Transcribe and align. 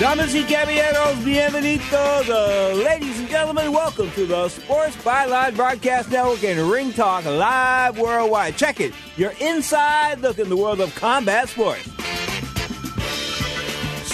Damas 0.00 0.34
y 0.34 0.44
caballeros, 0.44 1.22
bienvenidos, 1.22 2.26
uh, 2.30 2.72
ladies 2.74 3.18
and 3.18 3.28
gentlemen. 3.28 3.70
Welcome 3.70 4.10
to 4.12 4.24
the 4.24 4.48
Sports 4.48 4.96
Byline 4.96 5.54
Broadcast 5.54 6.10
Network 6.10 6.42
and 6.42 6.58
Ring 6.70 6.90
Talk 6.94 7.26
live 7.26 7.98
worldwide. 7.98 8.56
Check 8.56 8.80
it. 8.80 8.94
You're 9.18 9.34
inside 9.40 10.20
look 10.20 10.38
in 10.38 10.48
the 10.48 10.56
world 10.56 10.80
of 10.80 10.94
combat 10.94 11.50
sports. 11.50 11.86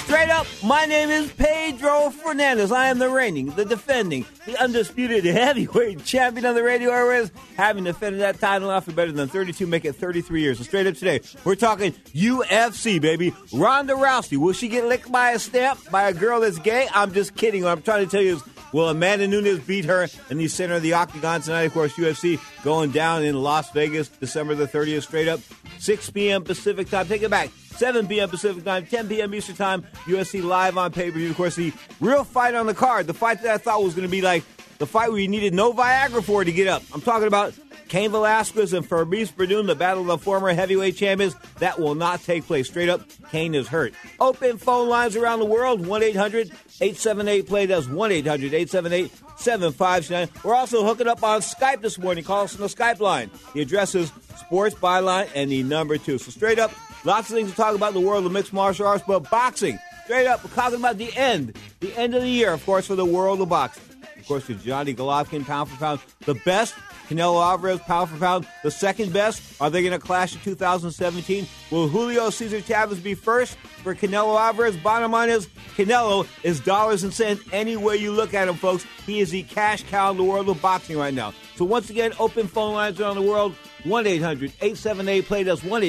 Straight 0.07 0.31
up, 0.31 0.47
my 0.63 0.85
name 0.85 1.11
is 1.11 1.33
Pedro 1.33 2.11
Fernandez. 2.11 2.71
I 2.71 2.87
am 2.87 3.01
the 3.01 3.09
reigning, 3.11 3.47
the 3.47 3.65
defending, 3.65 4.25
the 4.47 4.57
undisputed 4.63 5.25
heavyweight 5.25 6.05
champion 6.05 6.45
of 6.45 6.55
the 6.55 6.63
radio 6.63 6.93
airways, 6.93 7.33
having 7.57 7.83
defended 7.83 8.21
that 8.21 8.39
title 8.39 8.69
now 8.69 8.79
for 8.79 8.93
better 8.93 9.11
than 9.11 9.29
32, 9.29 9.67
make 9.67 9.85
it 9.85 9.97
33 9.97 10.43
years. 10.43 10.59
So 10.59 10.65
straight 10.65 10.87
up 10.87 10.95
today, 10.95 11.23
we're 11.43 11.57
talking 11.57 11.91
UFC, 12.15 13.01
baby. 13.01 13.35
Ronda 13.53 13.95
Rousey, 13.95 14.37
will 14.37 14.53
she 14.53 14.69
get 14.69 14.85
licked 14.85 15.11
by 15.11 15.33
a 15.33 15.41
stamp 15.41 15.91
by 15.91 16.05
a 16.05 16.13
girl 16.13 16.39
that's 16.39 16.61
gay? 16.61 16.87
I'm 16.95 17.13
just 17.13 17.35
kidding. 17.35 17.65
What 17.65 17.73
I'm 17.73 17.83
trying 17.83 18.05
to 18.05 18.11
tell 18.11 18.23
you 18.23 18.37
is, 18.37 18.45
will 18.73 18.89
Amanda 18.89 19.27
Nunes 19.27 19.59
beat 19.59 19.87
her 19.87 20.07
in 20.31 20.39
the 20.39 20.47
center 20.47 20.75
of 20.75 20.83
the 20.83 20.93
octagon 20.93 21.41
tonight? 21.41 21.63
Of 21.63 21.73
course, 21.73 21.95
UFC 21.95 22.39
going 22.63 22.93
down 22.93 23.25
in 23.25 23.35
Las 23.43 23.73
Vegas, 23.73 24.07
December 24.07 24.55
the 24.55 24.69
30th, 24.69 25.03
straight 25.03 25.27
up, 25.27 25.41
6 25.81 26.11
p.m. 26.11 26.45
Pacific 26.45 26.89
time. 26.89 27.09
Take 27.09 27.23
it 27.23 27.31
back. 27.31 27.51
7 27.77 28.07
p.m. 28.09 28.29
Pacific 28.29 28.65
time, 28.65 28.87
10 28.87 29.09
p.m. 29.09 29.35
Eastern 29.35 29.57
time. 29.57 29.87
UFC 30.05 30.43
live 30.43 30.79
on 30.79 30.93
pay 30.93 31.11
per 31.11 31.19
view. 31.19 31.31
Of 31.31 31.37
course, 31.37 31.57
the 31.57 31.73
real 32.01 32.25
fight 32.25 32.55
on 32.55 32.67
the 32.67 32.75
card, 32.75 33.07
the 33.07 33.15
fight 33.15 33.43
that 33.43 33.55
I 33.55 33.59
thought 33.59 33.83
was 33.83 33.95
going 33.95 34.07
to 34.07 34.11
be 34.11 34.23
like 34.23 34.45
the 34.79 34.87
fight 34.87 35.11
where 35.11 35.21
you 35.21 35.29
needed 35.29 35.55
no 35.55 35.73
Viagra 35.73 36.23
for 36.23 36.45
to 36.45 36.53
get 36.53 36.69
up. 36.69 36.83
I'm 36.93 37.01
talking 37.01 37.27
about 37.27 37.55
Cain 37.89 38.11
Velasquez 38.11 38.73
and 38.73 38.89
Fabricio 38.89 39.33
Werdum, 39.35 39.67
the 39.67 39.75
battle 39.75 40.03
of 40.03 40.07
the 40.07 40.19
former 40.19 40.53
heavyweight 40.53 40.97
champions. 40.97 41.35
That 41.61 41.79
will 41.79 41.95
not 41.95 42.23
take 42.23 42.47
place. 42.47 42.69
Straight 42.69 42.89
up, 42.89 43.03
Cain 43.31 43.55
is 43.55 43.69
hurt. 43.69 43.95
Open 44.19 44.59
phone 44.59 44.89
lines 44.89 45.17
around 45.17 45.39
the 45.39 45.47
world 45.47 45.87
1 45.87 46.03
800 46.03 46.49
878 46.81 47.47
play. 47.47 47.67
That's 47.67 47.89
1 47.89 48.13
800 48.13 48.55
878 48.55 49.13
7529. 49.39 50.29
We're 50.45 50.55
also 50.55 50.85
hooking 50.85 51.07
up 51.07 51.23
on 51.23 51.41
Skype 51.41 51.81
this 51.81 51.99
morning. 51.99 52.25
Call 52.25 52.45
us 52.45 52.55
on 52.55 52.61
the 52.61 52.67
Skype 52.67 53.01
line. 53.01 53.31
The 53.55 53.63
address 53.63 53.95
is 53.95 54.13
Sports 54.37 54.75
Byline 54.75 55.29
and 55.35 55.51
the 55.51 55.63
number 55.63 55.97
two. 55.99 56.19
So 56.19 56.31
straight 56.31 56.59
up, 56.59 56.73
Lots 57.07 57.31
of 57.31 57.37
things 57.37 57.51
to 57.53 57.57
talk 57.57 57.77
about 57.77 57.95
in 57.95 58.03
the 58.03 58.09
world 58.09 58.27
of 58.27 58.33
mixed 58.33 58.53
martial 58.53 58.85
arts, 58.85 59.05
but 59.07 59.31
boxing, 59.31 59.79
straight 60.07 60.27
up, 60.27 60.43
we're 60.43 60.51
talking 60.51 60.81
about 60.81 60.99
the 60.99 61.17
end, 61.17 61.57
the 61.79 61.97
end 61.97 62.17
of 62.17 62.23
the 62.23 62.29
year, 62.29 62.53
of 62.53 62.67
course, 62.67 62.89
for 62.89 62.97
the 62.97 63.05
world 63.05 63.41
of 63.41 63.49
boxing. 63.49 63.85
Of 64.19 64.27
course, 64.27 64.49
with 64.49 64.65
Johnny 64.65 64.93
Golovkin, 64.93 65.47
pound 65.47 65.71
for 65.71 65.77
pound, 65.77 66.01
the 66.25 66.35
best. 66.35 66.75
Canelo 67.09 67.41
Alvarez, 67.41 67.79
pound 67.83 68.11
for 68.11 68.17
pound, 68.17 68.49
the 68.65 68.73
second 68.73 69.13
best. 69.13 69.41
Are 69.61 69.71
they 69.71 69.83
going 69.83 69.93
to 69.93 70.05
clash 70.05 70.35
in 70.35 70.41
2017? 70.41 71.47
Will 71.71 71.87
Julio 71.87 72.29
Cesar 72.31 72.61
Chavez 72.61 72.99
be 72.99 73.15
first 73.15 73.57
for 73.85 73.95
Canelo 73.95 74.37
Alvarez? 74.37 74.77
Bottom 74.77 75.13
line 75.13 75.29
is, 75.29 75.47
Canelo 75.77 76.27
is 76.43 76.59
dollars 76.59 77.05
and 77.05 77.15
cents 77.15 77.41
any 77.53 77.77
way 77.77 77.97
you 77.97 78.11
look 78.11 78.35
at 78.35 78.49
him, 78.49 78.57
folks. 78.57 78.85
He 79.07 79.21
is 79.21 79.31
the 79.31 79.45
cash 79.45 79.85
cow 79.85 80.11
in 80.11 80.17
the 80.17 80.25
world 80.25 80.49
of 80.49 80.61
boxing 80.61 80.99
right 80.99 81.15
now. 81.15 81.35
So 81.55 81.65
once 81.65 81.89
again, 81.89 82.15
open 82.19 82.49
phone 82.49 82.75
lines 82.75 83.01
around 83.01 83.15
the 83.15 83.23
world. 83.23 83.55
1 83.85 84.07
800 84.09 84.51
878 84.61 85.25
play. 85.27 85.43
That's 85.45 85.63
1 85.63 85.85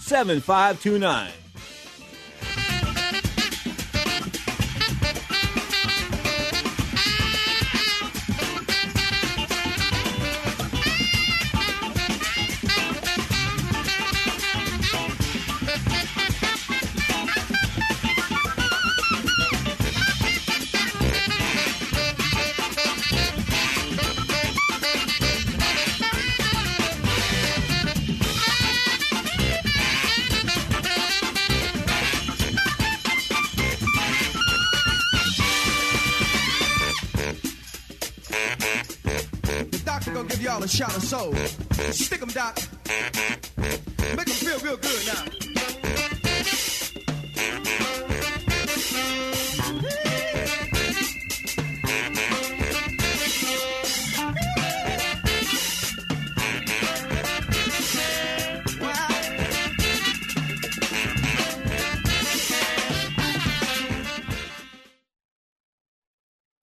800 0.00 1.43
doc. 42.34 42.58
Make 44.16 44.28
'em 44.28 44.34
feel 44.34 44.58
real 44.58 44.76
good 44.76 45.06
now. 45.06 45.24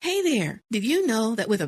Hey 0.01 0.21
there! 0.23 0.63
Did 0.69 0.83
you 0.83 1.07
know 1.07 1.35
that 1.35 1.47
with 1.47 1.61
a 1.61 1.67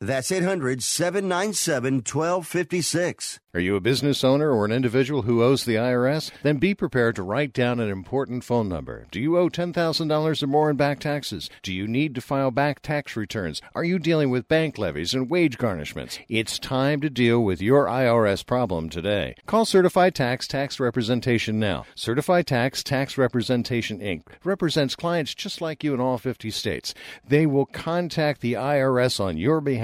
That's 0.00 0.32
800 0.32 0.82
797 0.82 1.94
1256. 2.02 3.38
Are 3.54 3.60
you 3.60 3.76
a 3.76 3.80
business 3.80 4.24
owner 4.24 4.50
or 4.50 4.64
an 4.64 4.72
individual 4.72 5.22
who 5.22 5.40
owes 5.40 5.64
the 5.64 5.76
IRS? 5.76 6.32
Then 6.42 6.56
be 6.56 6.74
prepared 6.74 7.14
to 7.14 7.22
write 7.22 7.52
down 7.52 7.78
an 7.78 7.88
important 7.88 8.42
phone 8.42 8.68
number. 8.68 9.06
Do 9.12 9.20
you 9.20 9.38
owe 9.38 9.48
$10,000 9.48 10.42
or 10.42 10.46
more 10.48 10.70
in 10.70 10.76
back 10.76 10.98
taxes? 10.98 11.48
Do 11.62 11.72
you 11.72 11.86
need 11.86 12.16
to 12.16 12.20
file 12.20 12.50
back 12.50 12.82
tax 12.82 13.14
returns? 13.14 13.62
Are 13.76 13.84
you 13.84 14.00
dealing 14.00 14.30
with 14.30 14.48
bank 14.48 14.76
levies 14.76 15.14
and 15.14 15.30
wage 15.30 15.56
garnishments? 15.56 16.18
It's 16.28 16.58
time 16.58 17.00
to 17.02 17.08
deal 17.08 17.44
with 17.44 17.62
your 17.62 17.86
IRS 17.86 18.44
problem 18.44 18.88
today. 18.88 19.36
Call 19.46 19.64
Certified 19.64 20.16
Tax 20.16 20.48
Tax 20.48 20.80
Representation 20.80 21.60
now. 21.60 21.86
Certified 21.94 22.48
Tax 22.48 22.82
Tax 22.82 23.16
Representation 23.16 24.00
Inc. 24.00 24.22
represents 24.42 24.96
clients 24.96 25.32
just 25.32 25.60
like 25.60 25.84
you 25.84 25.94
in 25.94 26.00
all 26.00 26.18
50 26.18 26.50
states. 26.50 26.92
They 27.24 27.46
will 27.46 27.66
contact 27.66 28.40
the 28.40 28.54
IRS 28.54 29.20
on 29.20 29.38
your 29.38 29.60
behalf 29.60 29.83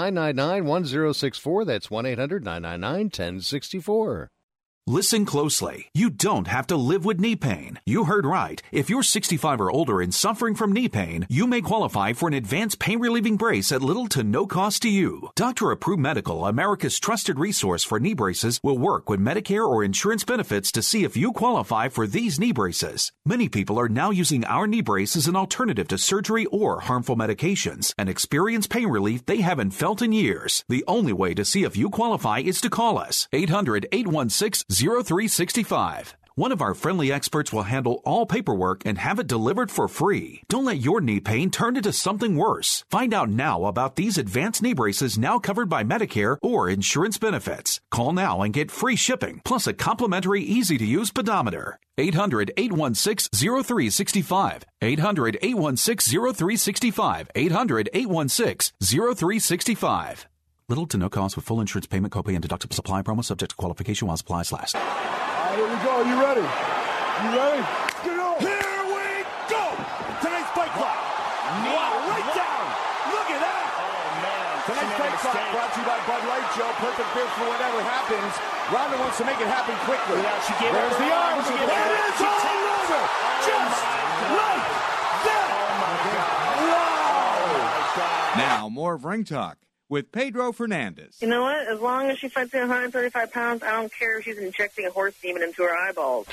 999 0.09 0.65
1064. 0.65 1.65
That's 1.65 1.91
1 1.91 2.05
800 2.07 2.43
999 2.43 3.05
1064. 3.05 4.31
Listen 4.87 5.27
closely. 5.27 5.89
You 5.93 6.09
don't 6.09 6.47
have 6.47 6.65
to 6.67 6.75
live 6.75 7.05
with 7.05 7.19
knee 7.19 7.35
pain. 7.35 7.79
You 7.85 8.05
heard 8.05 8.25
right. 8.25 8.59
If 8.71 8.89
you're 8.89 9.03
65 9.03 9.61
or 9.61 9.69
older 9.69 10.01
and 10.01 10.11
suffering 10.11 10.55
from 10.55 10.73
knee 10.73 10.89
pain, 10.89 11.27
you 11.29 11.45
may 11.45 11.61
qualify 11.61 12.13
for 12.13 12.27
an 12.27 12.33
advanced 12.33 12.79
pain 12.79 12.99
relieving 12.99 13.37
brace 13.37 13.71
at 13.71 13.83
little 13.83 14.07
to 14.07 14.23
no 14.23 14.47
cost 14.47 14.81
to 14.81 14.89
you. 14.89 15.29
Doctor 15.35 15.69
Approved 15.69 16.01
Medical, 16.01 16.47
America's 16.47 16.99
trusted 16.99 17.37
resource 17.37 17.83
for 17.83 17.99
knee 17.99 18.15
braces, 18.15 18.59
will 18.63 18.77
work 18.77 19.07
with 19.07 19.19
Medicare 19.19 19.67
or 19.67 19.83
insurance 19.83 20.23
benefits 20.23 20.71
to 20.71 20.81
see 20.81 21.03
if 21.03 21.15
you 21.15 21.31
qualify 21.31 21.87
for 21.87 22.07
these 22.07 22.39
knee 22.39 22.51
braces. 22.51 23.11
Many 23.23 23.49
people 23.49 23.79
are 23.79 23.87
now 23.87 24.09
using 24.09 24.43
our 24.45 24.65
knee 24.65 24.81
brace 24.81 25.15
as 25.15 25.27
an 25.27 25.35
alternative 25.35 25.89
to 25.89 25.99
surgery 25.99 26.47
or 26.47 26.79
harmful 26.79 27.15
medications 27.15 27.93
and 27.99 28.09
experience 28.09 28.65
pain 28.65 28.87
relief 28.87 29.27
they 29.27 29.41
haven't 29.41 29.71
felt 29.71 30.01
in 30.01 30.11
years. 30.11 30.65
The 30.69 30.83
only 30.87 31.13
way 31.13 31.35
to 31.35 31.45
see 31.45 31.65
if 31.65 31.77
you 31.77 31.91
qualify 31.91 32.39
is 32.39 32.59
to 32.61 32.69
call 32.71 32.97
us 32.97 33.27
800 33.31 33.87
816 33.91 34.70
0365. 34.71 36.15
One 36.35 36.53
of 36.53 36.61
our 36.61 36.73
friendly 36.73 37.11
experts 37.11 37.51
will 37.51 37.63
handle 37.63 38.01
all 38.05 38.25
paperwork 38.25 38.83
and 38.85 38.97
have 38.97 39.19
it 39.19 39.27
delivered 39.27 39.69
for 39.69 39.89
free. 39.89 40.43
Don't 40.47 40.63
let 40.63 40.79
your 40.79 41.01
knee 41.01 41.19
pain 41.19 41.51
turn 41.51 41.75
into 41.75 41.91
something 41.91 42.37
worse. 42.37 42.85
Find 42.89 43.13
out 43.13 43.29
now 43.29 43.65
about 43.65 43.97
these 43.97 44.17
advanced 44.17 44.63
knee 44.63 44.73
braces 44.73 45.17
now 45.17 45.39
covered 45.39 45.67
by 45.67 45.83
Medicare 45.83 46.37
or 46.41 46.69
insurance 46.69 47.17
benefits. 47.17 47.81
Call 47.91 48.13
now 48.13 48.41
and 48.41 48.53
get 48.53 48.71
free 48.71 48.95
shipping 48.95 49.41
plus 49.43 49.67
a 49.67 49.73
complimentary 49.73 50.41
easy 50.41 50.77
to 50.77 50.85
use 50.85 51.11
pedometer. 51.11 51.77
800 51.97 52.53
816 52.55 53.29
0365. 53.37 54.63
800 54.81 55.37
816 55.41 56.33
0365. 56.33 57.29
800 57.35 57.89
816 57.93 58.71
0365. 58.81 60.27
Little 60.71 60.87
to 60.87 60.97
no 60.97 61.11
cost 61.11 61.35
with 61.35 61.43
full 61.43 61.59
insurance 61.59 61.83
payment, 61.83 62.15
copay, 62.15 62.31
and 62.31 62.39
deductible 62.39 62.71
supply 62.71 63.03
promo 63.03 63.19
subject 63.19 63.51
to 63.51 63.55
qualification 63.59 64.07
while 64.07 64.15
supplies 64.15 64.55
last. 64.55 64.79
All 64.79 64.79
right, 64.79 65.59
here 65.59 65.67
we 65.67 65.75
go. 65.83 65.99
Are 65.99 66.07
You 66.07 66.15
ready? 66.15 66.47
You 66.47 67.29
ready? 67.35 67.59
Get 68.07 68.15
on. 68.15 68.39
Here 68.39 68.79
we 68.87 69.27
go. 69.51 69.63
Tonight's 70.23 70.47
fight 70.55 70.71
clock. 70.71 70.95
Wow, 70.95 72.07
right 72.07 72.23
down. 72.31 72.63
Look 73.11 73.27
at 73.35 73.43
that. 73.43 73.63
Oh, 73.83 74.15
man. 74.23 74.63
Tonight's 74.63 74.95
fight 74.95 75.11
clock 75.19 75.43
brought 75.51 75.71
to 75.75 75.79
you 75.83 75.87
by 75.91 75.99
Bud 76.07 76.23
Light, 76.31 76.47
Joe. 76.55 76.71
Perfect 76.79 77.09
fit 77.19 77.27
for 77.35 77.45
whatever 77.51 77.83
happens. 77.83 78.31
Ronda 78.71 78.95
wants 79.03 79.19
to 79.19 79.27
make 79.27 79.43
it 79.43 79.51
happen 79.51 79.75
quickly. 79.83 80.23
Yeah, 80.23 80.39
she 80.47 80.55
gave 80.55 80.71
There's 80.71 80.95
her 80.95 81.03
the 81.03 81.11
arm. 81.11 81.35
arm. 81.35 81.51
She 81.51 81.55
It 81.59 81.67
gave 81.67 81.83
her- 81.83 81.99
is 81.99 82.15
she 82.15 82.23
all 82.31 82.39
takes- 82.47 82.47
over. 82.47 82.95
Oh, 82.95 83.43
Just 83.43 83.75
like 84.39 84.63
that. 85.27 85.51
Oh, 86.55 86.63
wow. 86.71 87.03
Oh, 87.99 88.39
now, 88.39 88.69
more 88.71 88.93
of 88.95 89.03
Ring 89.03 89.27
Talk 89.27 89.59
with 89.91 90.09
Pedro 90.13 90.53
Fernandez. 90.53 91.17
You 91.19 91.27
know 91.27 91.41
what? 91.41 91.67
As 91.67 91.81
long 91.81 92.09
as 92.09 92.17
she 92.17 92.29
fights 92.29 92.53
at 92.53 92.61
135 92.61 93.31
pounds, 93.33 93.61
I 93.61 93.71
don't 93.71 93.91
care 93.93 94.17
if 94.17 94.23
she's 94.23 94.37
injecting 94.37 94.85
a 94.85 94.89
horse 94.89 95.13
demon 95.21 95.43
into 95.43 95.63
her 95.63 95.75
eyeballs. 95.75 96.27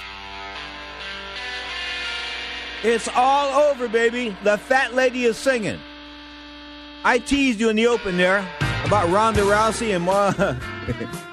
It's 2.84 3.08
all 3.08 3.68
over, 3.68 3.88
baby. 3.88 4.34
The 4.44 4.58
fat 4.58 4.94
lady 4.94 5.24
is 5.24 5.36
singing. 5.36 5.80
I 7.02 7.18
teased 7.18 7.58
you 7.58 7.68
in 7.68 7.74
the 7.74 7.88
open 7.88 8.16
there 8.16 8.48
about 8.84 9.08
Ronda 9.08 9.40
Rousey 9.40 9.92
and 9.94 10.04
Ma- 10.04 10.32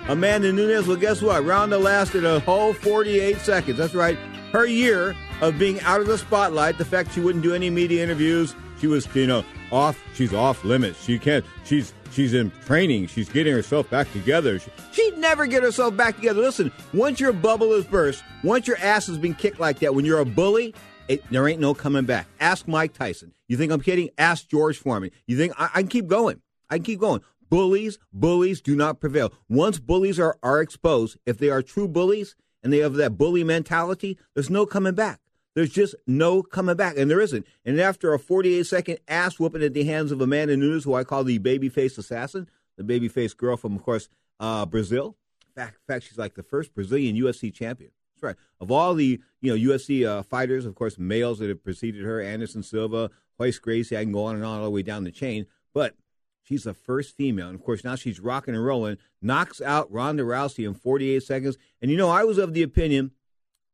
Amanda 0.12 0.52
Nunes. 0.52 0.88
Well, 0.88 0.98
guess 0.98 1.22
what? 1.22 1.46
Ronda 1.46 1.78
lasted 1.78 2.26
a 2.26 2.40
whole 2.40 2.74
48 2.74 3.38
seconds. 3.38 3.78
That's 3.78 3.94
right. 3.94 4.18
Her 4.52 4.66
year 4.66 5.16
of 5.42 5.60
being 5.60 5.80
out 5.82 6.02
of 6.02 6.08
the 6.08 6.18
spotlight, 6.18 6.80
the 6.80 6.86
fact 6.86 7.14
she 7.14 7.20
wouldn't 7.20 7.44
do 7.44 7.54
any 7.54 7.70
media 7.70 8.02
interviews, 8.04 8.56
she 8.80 8.88
was, 8.88 9.08
you 9.16 9.28
know, 9.28 9.44
off. 9.72 10.02
She's 10.14 10.34
off 10.34 10.64
limits. 10.64 11.04
She 11.04 11.20
can't. 11.20 11.46
She's 11.64 11.94
she's 12.12 12.34
in 12.34 12.52
training. 12.66 13.08
She's 13.08 13.30
getting 13.30 13.54
herself 13.54 13.90
back 13.90 14.12
together. 14.12 14.60
She, 14.60 14.72
she'd 14.92 15.18
never 15.18 15.48
get 15.48 15.64
herself 15.64 15.96
back 15.96 16.16
together. 16.16 16.42
Listen, 16.42 16.72
once 16.94 17.20
your 17.20 17.34
bubble 17.34 17.74
is 17.74 17.86
burst, 17.86 18.24
once 18.44 18.68
your 18.68 18.78
ass 18.78 19.08
has 19.08 19.18
been 19.18 19.34
kicked 19.36 19.60
like 19.60 19.80
that, 19.80 19.94
when 19.96 20.06
you're 20.06 20.20
a 20.20 20.26
bully, 20.26 20.74
it, 21.08 21.24
there 21.32 21.48
ain't 21.48 21.62
no 21.62 21.74
coming 21.74 22.06
back. 22.06 22.28
Ask 22.40 22.68
Mike 22.68 22.94
Tyson. 22.94 23.34
You 23.48 23.58
think 23.58 23.72
I'm 23.72 23.82
kidding? 23.82 24.10
Ask 24.18 24.48
George 24.48 24.78
Foreman. 24.78 25.12
You 25.28 25.38
think 25.38 25.54
I, 25.58 25.70
I 25.74 25.82
can 25.82 25.88
keep 25.88 26.08
going? 26.08 26.42
I 26.70 26.78
can 26.78 26.84
keep 26.84 27.00
going. 27.00 27.22
Bullies, 27.50 28.00
bullies 28.12 28.62
do 28.62 28.76
not 28.76 29.00
prevail. 29.00 29.32
Once 29.48 29.80
bullies 29.80 30.20
are, 30.20 30.38
are 30.42 30.62
exposed, 30.62 31.18
if 31.26 31.38
they 31.38 31.50
are 31.50 31.62
true 31.62 31.88
bullies 31.88 32.36
and 32.64 32.74
they 32.74 32.80
have 32.80 32.96
that 32.96 33.18
bully 33.18 33.44
mentality, 33.44 34.18
there's 34.34 34.50
no 34.50 34.66
coming 34.66 34.96
back. 34.96 35.20
There's 35.56 35.70
just 35.70 35.96
no 36.06 36.44
coming 36.44 36.76
back, 36.76 36.98
and 36.98 37.10
there 37.10 37.22
isn't. 37.22 37.48
And 37.64 37.80
after 37.80 38.14
a 38.14 38.20
48 38.20 38.66
second 38.66 39.00
ass 39.08 39.40
whooping 39.40 39.64
at 39.64 39.74
the 39.74 39.86
hands 39.86 40.12
of 40.12 40.20
Amanda 40.20 40.58
Nunes, 40.58 40.84
who 40.84 40.94
I 40.94 41.06
call 41.06 41.24
the 41.24 41.40
babyface 41.40 41.98
assassin, 41.98 42.50
the 42.78 42.84
babyface 42.84 43.36
girl 43.36 43.56
from, 43.56 43.76
of 43.76 43.84
course, 43.84 44.10
uh, 44.40 44.66
Brazil. 44.66 45.16
In 45.58 45.72
fact, 45.88 46.04
she's 46.06 46.18
like 46.18 46.36
the 46.36 46.44
first 46.44 46.76
Brazilian 46.76 47.16
UFC 47.16 47.54
champion. 47.54 47.92
That's 48.16 48.24
right. 48.24 48.36
Of 48.60 48.72
all 48.72 48.94
the 48.94 49.22
you 49.42 49.58
know 49.58 49.74
UFC 49.74 50.06
uh, 50.06 50.24
fighters, 50.24 50.66
of 50.66 50.76
course, 50.76 50.98
males 50.98 51.40
that 51.40 51.48
have 51.48 51.64
preceded 51.64 52.04
her, 52.04 52.22
Anderson 52.22 52.62
Silva, 52.62 53.10
Royce 53.40 53.60
Gracie, 53.60 53.98
I 53.98 54.04
can 54.04 54.12
go 54.12 54.26
on 54.26 54.36
and 54.36 54.44
on 54.44 54.60
all 54.60 54.66
the 54.66 54.70
way 54.70 54.82
down 54.82 55.06
the 55.06 55.12
chain. 55.12 55.46
But 55.74 55.96
she's 56.44 56.64
the 56.64 56.74
first 56.74 57.16
female, 57.16 57.48
and 57.48 57.56
of 57.56 57.64
course 57.64 57.86
now 57.86 57.96
she's 57.96 58.20
rocking 58.20 58.56
and 58.56 58.66
rolling, 58.66 58.98
knocks 59.22 59.62
out 59.62 59.92
Ronda 59.92 60.24
Rousey 60.24 60.68
in 60.68 60.74
48 60.74 61.24
seconds. 61.24 61.58
And 61.82 61.90
you 61.90 61.96
know, 61.96 62.10
I 62.10 62.26
was 62.26 62.38
of 62.38 62.54
the 62.54 62.64
opinion, 62.64 63.12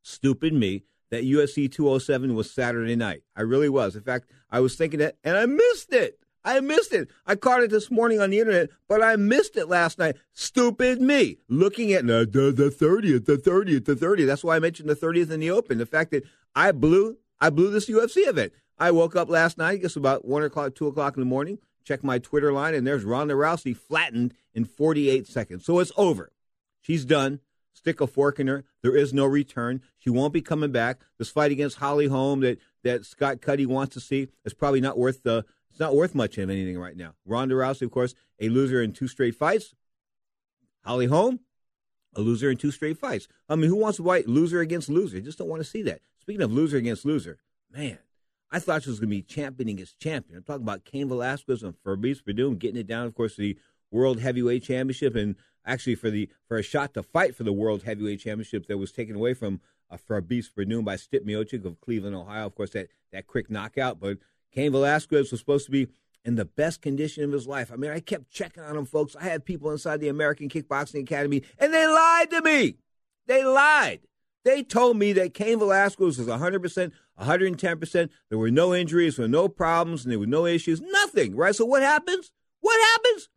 stupid 0.04 0.54
me, 0.54 0.83
that 1.12 1.24
UFC 1.24 1.72
207 1.72 2.34
was 2.34 2.50
Saturday 2.50 2.96
night. 2.96 3.22
I 3.36 3.42
really 3.42 3.69
was. 3.69 3.96
In 3.96 4.02
fact, 4.02 4.30
I 4.50 4.60
was 4.62 4.75
thinking 4.75 5.00
that, 5.00 5.18
and 5.24 5.38
I 5.38 5.46
missed 5.46 5.94
it. 5.94 6.18
I 6.44 6.60
missed 6.60 6.94
it. 6.94 7.10
I 7.28 7.36
caught 7.36 7.62
it 7.62 7.69
this 7.69 7.92
morning 7.92 8.19
on 8.19 8.31
the 8.31 8.40
internet, 8.40 8.69
but 8.88 9.04
I 9.04 9.16
missed 9.16 9.58
it 9.58 9.68
last 9.68 10.00
night. 10.00 10.16
Stupid 10.34 11.00
me. 11.00 11.38
Looking 11.48 11.94
at 11.94 12.08
the, 12.08 12.28
the, 12.30 12.52
the 12.52 12.69
30th, 12.69 13.25
the 13.25 13.38
30th, 13.38 13.86
the 13.86 13.96
30th. 13.96 14.25
That's 14.25 14.44
why 14.44 14.56
I 14.56 14.60
mentioned 14.60 14.90
the 14.90 14.96
30th 14.96 15.30
in 15.30 15.40
the 15.40 15.52
open. 15.52 15.78
The 15.78 15.86
fact 15.86 16.12
that 16.12 16.24
I 16.56 16.72
blew, 16.72 17.18
I 17.40 17.52
blew 17.52 17.69
this 17.69 17.88
UFC 17.88 18.28
event. 18.28 18.54
I 18.80 18.90
woke 18.90 19.16
up 19.16 19.30
last 19.30 19.60
night, 19.60 19.74
I 19.74 19.78
guess 19.78 19.96
about 19.96 20.25
1 20.25 20.44
o'clock, 20.44 20.74
2 20.74 20.88
o'clock 20.88 21.16
in 21.16 21.22
the 21.22 21.28
morning, 21.28 21.60
checked 21.84 22.04
my 22.04 22.18
Twitter 22.18 22.52
line, 22.52 22.74
and 22.74 22.88
there's 22.88 23.04
Ronda 23.04 23.36
Rousey 23.36 23.78
flattened 23.78 24.34
in 24.56 24.66
48 24.66 25.28
seconds. 25.28 25.66
So 25.66 25.78
it's 25.78 25.92
over. 25.96 26.31
She's 26.81 27.06
done. 27.06 27.42
Stick 27.73 28.01
a 28.01 28.07
fork 28.07 28.39
in 28.39 28.47
her. 28.47 28.63
There 28.81 28.95
is 28.95 29.13
no 29.13 29.25
return. 29.25 29.81
She 29.97 30.09
won't 30.09 30.33
be 30.33 30.41
coming 30.41 30.71
back. 30.71 31.00
This 31.18 31.29
fight 31.29 31.51
against 31.51 31.77
Holly 31.77 32.07
Holm 32.07 32.41
that, 32.41 32.59
that 32.83 33.06
Scott 33.06 33.41
Cuddy 33.41 33.65
wants 33.65 33.94
to 33.94 34.00
see 34.00 34.27
is 34.45 34.53
probably 34.53 34.81
not 34.81 34.97
worth 34.97 35.23
the 35.23 35.45
it's 35.71 35.79
not 35.79 35.95
worth 35.95 36.13
much 36.13 36.38
of 36.38 36.50
anything 36.50 36.77
right 36.77 36.97
now. 36.97 37.13
Ronda 37.25 37.56
Rousey, 37.56 37.83
of 37.83 37.91
course, 37.91 38.13
a 38.39 38.50
loser 38.50 38.81
in 38.81 38.91
two 38.91 39.07
straight 39.07 39.35
fights. 39.35 39.73
Holly 40.83 41.06
Holm, 41.06 41.39
a 42.13 42.21
loser 42.21 42.51
in 42.51 42.57
two 42.57 42.71
straight 42.71 42.97
fights. 42.97 43.27
I 43.47 43.56
mean, 43.56 43.69
who 43.69 43.77
wants 43.77 43.97
to 43.97 44.03
fight 44.03 44.27
loser 44.27 44.59
against 44.59 44.89
loser? 44.89 45.18
I 45.18 45.21
just 45.21 45.38
don't 45.38 45.47
want 45.47 45.62
to 45.62 45.69
see 45.69 45.81
that. 45.83 46.01
Speaking 46.19 46.41
of 46.41 46.51
loser 46.51 46.77
against 46.77 47.06
loser, 47.06 47.38
man, 47.71 48.00
I 48.51 48.59
thought 48.59 48.83
she 48.83 48.89
was 48.89 49.00
going 49.00 49.09
to 49.09 49.15
be 49.15 49.21
champion 49.21 49.69
against 49.69 50.00
champion. 50.00 50.38
I'm 50.38 50.44
talking 50.44 50.63
about 50.63 50.83
Cain 50.83 51.07
Velasquez 51.07 51.63
and 51.63 51.73
Fabricio 51.85 52.23
Werdum 52.23 52.59
getting 52.59 52.80
it 52.80 52.87
down, 52.87 53.07
of 53.07 53.16
course, 53.16 53.37
the 53.37 53.57
World 53.92 54.19
Heavyweight 54.19 54.63
Championship, 54.63 55.16
and 55.16 55.35
actually 55.65 55.95
for 55.95 56.09
the 56.09 56.30
for 56.47 56.57
a 56.57 56.63
shot 56.63 56.94
to 56.94 57.03
fight 57.03 57.35
for 57.35 57.44
the 57.44 57.53
World 57.53 57.83
Heavyweight 57.83 58.19
Championship 58.19 58.68
that 58.68 58.77
was 58.77 58.91
taken 58.91 59.15
away 59.15 59.33
from 59.33 59.61
uh, 59.89 59.97
Fabricio 59.97 60.51
Werdum 60.57 60.85
by 60.85 60.95
Stipe 60.95 61.25
Miocic 61.25 61.65
of 61.65 61.80
Cleveland, 61.81 62.15
Ohio. 62.15 62.45
Of 62.45 62.56
course, 62.56 62.71
that 62.71 62.89
that 63.11 63.27
quick 63.27 63.49
knockout, 63.49 63.99
but 63.99 64.18
Cain 64.51 64.71
Velasquez 64.71 65.31
was 65.31 65.39
supposed 65.39 65.65
to 65.65 65.71
be 65.71 65.87
in 66.23 66.35
the 66.35 66.45
best 66.45 66.81
condition 66.81 67.23
of 67.23 67.31
his 67.31 67.47
life. 67.47 67.71
I 67.71 67.75
mean, 67.75 67.91
I 67.91 67.99
kept 67.99 68.31
checking 68.31 68.63
on 68.63 68.77
him, 68.77 68.85
folks. 68.85 69.15
I 69.15 69.23
had 69.23 69.45
people 69.45 69.71
inside 69.71 69.99
the 69.99 70.09
American 70.09 70.49
Kickboxing 70.49 71.01
Academy, 71.01 71.44
and 71.57 71.73
they 71.73 71.87
lied 71.87 72.30
to 72.31 72.41
me. 72.41 72.75
They 73.27 73.44
lied. 73.44 74.01
They 74.44 74.63
told 74.63 74.97
me 74.97 75.13
that 75.13 75.33
Cain 75.33 75.59
Velasquez 75.59 76.18
was 76.18 76.27
100%, 76.27 76.91
110%. 77.19 78.09
There 78.30 78.39
were 78.39 78.51
no 78.51 78.73
injuries, 78.73 79.18
there 79.18 79.25
were 79.25 79.30
no 79.30 79.47
problems, 79.47 80.03
and 80.03 80.11
there 80.11 80.19
were 80.19 80.25
no 80.25 80.45
issues. 80.45 80.81
Nothing, 80.81 81.35
right? 81.35 81.56
So 81.56 81.65
what 81.65 81.83
happens? 81.83 82.31
What 82.59 82.80
happens? 82.94 83.30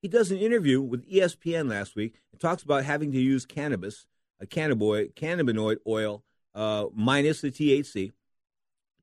He 0.00 0.08
does 0.08 0.30
an 0.30 0.38
interview 0.38 0.80
with 0.80 1.08
ESPN 1.10 1.68
last 1.68 1.96
week 1.96 2.20
and 2.32 2.40
talks 2.40 2.62
about 2.62 2.84
having 2.84 3.10
to 3.12 3.18
use 3.18 3.44
cannabis, 3.44 4.06
a 4.40 4.46
cannabinoid, 4.46 5.14
cannabinoid 5.14 5.78
oil, 5.86 6.22
uh, 6.54 6.86
minus 6.94 7.40
the 7.40 7.50
THC, 7.50 8.12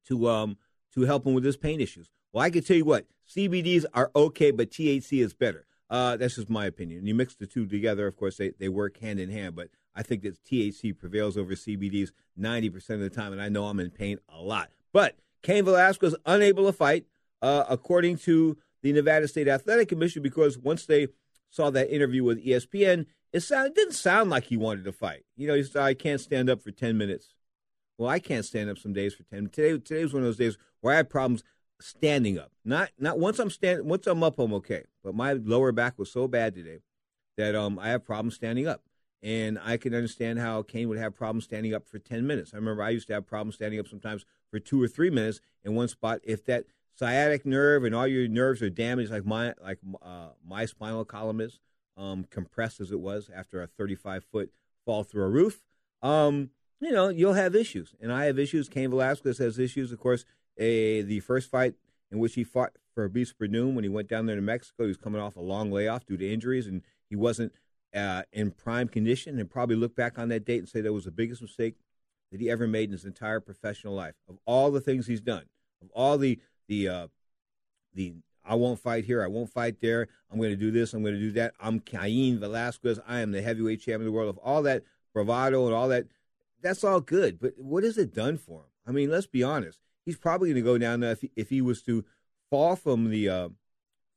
to 0.07 0.29
um, 0.29 0.57
to 0.93 1.01
help 1.01 1.25
him 1.25 1.33
with 1.33 1.43
his 1.43 1.57
pain 1.57 1.81
issues. 1.81 2.09
Well, 2.31 2.43
I 2.43 2.49
can 2.49 2.63
tell 2.63 2.77
you 2.77 2.85
what, 2.85 3.05
CBDs 3.29 3.85
are 3.93 4.11
okay, 4.15 4.51
but 4.51 4.71
THC 4.71 5.21
is 5.21 5.33
better. 5.33 5.65
Uh, 5.89 6.17
that's 6.17 6.35
just 6.35 6.49
my 6.49 6.65
opinion. 6.65 7.05
You 7.05 7.13
mix 7.13 7.35
the 7.35 7.45
two 7.45 7.65
together, 7.65 8.07
of 8.07 8.15
course, 8.15 8.37
they, 8.37 8.51
they 8.59 8.69
work 8.69 8.99
hand 8.99 9.19
in 9.19 9.29
hand. 9.29 9.55
But 9.55 9.69
I 9.95 10.03
think 10.03 10.23
that 10.23 10.43
THC 10.43 10.97
prevails 10.97 11.37
over 11.37 11.53
CBDs 11.53 12.11
90% 12.39 12.89
of 12.89 12.99
the 13.01 13.09
time, 13.09 13.33
and 13.33 13.41
I 13.41 13.49
know 13.49 13.65
I'm 13.65 13.79
in 13.79 13.91
pain 13.91 14.19
a 14.29 14.41
lot. 14.41 14.71
But 14.91 15.17
Cain 15.43 15.65
Velasquez 15.65 16.15
unable 16.25 16.65
to 16.65 16.73
fight, 16.73 17.05
uh, 17.41 17.65
according 17.69 18.17
to 18.19 18.57
the 18.85 18.93
Nevada 18.93 19.27
State 19.27 19.47
Athletic 19.47 19.89
Commission, 19.89 20.21
because 20.21 20.59
once 20.59 20.85
they 20.85 21.07
saw 21.49 21.71
that 21.71 21.93
interview 21.93 22.23
with 22.23 22.45
ESPN, 22.45 23.07
it, 23.33 23.39
sound, 23.39 23.69
it 23.69 23.75
didn't 23.75 23.93
sound 23.93 24.29
like 24.29 24.43
he 24.43 24.57
wanted 24.57 24.85
to 24.85 24.91
fight. 24.91 25.23
You 25.35 25.47
know, 25.47 25.55
he 25.55 25.63
said, 25.63 25.81
I 25.81 25.95
can't 25.95 26.21
stand 26.21 26.51
up 26.51 26.61
for 26.61 26.69
10 26.69 26.95
minutes. 26.95 27.33
Well, 27.97 28.09
I 28.09 28.19
can't 28.19 28.45
stand 28.45 28.69
up 28.69 28.77
some 28.77 28.93
days 28.93 29.15
for 29.15 29.23
10. 29.23 29.49
Today, 29.49 29.71
today 29.79 30.03
was 30.03 30.13
one 30.13 30.21
of 30.21 30.27
those 30.27 30.37
days 30.37 30.57
where 30.81 30.93
I 30.93 30.97
had 30.97 31.09
problems 31.09 31.43
standing 31.81 32.37
up. 32.37 32.51
Not 32.63 32.91
not 32.99 33.17
once 33.19 33.39
I'm 33.39 33.49
stand 33.49 33.85
once 33.85 34.05
I'm 34.05 34.21
up, 34.21 34.37
I'm 34.37 34.53
okay. 34.53 34.83
But 35.03 35.15
my 35.15 35.33
lower 35.33 35.71
back 35.71 35.97
was 35.97 36.11
so 36.11 36.27
bad 36.27 36.53
today 36.53 36.79
that 37.37 37.55
um 37.55 37.79
I 37.79 37.89
have 37.89 38.05
problems 38.05 38.35
standing 38.35 38.67
up. 38.67 38.83
and 39.23 39.57
I 39.63 39.77
can 39.77 39.95
understand 39.95 40.37
how 40.39 40.61
Cain 40.61 40.87
would 40.89 40.99
have 40.99 41.15
problems 41.15 41.45
standing 41.45 41.73
up 41.73 41.87
for 41.87 41.97
10 41.97 42.27
minutes. 42.27 42.51
I 42.53 42.57
remember 42.57 42.83
I 42.83 42.91
used 42.91 43.07
to 43.07 43.13
have 43.13 43.25
problems 43.25 43.55
standing 43.55 43.79
up 43.79 43.87
sometimes 43.87 44.23
for 44.51 44.59
two 44.59 44.81
or 44.81 44.87
three 44.87 45.09
minutes 45.09 45.41
in 45.63 45.73
one 45.73 45.87
spot. 45.87 46.19
If 46.23 46.45
that 46.45 46.65
sciatic 46.95 47.45
nerve 47.45 47.83
and 47.83 47.93
all 47.93 48.07
your 48.07 48.27
nerves 48.27 48.61
are 48.61 48.69
damaged, 48.69 49.11
like 49.11 49.25
my 49.25 49.53
like 49.61 49.79
uh, 50.01 50.29
my 50.45 50.65
spinal 50.65 51.05
column 51.05 51.41
is 51.41 51.59
um, 51.97 52.25
compressed 52.29 52.79
as 52.79 52.91
it 52.91 52.99
was 52.99 53.29
after 53.33 53.61
a 53.61 53.67
35 53.67 54.23
foot 54.23 54.51
fall 54.85 55.03
through 55.03 55.23
a 55.23 55.29
roof, 55.29 55.61
um, 56.01 56.49
you 56.79 56.91
know 56.91 57.09
you'll 57.09 57.33
have 57.33 57.55
issues. 57.55 57.95
And 57.99 58.11
I 58.11 58.25
have 58.25 58.39
issues. 58.39 58.69
Cain 58.69 58.89
Velasquez 58.89 59.37
has 59.39 59.59
issues. 59.59 59.91
Of 59.91 59.99
course, 59.99 60.25
a, 60.57 61.01
the 61.01 61.19
first 61.21 61.49
fight 61.49 61.75
in 62.11 62.19
which 62.19 62.35
he 62.35 62.43
fought 62.43 62.73
for 62.93 63.07
Beast 63.09 63.35
Werdum 63.39 63.73
when 63.73 63.83
he 63.83 63.89
went 63.89 64.07
down 64.07 64.25
there 64.25 64.35
to 64.35 64.41
Mexico, 64.41 64.83
he 64.83 64.87
was 64.87 64.97
coming 64.97 65.21
off 65.21 65.35
a 65.35 65.41
long 65.41 65.71
layoff 65.71 66.05
due 66.05 66.17
to 66.17 66.33
injuries, 66.33 66.67
and 66.67 66.81
he 67.09 67.15
wasn't 67.15 67.53
uh, 67.93 68.23
in 68.31 68.51
prime 68.51 68.87
condition. 68.87 69.39
And 69.39 69.49
probably 69.49 69.75
look 69.75 69.95
back 69.95 70.17
on 70.17 70.29
that 70.29 70.45
date 70.45 70.59
and 70.59 70.69
say 70.69 70.81
that 70.81 70.93
was 70.93 71.05
the 71.05 71.11
biggest 71.11 71.41
mistake 71.41 71.75
that 72.31 72.39
he 72.39 72.49
ever 72.49 72.67
made 72.67 72.85
in 72.85 72.93
his 72.93 73.05
entire 73.05 73.39
professional 73.39 73.93
life. 73.93 74.15
Of 74.29 74.37
all 74.45 74.71
the 74.71 74.81
things 74.81 75.07
he's 75.07 75.21
done, 75.21 75.45
of 75.81 75.89
all 75.93 76.17
the 76.17 76.39
the 76.67 76.87
uh, 76.87 77.07
the 77.93 78.13
I 78.47 78.55
won't 78.55 78.79
fight 78.79 79.05
here, 79.05 79.23
I 79.23 79.27
won't 79.27 79.49
fight 79.49 79.81
there, 79.81 80.07
I'm 80.31 80.37
going 80.37 80.51
to 80.51 80.55
do 80.55 80.71
this, 80.71 80.93
I'm 80.93 81.01
going 81.01 81.15
to 81.15 81.19
do 81.19 81.31
that. 81.31 81.53
I'm 81.59 81.79
Cain 81.79 82.39
Velasquez, 82.39 82.99
I 83.07 83.21
am 83.21 83.31
the 83.31 83.41
heavyweight 83.41 83.79
champion 83.79 84.01
of 84.01 84.05
the 84.05 84.11
world. 84.11 84.29
Of 84.29 84.37
all 84.39 84.61
that 84.63 84.83
bravado 85.13 85.65
and 85.65 85.73
all 85.73 85.87
that, 85.89 86.05
that's 86.61 86.83
all 86.83 87.01
good. 87.01 87.39
But 87.39 87.53
what 87.57 87.83
has 87.83 87.97
it 87.97 88.13
done 88.13 88.37
for 88.37 88.59
him? 88.59 88.69
I 88.87 88.91
mean, 88.91 89.09
let's 89.09 89.27
be 89.27 89.43
honest. 89.43 89.79
He's 90.05 90.17
probably 90.17 90.49
going 90.49 90.63
to 90.63 90.69
go 90.69 90.77
down 90.77 91.01
if 91.01 91.21
he, 91.21 91.31
if 91.35 91.49
he 91.49 91.61
was 91.61 91.81
to 91.83 92.05
fall 92.51 92.75
from 92.75 93.09
the 93.09 93.29
uh, 93.29 93.49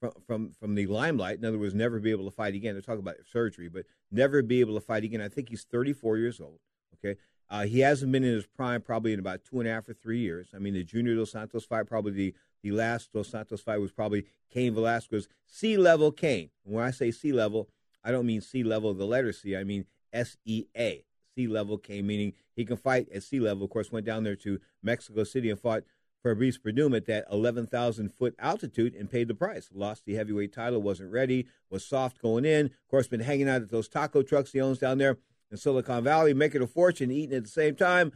from, 0.00 0.12
from 0.26 0.52
from 0.52 0.74
the 0.74 0.86
limelight. 0.86 1.38
In 1.38 1.44
other 1.44 1.58
words, 1.58 1.74
never 1.74 1.98
be 1.98 2.10
able 2.10 2.26
to 2.26 2.34
fight 2.34 2.54
again. 2.54 2.74
They're 2.74 2.82
talking 2.82 3.00
about 3.00 3.16
surgery, 3.32 3.68
but 3.68 3.86
never 4.10 4.42
be 4.42 4.60
able 4.60 4.74
to 4.74 4.80
fight 4.80 5.04
again. 5.04 5.22
I 5.22 5.28
think 5.28 5.48
he's 5.48 5.64
34 5.64 6.18
years 6.18 6.40
old. 6.40 6.60
Okay, 6.94 7.18
uh, 7.50 7.64
he 7.64 7.80
hasn't 7.80 8.12
been 8.12 8.24
in 8.24 8.34
his 8.34 8.46
prime 8.46 8.82
probably 8.82 9.12
in 9.12 9.18
about 9.18 9.44
two 9.44 9.58
and 9.60 9.68
a 9.68 9.72
half 9.72 9.88
or 9.88 9.94
three 9.94 10.18
years. 10.18 10.48
I 10.54 10.58
mean, 10.58 10.74
the 10.74 10.84
Junior 10.84 11.14
Dos 11.14 11.32
Santos 11.32 11.64
fight, 11.64 11.86
probably 11.86 12.12
the, 12.12 12.34
the 12.62 12.72
last 12.72 13.12
Dos 13.12 13.28
Santos 13.28 13.60
fight 13.60 13.78
was 13.78 13.92
probably 13.92 14.26
Cain 14.50 14.74
Velasquez, 14.74 15.28
C 15.46 15.76
level 15.76 16.12
Cain. 16.12 16.50
when 16.64 16.84
I 16.84 16.90
say 16.90 17.10
C 17.10 17.32
level, 17.32 17.68
I 18.04 18.10
don't 18.10 18.26
mean 18.26 18.40
C 18.40 18.62
level, 18.62 18.92
the 18.94 19.06
letter 19.06 19.32
C. 19.32 19.56
I 19.56 19.64
mean 19.64 19.86
S 20.12 20.36
E 20.44 20.66
A, 20.76 21.04
C 21.34 21.46
level 21.46 21.78
Cain, 21.78 22.06
meaning 22.06 22.34
he 22.54 22.64
can 22.64 22.76
fight 22.76 23.08
at 23.14 23.22
sea 23.22 23.40
level. 23.40 23.64
Of 23.64 23.70
course, 23.70 23.90
went 23.90 24.06
down 24.06 24.24
there 24.24 24.36
to 24.36 24.60
Mexico 24.82 25.24
City 25.24 25.50
and 25.50 25.58
fought 25.58 25.84
Fabricio 26.24 26.58
Werdum 26.60 26.96
at 26.96 27.06
that 27.06 27.26
11,000 27.30 28.12
foot 28.12 28.34
altitude 28.38 28.94
and 28.94 29.10
paid 29.10 29.28
the 29.28 29.34
price. 29.34 29.70
Lost 29.72 30.04
the 30.04 30.14
heavyweight 30.14 30.52
title, 30.52 30.82
wasn't 30.82 31.12
ready, 31.12 31.46
was 31.70 31.86
soft 31.86 32.20
going 32.20 32.44
in. 32.44 32.66
Of 32.66 32.88
course, 32.90 33.06
been 33.06 33.20
hanging 33.20 33.48
out 33.48 33.62
at 33.62 33.70
those 33.70 33.88
taco 33.88 34.22
trucks 34.22 34.52
he 34.52 34.60
owns 34.60 34.78
down 34.78 34.98
there 34.98 35.18
in 35.50 35.56
Silicon 35.56 36.04
Valley, 36.04 36.34
making 36.34 36.62
a 36.62 36.66
fortune, 36.66 37.10
eating 37.10 37.36
at 37.36 37.44
the 37.44 37.50
same 37.50 37.74
time. 37.74 38.12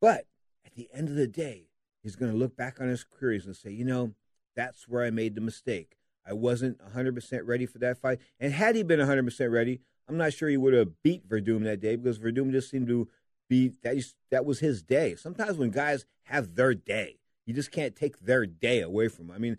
But 0.00 0.26
at 0.64 0.74
the 0.74 0.88
end 0.92 1.08
of 1.08 1.14
the 1.14 1.26
day, 1.26 1.68
he's 2.02 2.16
going 2.16 2.32
to 2.32 2.38
look 2.38 2.56
back 2.56 2.80
on 2.80 2.88
his 2.88 3.04
career 3.04 3.40
and 3.44 3.56
say, 3.56 3.70
you 3.70 3.84
know, 3.84 4.14
that's 4.56 4.88
where 4.88 5.04
I 5.04 5.10
made 5.10 5.34
the 5.34 5.40
mistake. 5.40 5.96
I 6.26 6.32
wasn't 6.32 6.78
100% 6.94 7.40
ready 7.44 7.66
for 7.66 7.78
that 7.78 7.98
fight. 7.98 8.20
And 8.38 8.52
had 8.52 8.76
he 8.76 8.82
been 8.82 9.00
100% 9.00 9.50
ready, 9.50 9.80
I'm 10.08 10.16
not 10.16 10.32
sure 10.32 10.48
he 10.48 10.56
would 10.56 10.74
have 10.74 11.02
beat 11.02 11.28
Werdum 11.28 11.64
that 11.64 11.80
day 11.80 11.96
because 11.96 12.18
Werdum 12.18 12.52
just 12.52 12.70
seemed 12.70 12.88
to 12.88 13.08
be 13.48 13.72
that, 13.82 13.96
that 14.30 14.44
was 14.44 14.60
his 14.60 14.82
day. 14.82 15.14
Sometimes 15.16 15.56
when 15.56 15.70
guys 15.70 16.04
have 16.24 16.54
their 16.54 16.74
day, 16.74 17.18
you 17.46 17.54
just 17.54 17.72
can't 17.72 17.96
take 17.96 18.20
their 18.20 18.46
day 18.46 18.80
away 18.80 19.08
from 19.08 19.28
them. 19.28 19.36
I 19.36 19.38
mean, 19.38 19.58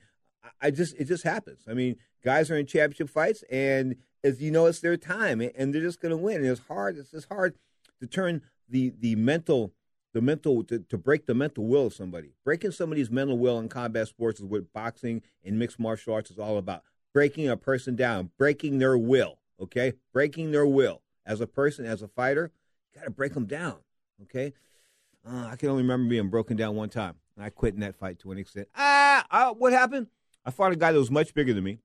I 0.61 0.71
just 0.71 0.95
it 0.97 1.05
just 1.05 1.23
happens. 1.23 1.63
I 1.69 1.73
mean, 1.73 1.97
guys 2.23 2.49
are 2.51 2.57
in 2.57 2.65
championship 2.65 3.09
fights, 3.09 3.43
and 3.49 3.95
as 4.23 4.41
you 4.41 4.51
know, 4.51 4.65
it's 4.65 4.79
their 4.79 4.97
time, 4.97 5.41
and 5.41 5.73
they're 5.73 5.81
just 5.81 6.01
going 6.01 6.11
to 6.11 6.17
win. 6.17 6.37
And 6.37 6.45
it's 6.45 6.61
hard. 6.67 6.97
It's 6.97 7.11
just 7.11 7.27
hard 7.29 7.55
to 7.99 8.07
turn 8.07 8.41
the 8.69 8.93
the 8.99 9.15
mental 9.15 9.73
the 10.13 10.21
mental 10.21 10.63
to, 10.65 10.79
to 10.79 10.97
break 10.97 11.25
the 11.25 11.33
mental 11.33 11.65
will 11.65 11.87
of 11.87 11.93
somebody. 11.93 12.33
Breaking 12.45 12.71
somebody's 12.71 13.09
mental 13.09 13.37
will 13.37 13.59
in 13.59 13.67
combat 13.67 14.07
sports 14.07 14.39
is 14.39 14.45
what 14.45 14.71
boxing 14.71 15.21
and 15.43 15.57
mixed 15.57 15.79
martial 15.79 16.13
arts 16.13 16.29
is 16.31 16.39
all 16.39 16.57
about. 16.57 16.83
Breaking 17.13 17.49
a 17.49 17.57
person 17.57 17.95
down, 17.95 18.31
breaking 18.37 18.79
their 18.79 18.97
will. 18.97 19.39
Okay, 19.59 19.93
breaking 20.11 20.51
their 20.51 20.65
will 20.65 21.01
as 21.25 21.39
a 21.39 21.47
person, 21.47 21.85
as 21.85 22.01
a 22.01 22.07
fighter, 22.07 22.51
you 22.91 22.99
got 22.99 23.05
to 23.05 23.11
break 23.11 23.33
them 23.33 23.45
down. 23.45 23.77
Okay, 24.23 24.53
uh, 25.27 25.47
I 25.51 25.55
can 25.55 25.69
only 25.69 25.83
remember 25.83 26.09
being 26.09 26.29
broken 26.29 26.57
down 26.57 26.75
one 26.75 26.89
time, 26.89 27.15
and 27.35 27.45
I 27.45 27.49
quit 27.49 27.73
in 27.73 27.79
that 27.81 27.95
fight 27.95 28.19
to 28.19 28.31
an 28.31 28.37
extent. 28.37 28.67
Ah, 28.75 29.25
uh, 29.31 29.53
what 29.53 29.73
happened? 29.73 30.07
I 30.45 30.51
fought 30.51 30.71
a 30.71 30.75
guy 30.75 30.91
that 30.91 30.99
was 30.99 31.11
much 31.11 31.33
bigger 31.33 31.53
than 31.53 31.63
me, 31.63 31.79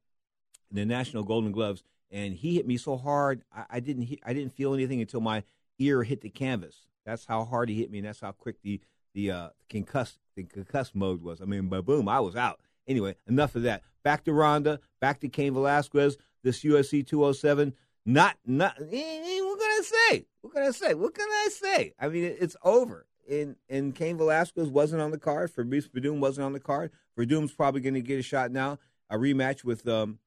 in 0.71 0.77
the 0.77 0.85
National 0.85 1.23
Golden 1.23 1.53
Gloves, 1.53 1.83
and 2.11 2.35
he 2.35 2.57
hit 2.57 2.67
me 2.67 2.77
so 2.77 2.97
hard 2.97 3.43
I, 3.55 3.65
I 3.71 3.81
didn't 3.81 4.03
he, 4.03 4.21
I 4.25 4.33
didn't 4.33 4.55
feel 4.55 4.75
anything 4.75 5.01
until 5.01 5.21
my 5.21 5.43
ear 5.79 6.03
hit 6.03 6.21
the 6.21 6.31
canvas. 6.31 6.87
That's 7.05 7.25
how 7.25 7.45
hard 7.45 7.69
he 7.69 7.77
hit 7.77 7.91
me, 7.91 7.99
and 7.99 8.07
that's 8.07 8.21
how 8.21 8.33
quick 8.33 8.61
the 8.63 8.81
the 9.15 9.31
uh, 9.31 9.49
concuss 9.71 10.19
the 10.37 10.45
concuss 10.45 10.95
mode 10.95 11.23
was. 11.23 11.41
I 11.41 11.45
mean, 11.45 11.69
boom, 11.69 12.09
I 12.09 12.21
was 12.21 12.37
out. 12.37 12.61
Anyway, 12.87 13.17
enough 13.27 13.55
of 13.55 13.63
that. 13.63 13.83
Back 14.03 14.25
to 14.25 14.33
Ronda. 14.33 14.81
Back 15.01 15.21
to 15.21 15.29
Cain 15.29 15.53
Velasquez. 15.53 16.17
This 16.43 16.63
UFC 16.63 17.07
207. 17.07 17.75
Not 18.07 18.37
not. 18.47 18.79
Eh, 18.81 18.85
eh, 18.93 19.41
what 19.43 19.59
can 19.59 19.71
I 19.71 19.83
say? 19.83 20.27
What 20.41 20.55
can 20.55 20.63
I 20.63 20.71
say? 20.71 20.95
What 20.95 21.15
can 21.15 21.29
I 21.29 21.49
say? 21.51 21.95
I 22.01 22.09
mean, 22.09 22.25
it's 22.25 22.57
over. 22.63 23.07
And 23.31 23.57
and 23.69 23.95
Cain 23.95 24.17
Velasquez 24.17 24.69
wasn't 24.69 25.03
on 25.03 25.11
the 25.11 25.19
card. 25.19 25.53
Fabricio 25.53 25.91
Werdum 25.91 26.19
wasn't 26.19 26.47
on 26.47 26.53
the 26.53 26.61
card. 26.61 26.91
Werdum's 27.19 27.53
probably 27.53 27.81
going 27.81 27.95
to 27.95 28.01
get 28.01 28.19
a 28.19 28.23
shot 28.23 28.51
now. 28.51 28.79
A 29.11 29.17
rematch 29.17 29.65
with 29.65 29.87
um, 29.89 30.19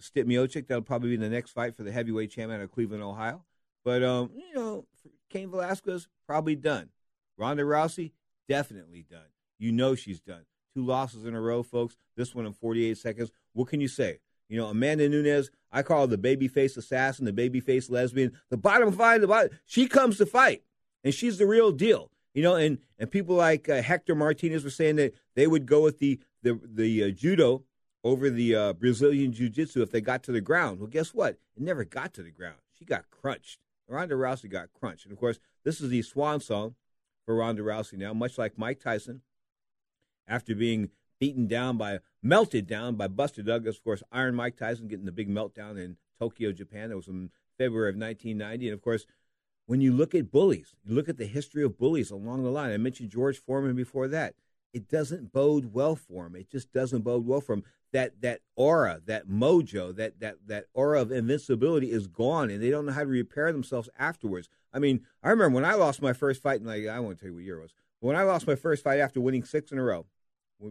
Stipe 0.00 0.26
Miocic. 0.26 0.66
That'll 0.66 0.82
probably 0.82 1.10
be 1.10 1.16
the 1.16 1.28
next 1.28 1.52
fight 1.52 1.76
for 1.76 1.82
the 1.82 1.92
heavyweight 1.92 2.30
champion 2.30 2.60
of 2.60 2.70
Cleveland, 2.70 3.02
Ohio. 3.02 3.44
But 3.84 4.02
um, 4.02 4.30
you 4.34 4.54
know, 4.54 4.86
Cain 5.30 5.50
Velasquez 5.50 6.08
probably 6.26 6.56
done. 6.56 6.90
Ronda 7.36 7.62
Rousey 7.62 8.12
definitely 8.48 9.04
done. 9.08 9.30
You 9.58 9.72
know 9.72 9.94
she's 9.94 10.20
done. 10.20 10.44
Two 10.74 10.84
losses 10.84 11.24
in 11.24 11.34
a 11.34 11.40
row, 11.40 11.62
folks. 11.62 11.96
This 12.16 12.34
one 12.34 12.46
in 12.46 12.52
48 12.52 12.96
seconds. 12.96 13.30
What 13.52 13.68
can 13.68 13.80
you 13.80 13.88
say? 13.88 14.20
You 14.48 14.58
know, 14.58 14.66
Amanda 14.66 15.08
Nunes, 15.08 15.50
I 15.70 15.82
call 15.82 16.02
her 16.02 16.06
the 16.06 16.18
babyface 16.18 16.76
assassin, 16.76 17.24
the 17.24 17.32
babyface 17.32 17.90
lesbian. 17.90 18.32
The 18.50 18.56
bottom 18.56 18.92
five, 18.92 19.20
the 19.20 19.26
bottom, 19.26 19.50
she 19.64 19.86
comes 19.86 20.18
to 20.18 20.26
fight, 20.26 20.62
and 21.02 21.14
she's 21.14 21.38
the 21.38 21.46
real 21.46 21.72
deal. 21.72 22.10
You 22.34 22.42
know, 22.42 22.54
and 22.54 22.78
and 22.98 23.10
people 23.10 23.36
like 23.36 23.68
uh, 23.68 23.82
Hector 23.82 24.14
Martinez 24.14 24.64
were 24.64 24.70
saying 24.70 24.96
that 24.96 25.14
they 25.34 25.46
would 25.46 25.66
go 25.66 25.82
with 25.82 25.98
the 25.98 26.18
the 26.42 26.58
the 26.64 27.04
uh, 27.04 27.08
judo 27.10 27.64
over 28.04 28.30
the 28.30 28.54
uh, 28.54 28.72
Brazilian 28.72 29.32
Jiu 29.32 29.48
Jitsu 29.48 29.82
if 29.82 29.90
they 29.90 30.00
got 30.00 30.22
to 30.24 30.32
the 30.32 30.40
ground. 30.40 30.80
Well, 30.80 30.88
guess 30.88 31.14
what? 31.14 31.38
It 31.56 31.62
never 31.62 31.84
got 31.84 32.14
to 32.14 32.22
the 32.22 32.30
ground. 32.30 32.56
She 32.76 32.84
got 32.84 33.04
crunched. 33.10 33.58
Ronda 33.88 34.14
Rousey 34.14 34.50
got 34.50 34.72
crunched. 34.72 35.04
And 35.04 35.12
of 35.12 35.18
course, 35.18 35.38
this 35.64 35.80
is 35.80 35.90
the 35.90 36.02
swan 36.02 36.40
song 36.40 36.74
for 37.24 37.36
Ronda 37.36 37.62
Rousey 37.62 37.98
now, 37.98 38.12
much 38.12 38.38
like 38.38 38.58
Mike 38.58 38.80
Tyson, 38.80 39.22
after 40.26 40.54
being 40.54 40.90
beaten 41.20 41.46
down 41.46 41.76
by, 41.76 42.00
melted 42.22 42.66
down 42.66 42.96
by 42.96 43.06
Buster 43.06 43.42
Douglas. 43.42 43.76
Of 43.76 43.84
course, 43.84 44.02
Iron 44.10 44.34
Mike 44.34 44.56
Tyson 44.56 44.88
getting 44.88 45.04
the 45.04 45.12
big 45.12 45.28
meltdown 45.28 45.78
in 45.78 45.96
Tokyo, 46.18 46.52
Japan. 46.52 46.88
That 46.88 46.96
was 46.96 47.08
in 47.08 47.30
February 47.58 47.90
of 47.90 47.96
1990. 47.96 48.68
And 48.68 48.74
of 48.74 48.82
course, 48.82 49.06
when 49.66 49.80
you 49.80 49.92
look 49.92 50.14
at 50.14 50.30
bullies, 50.30 50.74
you 50.84 50.94
look 50.94 51.08
at 51.08 51.18
the 51.18 51.26
history 51.26 51.62
of 51.62 51.78
bullies 51.78 52.10
along 52.10 52.42
the 52.42 52.50
line. 52.50 52.72
I 52.72 52.76
mentioned 52.76 53.10
George 53.10 53.38
Foreman 53.38 53.76
before 53.76 54.08
that. 54.08 54.34
It 54.72 54.88
doesn't 54.88 55.32
bode 55.32 55.72
well 55.72 55.96
for 55.96 56.26
him. 56.26 56.36
It 56.36 56.50
just 56.50 56.72
doesn't 56.72 57.02
bode 57.02 57.26
well 57.26 57.40
for 57.40 57.54
him 57.54 57.64
that 57.92 58.20
that 58.22 58.40
aura, 58.56 59.00
that 59.06 59.28
mojo, 59.28 59.94
that 59.96 60.18
that 60.20 60.36
that 60.46 60.64
aura 60.74 61.00
of 61.00 61.12
invincibility 61.12 61.90
is 61.90 62.06
gone, 62.06 62.50
and 62.50 62.62
they 62.62 62.70
don't 62.70 62.86
know 62.86 62.92
how 62.92 63.02
to 63.02 63.06
repair 63.06 63.52
themselves 63.52 63.88
afterwards. 63.98 64.48
I 64.72 64.78
mean, 64.78 65.02
I 65.22 65.30
remember 65.30 65.54
when 65.54 65.64
I 65.64 65.74
lost 65.74 66.02
my 66.02 66.12
first 66.12 66.42
fight, 66.42 66.60
and 66.60 66.68
like 66.68 66.86
I 66.86 66.98
won't 67.00 67.20
tell 67.20 67.28
you 67.28 67.34
what 67.34 67.44
year 67.44 67.58
it 67.58 67.62
was. 67.62 67.74
When 68.00 68.16
I 68.16 68.22
lost 68.22 68.46
my 68.46 68.56
first 68.56 68.82
fight 68.82 68.98
after 68.98 69.20
winning 69.20 69.44
six 69.44 69.70
in 69.70 69.78
a 69.78 69.82
row, 69.82 70.06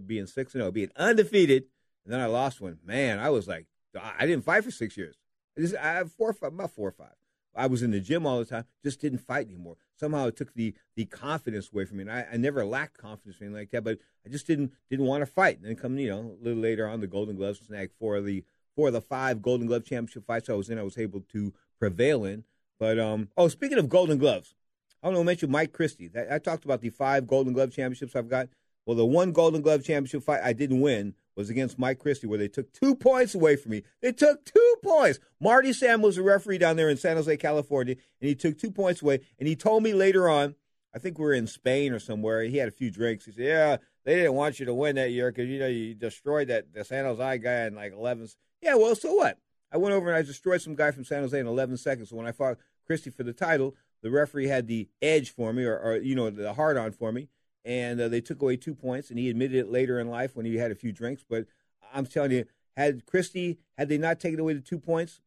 being 0.05 0.25
six 0.25 0.53
and 0.53 0.61
zero, 0.61 0.71
being 0.71 0.91
undefeated, 0.95 1.65
and 2.03 2.13
then 2.13 2.19
I 2.19 2.25
lost 2.25 2.59
one. 2.59 2.79
Man, 2.83 3.19
I 3.19 3.29
was 3.29 3.47
like, 3.47 3.67
I 3.95 4.25
didn't 4.25 4.43
fight 4.43 4.63
for 4.63 4.71
six 4.71 4.97
years. 4.97 5.15
I 5.57 5.61
just 5.61 5.75
I 5.75 6.03
four, 6.05 6.33
five, 6.33 6.53
about 6.53 6.71
four 6.71 6.89
or 6.89 6.93
five. 6.93 7.13
I 7.55 7.67
was 7.67 7.83
in 7.83 7.91
the 7.91 7.99
gym 7.99 8.25
all 8.25 8.39
the 8.39 8.45
time, 8.45 8.65
just 8.83 9.01
didn't 9.01 9.19
fight 9.19 9.47
anymore. 9.47 9.77
Somehow 9.95 10.27
it 10.27 10.37
took 10.37 10.53
the 10.53 10.73
the 10.95 11.05
confidence 11.05 11.69
away 11.71 11.85
from 11.85 11.97
me. 11.97 12.03
And 12.03 12.11
I, 12.11 12.25
I 12.33 12.37
never 12.37 12.65
lacked 12.65 12.97
confidence 12.97 13.39
or 13.39 13.45
anything 13.45 13.59
like 13.59 13.71
that, 13.71 13.83
but 13.83 13.99
I 14.25 14.29
just 14.29 14.47
didn't 14.47 14.71
didn't 14.89 15.05
want 15.05 15.21
to 15.21 15.25
fight. 15.25 15.57
And 15.57 15.65
then 15.65 15.75
come, 15.75 15.97
you 15.97 16.09
know, 16.09 16.37
a 16.39 16.43
little 16.43 16.61
later 16.61 16.87
on, 16.87 17.01
the 17.01 17.07
Golden 17.07 17.35
Gloves 17.35 17.59
snagged 17.65 17.93
four 17.99 18.15
of 18.15 18.25
the 18.25 18.43
four 18.75 18.87
of 18.87 18.93
the 18.93 19.01
five 19.01 19.41
Golden 19.41 19.67
Glove 19.67 19.85
championship 19.85 20.25
fights 20.25 20.49
I 20.49 20.53
was 20.53 20.69
in. 20.69 20.79
I 20.79 20.83
was 20.83 20.97
able 20.97 21.21
to 21.31 21.53
prevail 21.79 22.25
in. 22.25 22.45
But 22.79 22.99
um, 22.99 23.29
oh, 23.37 23.47
speaking 23.47 23.77
of 23.77 23.89
Golden 23.89 24.17
Gloves, 24.17 24.55
I 25.03 25.07
want 25.07 25.17
to 25.17 25.23
mention 25.23 25.51
Mike 25.51 25.73
Christie. 25.73 26.07
That, 26.07 26.31
I 26.31 26.39
talked 26.39 26.65
about 26.65 26.81
the 26.81 26.89
five 26.89 27.27
Golden 27.27 27.53
Glove 27.53 27.71
championships 27.71 28.15
I've 28.15 28.29
got. 28.29 28.49
Well, 28.85 28.97
the 28.97 29.05
one 29.05 29.31
Golden 29.31 29.61
Glove 29.61 29.83
championship 29.83 30.23
fight 30.23 30.41
I 30.43 30.53
didn't 30.53 30.81
win 30.81 31.13
was 31.35 31.49
against 31.49 31.79
Mike 31.79 31.99
Christie, 31.99 32.27
where 32.27 32.37
they 32.37 32.47
took 32.47 32.71
two 32.73 32.95
points 32.95 33.35
away 33.35 33.55
from 33.55 33.71
me. 33.71 33.83
They 34.01 34.11
took 34.11 34.45
two 34.45 34.75
points. 34.83 35.19
Marty 35.39 35.73
Sam 35.73 36.01
was 36.01 36.17
a 36.17 36.23
referee 36.23 36.57
down 36.57 36.75
there 36.75 36.89
in 36.89 36.97
San 36.97 37.15
Jose, 37.15 37.37
California, 37.37 37.95
and 38.19 38.27
he 38.27 38.35
took 38.35 38.57
two 38.57 38.71
points 38.71 39.01
away. 39.01 39.21
And 39.39 39.47
he 39.47 39.55
told 39.55 39.83
me 39.83 39.93
later 39.93 40.29
on, 40.29 40.55
I 40.93 40.99
think 40.99 41.17
we 41.17 41.25
were 41.25 41.33
in 41.33 41.47
Spain 41.47 41.93
or 41.93 41.99
somewhere. 41.99 42.43
He 42.43 42.57
had 42.57 42.67
a 42.67 42.71
few 42.71 42.91
drinks. 42.91 43.25
He 43.25 43.31
said, 43.31 43.45
"Yeah, 43.45 43.77
they 44.03 44.15
didn't 44.15 44.33
want 44.33 44.59
you 44.59 44.65
to 44.65 44.73
win 44.73 44.95
that 44.97 45.11
year 45.11 45.31
because 45.31 45.49
you 45.49 45.59
know 45.59 45.67
you 45.67 45.93
destroyed 45.93 46.49
that 46.49 46.73
the 46.73 46.83
San 46.83 47.05
Jose 47.05 47.37
guy 47.37 47.65
in 47.65 47.75
like 47.75 47.93
11." 47.93 48.27
Yeah, 48.61 48.75
well, 48.75 48.95
so 48.95 49.13
what? 49.13 49.37
I 49.71 49.77
went 49.77 49.95
over 49.95 50.09
and 50.09 50.17
I 50.17 50.21
destroyed 50.21 50.61
some 50.61 50.75
guy 50.75 50.91
from 50.91 51.05
San 51.05 51.21
Jose 51.21 51.39
in 51.39 51.47
11 51.47 51.77
seconds. 51.77 52.09
So 52.09 52.17
when 52.17 52.27
I 52.27 52.33
fought 52.33 52.57
Christie 52.85 53.09
for 53.09 53.23
the 53.23 53.31
title. 53.31 53.75
The 54.01 54.11
referee 54.11 54.47
had 54.47 54.67
the 54.67 54.89
edge 55.01 55.29
for 55.29 55.53
me, 55.53 55.63
or, 55.63 55.77
or 55.77 55.97
you 55.97 56.15
know, 56.15 56.29
the 56.29 56.53
hard 56.53 56.75
on 56.75 56.91
for 56.91 57.11
me, 57.11 57.29
and 57.63 57.99
uh, 58.01 58.07
they 58.07 58.21
took 58.21 58.41
away 58.41 58.57
two 58.57 58.73
points. 58.73 59.09
And 59.09 59.19
he 59.19 59.29
admitted 59.29 59.57
it 59.57 59.69
later 59.69 59.99
in 59.99 60.09
life 60.09 60.35
when 60.35 60.45
he 60.45 60.57
had 60.57 60.71
a 60.71 60.75
few 60.75 60.91
drinks. 60.91 61.23
But 61.27 61.45
I'm 61.93 62.05
telling 62.05 62.31
you, 62.31 62.45
had 62.77 63.05
Christie 63.05 63.59
had 63.77 63.89
they 63.89 63.97
not 63.97 64.19
taken 64.19 64.39
away 64.39 64.53
the 64.53 64.61
two 64.61 64.79
points, 64.79 65.21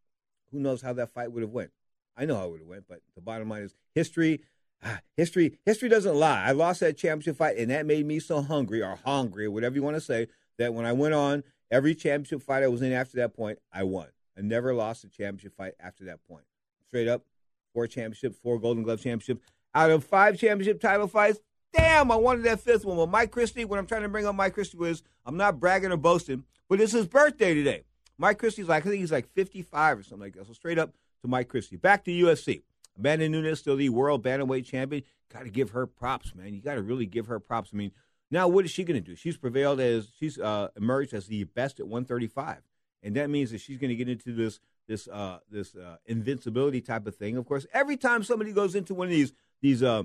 who 0.50 0.58
knows 0.58 0.82
how 0.82 0.92
that 0.94 1.12
fight 1.12 1.32
would 1.32 1.42
have 1.42 1.52
went? 1.52 1.70
I 2.16 2.24
know 2.24 2.36
how 2.36 2.46
it 2.46 2.50
would 2.52 2.60
have 2.60 2.68
went, 2.68 2.84
but 2.88 3.00
the 3.14 3.20
bottom 3.20 3.48
line 3.48 3.62
is 3.62 3.74
history. 3.94 4.40
Ah, 4.82 5.00
history, 5.16 5.58
history 5.64 5.88
doesn't 5.88 6.14
lie. 6.14 6.44
I 6.44 6.52
lost 6.52 6.80
that 6.80 6.96
championship 6.96 7.36
fight, 7.36 7.56
and 7.56 7.70
that 7.70 7.86
made 7.86 8.06
me 8.06 8.20
so 8.20 8.42
hungry 8.42 8.82
or 8.82 8.98
hungry 9.04 9.46
or 9.46 9.50
whatever 9.50 9.74
you 9.74 9.82
want 9.82 9.96
to 9.96 10.00
say 10.00 10.28
that 10.58 10.74
when 10.74 10.84
I 10.84 10.92
went 10.92 11.14
on 11.14 11.42
every 11.70 11.94
championship 11.94 12.42
fight 12.42 12.62
I 12.62 12.68
was 12.68 12.82
in 12.82 12.92
after 12.92 13.16
that 13.16 13.34
point, 13.34 13.58
I 13.72 13.82
won. 13.84 14.08
I 14.36 14.42
never 14.42 14.74
lost 14.74 15.04
a 15.04 15.08
championship 15.08 15.56
fight 15.56 15.74
after 15.80 16.04
that 16.04 16.26
point. 16.28 16.44
Straight 16.86 17.08
up, 17.08 17.24
four 17.72 17.86
championships, 17.86 18.36
four 18.42 18.58
Golden 18.58 18.82
Glove 18.82 19.00
championships 19.00 19.42
out 19.74 19.90
of 19.90 20.04
five 20.04 20.38
championship 20.38 20.80
title 20.80 21.08
fights. 21.08 21.40
Damn, 21.74 22.10
I 22.10 22.16
wanted 22.16 22.44
that 22.44 22.60
fifth 22.60 22.84
one. 22.84 22.96
Well, 22.96 23.06
Mike 23.06 23.30
Christie, 23.30 23.64
what 23.64 23.78
I'm 23.78 23.86
trying 23.86 24.02
to 24.02 24.08
bring 24.08 24.26
up 24.26 24.34
Mike 24.34 24.54
Christie 24.54 24.78
was, 24.78 25.02
I'm 25.26 25.36
not 25.36 25.58
bragging 25.58 25.90
or 25.90 25.96
boasting, 25.96 26.44
but 26.68 26.80
it's 26.80 26.92
his 26.92 27.06
birthday 27.06 27.54
today. 27.54 27.84
Mike 28.16 28.38
Christie's 28.38 28.68
like, 28.68 28.86
I 28.86 28.90
think 28.90 29.00
he's 29.00 29.12
like 29.12 29.28
55 29.34 29.98
or 29.98 30.02
something 30.02 30.20
like 30.20 30.34
that. 30.34 30.46
So 30.46 30.52
straight 30.52 30.78
up 30.78 30.92
to 31.22 31.28
Mike 31.28 31.48
Christie. 31.48 31.76
Back 31.76 32.04
to 32.04 32.10
UFC. 32.12 32.62
Amanda 32.96 33.28
Nunes, 33.28 33.58
still 33.58 33.76
the 33.76 33.88
world 33.88 34.22
bantamweight 34.22 34.64
champion. 34.64 35.02
Got 35.32 35.44
to 35.44 35.50
give 35.50 35.70
her 35.70 35.86
props, 35.86 36.34
man. 36.34 36.54
You 36.54 36.60
got 36.60 36.74
to 36.74 36.82
really 36.82 37.06
give 37.06 37.26
her 37.26 37.40
props. 37.40 37.70
I 37.72 37.76
mean, 37.76 37.90
now 38.30 38.46
what 38.46 38.64
is 38.64 38.70
she 38.70 38.84
going 38.84 39.02
to 39.02 39.06
do? 39.06 39.16
She's 39.16 39.36
prevailed 39.36 39.80
as 39.80 40.08
she's 40.18 40.38
uh, 40.38 40.68
emerged 40.76 41.12
as 41.12 41.26
the 41.26 41.44
best 41.44 41.80
at 41.80 41.86
135, 41.86 42.58
and 43.02 43.16
that 43.16 43.30
means 43.30 43.50
that 43.50 43.60
she's 43.60 43.78
going 43.78 43.88
to 43.88 43.96
get 43.96 44.08
into 44.08 44.32
this 44.32 44.60
this 44.86 45.08
uh, 45.08 45.38
this 45.50 45.74
uh, 45.74 45.96
invincibility 46.06 46.80
type 46.80 47.06
of 47.06 47.16
thing. 47.16 47.36
Of 47.36 47.46
course, 47.46 47.66
every 47.72 47.96
time 47.96 48.22
somebody 48.22 48.52
goes 48.52 48.74
into 48.74 48.94
one 48.94 49.08
of 49.08 49.12
these 49.12 49.32
these 49.60 49.82
uh, 49.82 50.04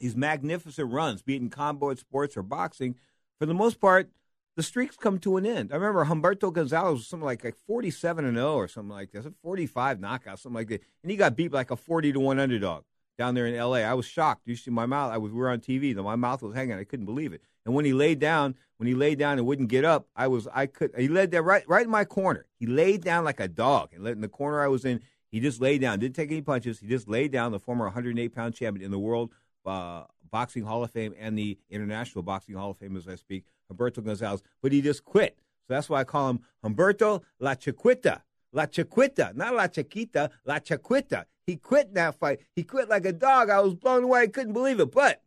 these 0.00 0.16
magnificent 0.16 0.90
runs, 0.90 1.22
be 1.22 1.36
it 1.36 1.42
in 1.42 1.50
combat 1.50 1.98
sports 1.98 2.36
or 2.36 2.42
boxing, 2.42 2.96
for 3.38 3.46
the 3.46 3.54
most 3.54 3.80
part, 3.80 4.10
the 4.56 4.62
streaks 4.62 4.96
come 4.96 5.18
to 5.20 5.36
an 5.36 5.46
end. 5.46 5.70
I 5.72 5.76
remember 5.76 6.04
Humberto 6.04 6.52
Gonzalez 6.52 6.98
was 6.98 7.06
something 7.06 7.24
like, 7.24 7.44
like 7.44 7.56
47 7.66 8.24
and 8.24 8.36
0 8.36 8.54
or 8.54 8.68
something 8.68 8.90
like 8.90 9.12
that, 9.12 9.32
45 9.42 10.00
knockout, 10.00 10.38
something 10.38 10.56
like 10.56 10.68
that, 10.68 10.82
and 11.02 11.10
he 11.10 11.16
got 11.16 11.36
beat 11.36 11.52
like 11.52 11.70
a 11.70 11.76
40 11.76 12.12
to 12.12 12.20
one 12.20 12.40
underdog 12.40 12.82
down 13.20 13.34
there 13.34 13.46
in 13.46 13.54
L.A. 13.54 13.84
I 13.84 13.92
was 13.92 14.06
shocked. 14.06 14.42
You 14.46 14.56
see 14.56 14.70
my 14.70 14.86
mouth. 14.86 15.12
I 15.12 15.18
was 15.18 15.30
we 15.30 15.38
were 15.38 15.50
on 15.50 15.60
TV. 15.60 15.94
My 15.94 16.16
mouth 16.16 16.42
was 16.42 16.54
hanging. 16.54 16.78
I 16.78 16.84
couldn't 16.84 17.04
believe 17.04 17.34
it. 17.34 17.42
And 17.66 17.74
when 17.74 17.84
he 17.84 17.92
laid 17.92 18.18
down, 18.18 18.54
when 18.78 18.86
he 18.86 18.94
laid 18.94 19.18
down 19.18 19.36
and 19.36 19.46
wouldn't 19.46 19.68
get 19.68 19.84
up, 19.84 20.08
I 20.16 20.26
was 20.26 20.48
I 20.54 20.64
could. 20.64 20.92
He 20.96 21.06
laid 21.06 21.30
there 21.30 21.42
right 21.42 21.62
right 21.68 21.84
in 21.84 21.90
my 21.90 22.06
corner. 22.06 22.46
He 22.58 22.64
laid 22.64 23.04
down 23.04 23.24
like 23.24 23.38
a 23.38 23.46
dog. 23.46 23.90
And 23.92 24.06
in 24.06 24.22
the 24.22 24.28
corner 24.28 24.62
I 24.62 24.68
was 24.68 24.86
in, 24.86 25.02
he 25.30 25.38
just 25.38 25.60
laid 25.60 25.82
down. 25.82 25.98
Didn't 25.98 26.16
take 26.16 26.30
any 26.30 26.40
punches. 26.40 26.80
He 26.80 26.88
just 26.88 27.08
laid 27.08 27.30
down. 27.30 27.52
The 27.52 27.58
former 27.58 27.84
108 27.84 28.34
pound 28.34 28.54
champion 28.54 28.86
in 28.86 28.90
the 28.90 28.98
world 28.98 29.30
uh, 29.66 30.04
boxing 30.30 30.64
Hall 30.64 30.82
of 30.84 30.90
Fame 30.90 31.14
and 31.18 31.36
the 31.36 31.58
International 31.68 32.22
Boxing 32.22 32.54
Hall 32.54 32.70
of 32.70 32.78
Fame 32.78 32.96
as 32.96 33.08
I 33.08 33.14
speak, 33.16 33.44
Humberto 33.72 34.04
Gonzalez. 34.04 34.42
But 34.62 34.72
he 34.72 34.80
just 34.80 35.04
quit. 35.04 35.38
So 35.66 35.74
that's 35.74 35.88
why 35.88 36.00
I 36.00 36.04
call 36.04 36.30
him 36.30 36.40
Humberto 36.64 37.22
La 37.38 37.54
Chiquita. 37.54 38.22
La 38.52 38.66
Chiquita, 38.66 39.32
not 39.34 39.54
La 39.54 39.68
Chiquita, 39.68 40.30
La 40.44 40.58
Chiquita. 40.58 41.26
He 41.46 41.56
quit 41.56 41.94
that 41.94 42.16
fight. 42.16 42.40
He 42.54 42.62
quit 42.62 42.88
like 42.88 43.06
a 43.06 43.12
dog. 43.12 43.50
I 43.50 43.60
was 43.60 43.74
blown 43.74 44.04
away. 44.04 44.22
I 44.22 44.26
couldn't 44.26 44.52
believe 44.52 44.80
it. 44.80 44.92
But 44.92 45.22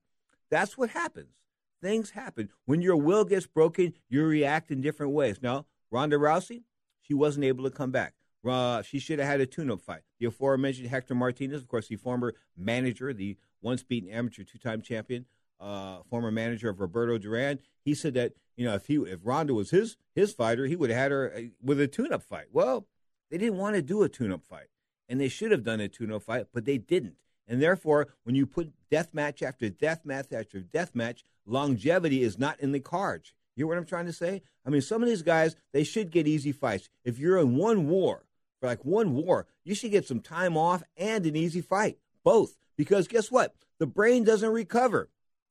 that's 0.50 0.78
what 0.78 0.90
happens. 0.90 1.30
Things 1.82 2.12
happen. 2.12 2.50
When 2.66 2.82
your 2.82 2.96
will 2.96 3.26
gets 3.26 3.46
broken, 3.46 3.94
you 4.10 4.26
react 4.26 4.72
in 4.72 4.82
different 4.82 5.14
ways. 5.14 5.42
Now, 5.42 5.66
Ronda 5.92 6.18
Rousey, 6.18 6.64
she 7.02 7.14
wasn't 7.14 7.46
able 7.46 7.64
to 7.66 7.70
come 7.70 7.92
back. 7.92 8.14
Uh, 8.48 8.82
she 8.82 9.00
should 9.00 9.20
have 9.20 9.28
had 9.28 9.42
a 9.42 9.46
tune 9.46 9.72
up 9.72 9.82
fight. 9.82 10.02
The 10.20 10.26
aforementioned 10.26 10.90
Hector 10.90 11.16
Martinez, 11.16 11.62
of 11.62 11.68
course, 11.68 11.88
the 11.88 11.96
former 11.96 12.34
manager, 12.58 13.14
the 13.14 13.38
once 13.62 13.84
beaten 13.84 14.10
amateur 14.10 14.44
two 14.44 14.58
time 14.58 14.82
champion, 14.82 15.26
uh, 15.60 16.00
former 16.10 16.32
manager 16.32 16.70
of 16.70 16.80
Roberto 16.80 17.18
Duran, 17.18 17.60
he 17.86 17.94
said 17.94 18.14
that, 18.16 18.34
you 18.58 18.66
know, 18.66 18.76
if 18.76 18.88
he 18.88 18.96
if 18.96 19.20
Ronda 19.24 19.54
was 19.54 19.70
his 19.70 19.98
his 20.14 20.34
fighter, 20.34 20.66
he 20.66 20.76
would 20.76 20.90
have 20.90 21.00
had 21.00 21.12
her 21.12 21.34
uh, 21.36 21.42
with 21.62 21.80
a 21.80 21.88
tune 21.88 22.12
up 22.12 22.24
fight. 22.24 22.48
Well, 22.52 22.88
they 23.32 23.38
didn't 23.38 23.58
want 23.58 23.76
to 23.76 23.82
do 23.82 24.04
a 24.04 24.10
tune 24.10 24.32
up 24.32 24.44
fight 24.44 24.68
and 25.10 25.20
they 25.20 25.30
should 25.30 25.52
have 25.52 25.64
done 25.64 25.80
a 25.80 25.88
2 25.88 26.06
0 26.06 26.20
fight, 26.20 26.48
but 26.54 26.66
they 26.66 26.78
didn't. 26.78 27.16
And 27.48 27.62
therefore, 27.62 28.08
when 28.24 28.36
you 28.36 28.46
put 28.46 28.74
death 28.90 29.14
match 29.14 29.44
after 29.44 29.70
death 29.70 30.06
match 30.06 30.32
after 30.32 30.60
death 30.60 30.96
match, 30.96 31.26
longevity 31.46 32.24
is 32.24 32.40
not 32.40 32.60
in 32.60 32.72
the 32.72 32.80
cards. 32.80 33.34
You 33.56 33.62
hear 33.62 33.68
what 33.68 33.78
I'm 33.78 33.86
trying 33.86 34.06
to 34.06 34.14
say? 34.14 34.42
I 34.66 34.70
mean, 34.70 34.82
some 34.82 35.04
of 35.04 35.10
these 35.10 35.22
guys, 35.22 35.56
they 35.72 35.84
should 35.84 36.10
get 36.10 36.28
easy 36.28 36.52
fights. 36.52 36.90
If 37.04 37.20
you're 37.20 37.38
in 37.38 37.56
one 37.58 37.88
war, 37.88 38.24
for 38.64 38.68
like 38.68 38.86
one 38.86 39.14
war, 39.14 39.46
you 39.66 39.76
should 39.76 39.92
get 39.92 40.08
some 40.08 40.22
time 40.22 40.56
off 40.56 40.84
and 40.96 41.26
an 41.26 41.36
easy 41.36 41.60
fight. 41.60 41.98
Both. 42.24 42.56
Because 42.78 43.10
guess 43.10 43.30
what? 43.30 43.54
The 43.78 43.86
brain 43.86 44.24
doesn't 44.24 44.50
recover. 44.50 45.10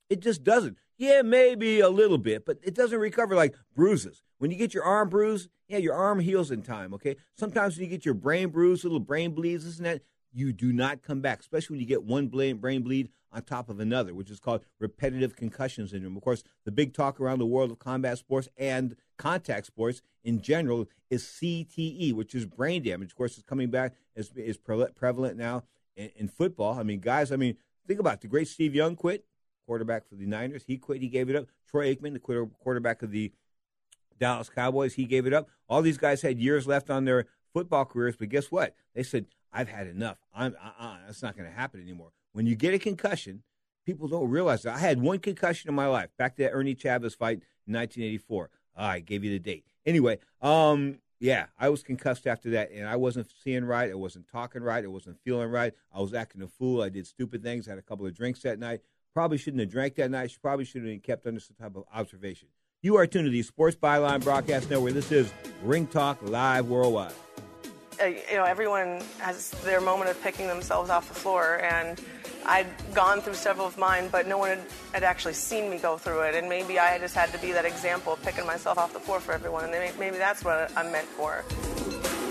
It 0.09 0.21
just 0.21 0.43
doesn't. 0.43 0.79
Yeah, 0.97 1.21
maybe 1.21 1.81
a 1.81 1.91
little 1.91 2.17
bit, 2.17 2.47
but 2.47 2.57
it 2.63 2.75
doesn't 2.75 2.99
recover 2.99 3.35
like 3.35 3.55
bruises. 3.77 4.23
When 4.39 4.51
you 4.51 4.57
get 4.57 4.73
your 4.73 4.85
arm 4.85 5.11
bruised, 5.11 5.51
yeah, 5.69 5.77
your 5.77 5.93
arm 5.93 6.21
heals 6.21 6.51
in 6.51 6.63
time, 6.63 6.95
okay? 6.95 7.17
Sometimes 7.37 7.77
when 7.77 7.85
you 7.85 7.91
get 7.91 8.07
your 8.07 8.15
brain 8.15 8.49
bruised, 8.49 8.83
little 8.83 8.99
brain 8.99 9.33
bleeds, 9.33 9.67
this 9.67 9.77
and 9.77 9.85
that? 9.85 10.01
You 10.33 10.55
do 10.55 10.73
not 10.73 11.03
come 11.03 11.21
back, 11.21 11.41
especially 11.41 11.75
when 11.75 11.81
you 11.81 11.87
get 11.87 12.05
one 12.05 12.29
brain 12.29 12.83
bleed 12.83 13.11
on 13.33 13.43
top 13.43 13.69
of 13.69 13.81
another, 13.81 14.15
which 14.15 14.31
is 14.31 14.41
called 14.41 14.63
repetitive 14.79 15.37
concussion 15.37 15.89
syndrome. 15.89 16.17
Of 16.17 16.23
course, 16.23 16.45
the 16.65 16.71
big 16.71 16.95
talk 16.95 17.21
around 17.21 17.39
the 17.39 17.47
world 17.47 17.71
of 17.71 17.79
combat 17.79 18.19
sports 18.19 18.49
and 18.57 18.97
contact 19.19 19.67
sports 19.67 20.03
in 20.25 20.41
general 20.43 20.89
is 21.11 21.25
CTE, 21.25 22.13
which 22.13 22.35
is 22.35 22.45
brain 22.45 22.83
damage. 22.83 23.11
Of 23.11 23.17
course, 23.17 23.37
it's 23.37 23.47
coming 23.47 23.71
back, 23.71 23.95
is, 24.15 24.31
is 24.37 24.59
prevalent 24.59 25.37
now 25.37 25.65
in, 25.97 26.11
in 26.17 26.29
football. 26.29 26.79
I 26.79 26.83
mean, 26.83 27.01
guys, 27.01 27.33
I 27.33 27.37
mean, 27.37 27.57
think 27.87 28.01
about 28.01 28.15
it. 28.15 28.21
the 28.23 28.29
great 28.29 28.49
Steve 28.49 28.75
Young 28.75 28.97
quit, 28.97 29.25
quarterback 29.67 30.09
for 30.09 30.15
the 30.15 30.27
Niners. 30.27 30.65
He 30.67 30.77
quit, 30.77 31.01
he 31.01 31.09
gave 31.09 31.31
it 31.31 31.37
up. 31.37 31.47
Troy 31.69 31.95
Aikman, 31.95 32.13
the 32.13 32.49
quarterback 32.61 33.03
of 33.03 33.11
the 33.11 33.33
Dallas 34.19 34.51
Cowboys, 34.51 34.95
he 34.95 35.05
gave 35.05 35.27
it 35.27 35.33
up. 35.33 35.49
All 35.69 35.83
these 35.83 35.99
guys 35.99 36.23
had 36.23 36.39
years 36.39 36.67
left 36.67 36.91
on 36.91 37.05
their 37.05 37.27
football 37.53 37.85
careers, 37.85 38.17
but 38.17 38.29
guess 38.29 38.51
what? 38.51 38.75
They 38.95 39.03
said, 39.03 39.27
I've 39.53 39.69
had 39.69 39.87
enough. 39.87 40.19
I'm, 40.35 40.55
that's 41.07 41.23
not 41.23 41.37
going 41.37 41.49
to 41.49 41.55
happen 41.55 41.81
anymore. 41.81 42.13
When 42.33 42.47
you 42.47 42.55
get 42.57 42.75
a 42.75 42.79
concussion, 42.79 43.43
people 43.85 44.09
don't 44.09 44.29
realize 44.29 44.63
that. 44.63 44.75
I 44.75 44.79
had 44.79 45.01
one 45.01 45.19
concussion 45.19 45.69
in 45.69 45.75
my 45.75 45.87
life, 45.87 46.11
back 46.17 46.37
to 46.37 46.43
that 46.45 46.53
Ernie 46.53 46.75
Chavez 46.75 47.15
fight 47.15 47.43
in 47.67 47.75
1984. 47.75 48.51
Oh, 48.77 48.85
I 48.85 49.01
gave 49.01 49.23
you 49.23 49.31
the 49.31 49.39
date. 49.39 49.65
Anyway, 49.85 50.19
um, 50.41 50.99
yeah, 51.21 51.47
I 51.59 51.69
was 51.69 51.83
concussed 51.83 52.27
after 52.27 52.51
that, 52.51 52.71
and 52.73 52.89
I 52.89 52.97
wasn't 52.97 53.29
seeing 53.45 53.65
right. 53.65 53.91
I 53.91 53.95
wasn't 53.95 54.29
talking 54.29 54.63
right. 54.63 54.83
I 54.83 54.89
wasn't 54.89 55.19
feeling 55.25 55.51
right. 55.51 55.73
I 55.93 56.01
was 56.01 56.15
acting 56.15 56.43
a 56.43 56.49
fool. 56.49 56.83
I 56.83 56.89
did 56.89 57.07
stupid 57.07 57.43
things. 57.43 57.69
I 57.69 57.73
Had 57.73 57.79
a 57.79 57.83
couple 57.83 58.07
of 58.07 58.15
drinks 58.15 58.41
that 58.41 58.59
night. 58.59 58.81
Probably 59.15 59.37
shouldn't 59.37 59.61
have 59.61 59.71
drank 59.71 59.97
that 59.97 60.11
night. 60.11 60.31
She 60.31 60.39
probably 60.41 60.65
should 60.65 60.83
have 60.83 60.91
been 60.91 61.01
kept 61.01 61.27
under 61.27 61.39
some 61.39 61.55
type 61.55 61.77
of 61.77 61.85
observation. 61.95 62.49
You 62.81 62.97
are 62.97 63.07
tuned 63.07 63.27
to 63.27 63.31
the 63.31 63.43
Sports 63.43 63.77
Byline 63.77 64.25
Broadcast 64.25 64.71
Network. 64.71 64.95
This 64.95 65.13
is 65.13 65.33
Ring 65.63 65.87
Talk 65.87 66.19
Live 66.23 66.67
Worldwide. 66.67 67.13
Uh, 68.03 68.07
you 68.07 68.35
know, 68.35 68.45
everyone 68.45 69.01
has 69.19 69.51
their 69.63 69.81
moment 69.81 70.11
of 70.11 70.21
picking 70.23 70.49
themselves 70.49 70.91
off 70.91 71.07
the 71.07 71.15
floor, 71.15 71.63
and 71.63 72.01
I'd 72.47 72.67
gone 72.95 73.21
through 73.21 73.35
several 73.35 73.67
of 73.67 73.79
mine, 73.79 74.09
but 74.11 74.27
no 74.27 74.39
one 74.39 74.51
had, 74.51 74.61
had 74.93 75.03
actually 75.03 75.35
seen 75.35 75.71
me 75.71 75.79
go 75.79 75.97
through 75.97 76.23
it. 76.23 76.35
And 76.35 76.49
maybe 76.49 76.79
I 76.79 76.99
just 76.99 77.15
had 77.15 77.33
to 77.33 77.39
be 77.39 77.53
that 77.53 77.65
example 77.65 78.13
of 78.15 78.23
picking 78.23 78.47
myself 78.47 78.79
off 78.79 78.93
the 78.93 79.01
floor 79.01 79.21
for 79.21 79.33
everyone, 79.33 79.65
and 79.65 79.99
maybe 79.99 80.17
that's 80.17 80.45
what 80.45 80.71
I'm 80.77 80.91
meant 80.91 81.09
for. 81.09 81.45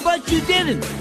But 0.03 0.29
you 0.31 0.41
didn't. 0.41 1.00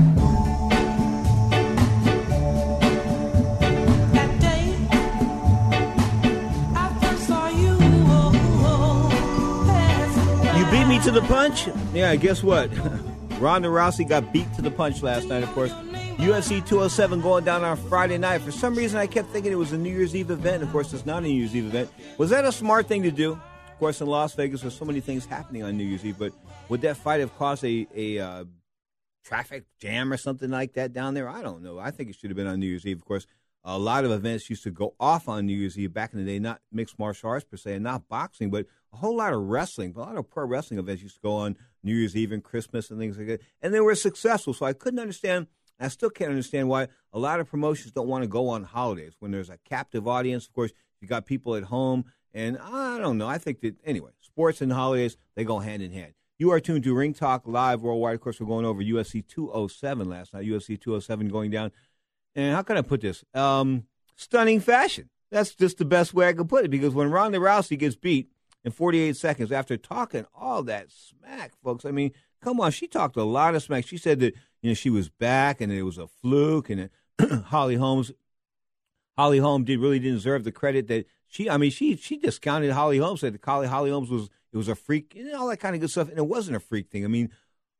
To 11.03 11.09
the 11.09 11.21
punch? 11.21 11.67
Yeah, 11.93 12.15
guess 12.15 12.43
what? 12.43 12.69
Ronda 13.39 13.69
Rousey 13.69 14.07
got 14.07 14.31
beat 14.31 14.51
to 14.53 14.61
the 14.61 14.69
punch 14.69 15.01
last 15.01 15.27
night, 15.27 15.41
of 15.41 15.49
course. 15.49 15.71
UFC 16.21 16.63
207 16.63 17.21
going 17.21 17.43
down 17.43 17.63
on 17.63 17.75
Friday 17.75 18.19
night. 18.19 18.41
For 18.41 18.51
some 18.51 18.75
reason, 18.75 18.99
I 18.99 19.07
kept 19.07 19.29
thinking 19.29 19.51
it 19.51 19.55
was 19.55 19.71
a 19.71 19.77
New 19.79 19.89
Year's 19.89 20.15
Eve 20.15 20.29
event. 20.29 20.61
Of 20.61 20.71
course, 20.71 20.93
it's 20.93 21.03
not 21.03 21.23
a 21.23 21.25
New 21.25 21.33
Year's 21.33 21.55
Eve 21.55 21.65
event. 21.65 21.89
Was 22.19 22.29
that 22.29 22.45
a 22.45 22.51
smart 22.51 22.87
thing 22.87 23.01
to 23.01 23.09
do? 23.09 23.31
Of 23.31 23.79
course, 23.79 23.99
in 23.99 24.05
Las 24.05 24.35
Vegas, 24.35 24.61
there's 24.61 24.77
so 24.77 24.85
many 24.85 24.99
things 24.99 25.25
happening 25.25 25.63
on 25.63 25.75
New 25.75 25.85
Year's 25.85 26.05
Eve, 26.05 26.19
but 26.19 26.33
would 26.69 26.81
that 26.81 26.97
fight 26.97 27.19
have 27.19 27.35
caused 27.35 27.63
a, 27.65 27.87
a 27.95 28.19
uh, 28.19 28.43
traffic 29.25 29.65
jam 29.79 30.13
or 30.13 30.17
something 30.17 30.51
like 30.51 30.73
that 30.73 30.93
down 30.93 31.15
there? 31.15 31.27
I 31.27 31.41
don't 31.41 31.63
know. 31.63 31.79
I 31.79 31.89
think 31.89 32.11
it 32.11 32.15
should 32.15 32.29
have 32.29 32.37
been 32.37 32.45
on 32.45 32.59
New 32.59 32.67
Year's 32.67 32.85
Eve. 32.85 32.97
Of 32.97 33.05
course, 33.05 33.25
a 33.63 33.79
lot 33.79 34.05
of 34.05 34.11
events 34.11 34.51
used 34.51 34.63
to 34.63 34.71
go 34.71 34.93
off 34.99 35.27
on 35.27 35.47
New 35.47 35.57
Year's 35.57 35.79
Eve 35.79 35.91
back 35.93 36.13
in 36.13 36.19
the 36.19 36.25
day, 36.25 36.37
not 36.37 36.61
mixed 36.71 36.99
martial 36.99 37.29
arts 37.29 37.45
per 37.45 37.57
se, 37.57 37.73
and 37.73 37.83
not 37.83 38.07
boxing, 38.07 38.51
but 38.51 38.67
a 38.93 38.97
whole 38.97 39.15
lot 39.17 39.33
of 39.33 39.41
wrestling. 39.41 39.93
A 39.95 39.99
lot 39.99 40.17
of 40.17 40.29
pro 40.29 40.45
wrestling 40.45 40.79
events 40.79 41.01
used 41.01 41.15
to 41.15 41.21
go 41.21 41.33
on 41.33 41.55
New 41.83 41.95
Year's 41.95 42.15
Eve 42.15 42.31
and 42.31 42.43
Christmas 42.43 42.89
and 42.89 42.99
things 42.99 43.17
like 43.17 43.27
that. 43.27 43.41
And 43.61 43.73
they 43.73 43.79
were 43.79 43.95
successful. 43.95 44.53
So 44.53 44.65
I 44.65 44.73
couldn't 44.73 44.99
understand, 44.99 45.47
I 45.79 45.87
still 45.87 46.09
can't 46.09 46.29
understand 46.29 46.69
why 46.69 46.87
a 47.13 47.19
lot 47.19 47.39
of 47.39 47.49
promotions 47.49 47.91
don't 47.91 48.07
want 48.07 48.23
to 48.23 48.27
go 48.27 48.49
on 48.49 48.63
holidays 48.63 49.15
when 49.19 49.31
there's 49.31 49.49
a 49.49 49.57
captive 49.65 50.07
audience. 50.07 50.45
Of 50.45 50.53
course, 50.53 50.71
you 50.99 51.07
got 51.07 51.25
people 51.25 51.55
at 51.55 51.63
home. 51.63 52.05
And 52.33 52.57
I 52.57 52.97
don't 52.99 53.17
know. 53.17 53.27
I 53.27 53.37
think 53.37 53.61
that, 53.61 53.75
anyway, 53.83 54.11
sports 54.21 54.61
and 54.61 54.71
holidays, 54.71 55.17
they 55.35 55.43
go 55.43 55.59
hand 55.59 55.81
in 55.83 55.91
hand. 55.91 56.13
You 56.39 56.51
are 56.51 56.59
tuned 56.59 56.83
to 56.85 56.95
Ring 56.95 57.13
Talk 57.13 57.43
Live 57.45 57.81
Worldwide. 57.81 58.15
Of 58.15 58.21
course, 58.21 58.39
we're 58.39 58.47
going 58.47 58.65
over 58.65 58.81
UFC 58.81 59.25
207 59.27 60.09
last 60.09 60.33
night. 60.33 60.45
UFC 60.45 60.79
207 60.79 61.27
going 61.27 61.51
down. 61.51 61.71
And 62.35 62.55
how 62.55 62.61
can 62.61 62.77
I 62.77 62.81
put 62.81 63.01
this? 63.01 63.23
Um, 63.33 63.83
stunning 64.15 64.59
fashion. 64.59 65.09
That's 65.29 65.53
just 65.53 65.77
the 65.77 65.85
best 65.85 66.13
way 66.13 66.27
I 66.27 66.33
could 66.33 66.49
put 66.49 66.65
it 66.65 66.71
because 66.71 66.93
when 66.93 67.11
Ronda 67.11 67.37
Rousey 67.37 67.77
gets 67.77 67.95
beat 67.95 68.30
in 68.63 68.71
48 68.71 69.15
seconds 69.15 69.51
after 69.51 69.77
talking 69.77 70.25
all 70.35 70.63
that 70.63 70.87
smack, 70.91 71.53
folks, 71.63 71.85
I 71.85 71.91
mean, 71.91 72.11
come 72.41 72.59
on, 72.59 72.71
she 72.71 72.87
talked 72.87 73.17
a 73.17 73.23
lot 73.23 73.55
of 73.55 73.63
smack. 73.63 73.85
She 73.85 73.97
said 73.97 74.19
that, 74.19 74.33
you 74.61 74.69
know, 74.69 74.73
she 74.73 74.89
was 74.89 75.09
back 75.09 75.61
and 75.61 75.71
it 75.71 75.83
was 75.83 75.97
a 75.97 76.07
fluke 76.07 76.69
and 76.69 76.89
Holly 77.45 77.75
Holmes 77.75 78.11
Holly 79.17 79.39
Holmes 79.39 79.65
did 79.65 79.79
really 79.79 79.99
didn't 79.99 80.15
deserve 80.15 80.43
the 80.43 80.51
credit 80.51 80.87
that 80.87 81.05
she 81.27 81.49
I 81.49 81.57
mean, 81.57 81.71
she 81.71 81.95
she 81.95 82.17
discounted 82.17 82.71
Holly 82.71 82.97
Holmes, 82.97 83.21
said 83.21 83.33
that 83.33 83.45
Holly, 83.45 83.67
Holly 83.67 83.91
Holmes 83.91 84.09
was 84.09 84.29
it 84.51 84.57
was 84.57 84.67
a 84.67 84.75
freak 84.75 85.15
and 85.17 85.33
all 85.33 85.47
that 85.47 85.57
kind 85.57 85.75
of 85.75 85.81
good 85.81 85.89
stuff. 85.89 86.09
And 86.09 86.17
it 86.17 86.27
wasn't 86.27 86.57
a 86.57 86.59
freak 86.59 86.89
thing. 86.89 87.05
I 87.05 87.07
mean, 87.07 87.29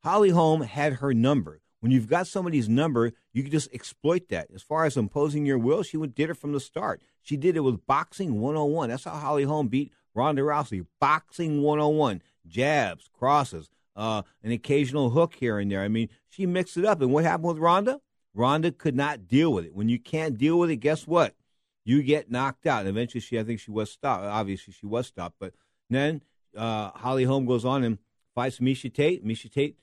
Holly 0.04 0.30
Holm 0.30 0.62
had 0.62 0.94
her 0.94 1.14
number. 1.14 1.62
When 1.80 1.92
you've 1.92 2.08
got 2.08 2.28
somebody's 2.28 2.70
number, 2.70 3.12
you 3.34 3.42
can 3.42 3.52
just 3.52 3.74
exploit 3.74 4.30
that. 4.30 4.50
As 4.54 4.62
far 4.62 4.86
as 4.86 4.98
imposing 4.98 5.48
your 5.48 5.58
will, 5.58 5.82
she 5.82 5.98
did 5.98 6.30
it 6.30 6.36
from 6.36 6.54
the 6.54 6.60
start. 6.60 7.02
She 7.24 7.38
did 7.38 7.56
it 7.56 7.62
with 7.62 7.88
boxing 7.88 8.40
101. 8.40 8.90
That's 8.90 9.06
how 9.06 9.12
Holly 9.12 9.44
Holm 9.44 9.68
beat 9.68 9.92
Ronda 10.14 10.42
Rousey. 10.42 10.86
Boxing 11.00 11.62
101. 11.62 12.22
Jabs, 12.48 13.10
crosses, 13.14 13.70
uh, 13.96 14.24
an 14.44 14.52
occasional 14.52 15.12
hook 15.12 15.36
here 15.36 15.60
and 15.60 15.72
there. 15.72 15.82
I 15.82 15.88
mean, 15.88 16.10
she 16.28 16.46
mixed 16.46 16.78
it 16.78 16.86
up. 16.86 17.02
And 17.02 17.12
what 17.12 17.24
happened 17.24 17.50
with 17.50 17.58
Ronda? 17.60 18.02
Ronda 18.34 18.72
could 18.72 18.96
not 18.96 19.28
deal 19.28 19.52
with 19.54 19.66
it. 19.66 19.76
When 19.76 19.90
you 19.90 20.00
can't 20.00 20.38
deal 20.38 20.58
with 20.58 20.70
it, 20.70 20.78
guess 20.78 21.06
what? 21.06 21.36
You 21.84 22.02
get 22.02 22.32
knocked 22.32 22.66
out. 22.66 22.82
And 22.82 22.90
eventually, 22.90 23.22
she 23.22 23.40
I 23.40 23.44
think 23.44 23.60
she 23.60 23.72
was 23.72 23.92
stopped. 23.92 24.24
Obviously, 24.24 24.74
she 24.74 24.86
was 24.86 25.08
stopped. 25.08 25.36
But 25.40 25.54
then 25.90 26.22
uh, 26.58 26.92
Holly 26.92 27.26
Holm 27.26 27.46
goes 27.46 27.66
on 27.66 27.84
and 27.84 27.98
fights 28.34 28.60
Miesha 28.60 28.94
Tate. 28.94 29.26
Miesha 29.26 29.52
Tate 29.52 29.78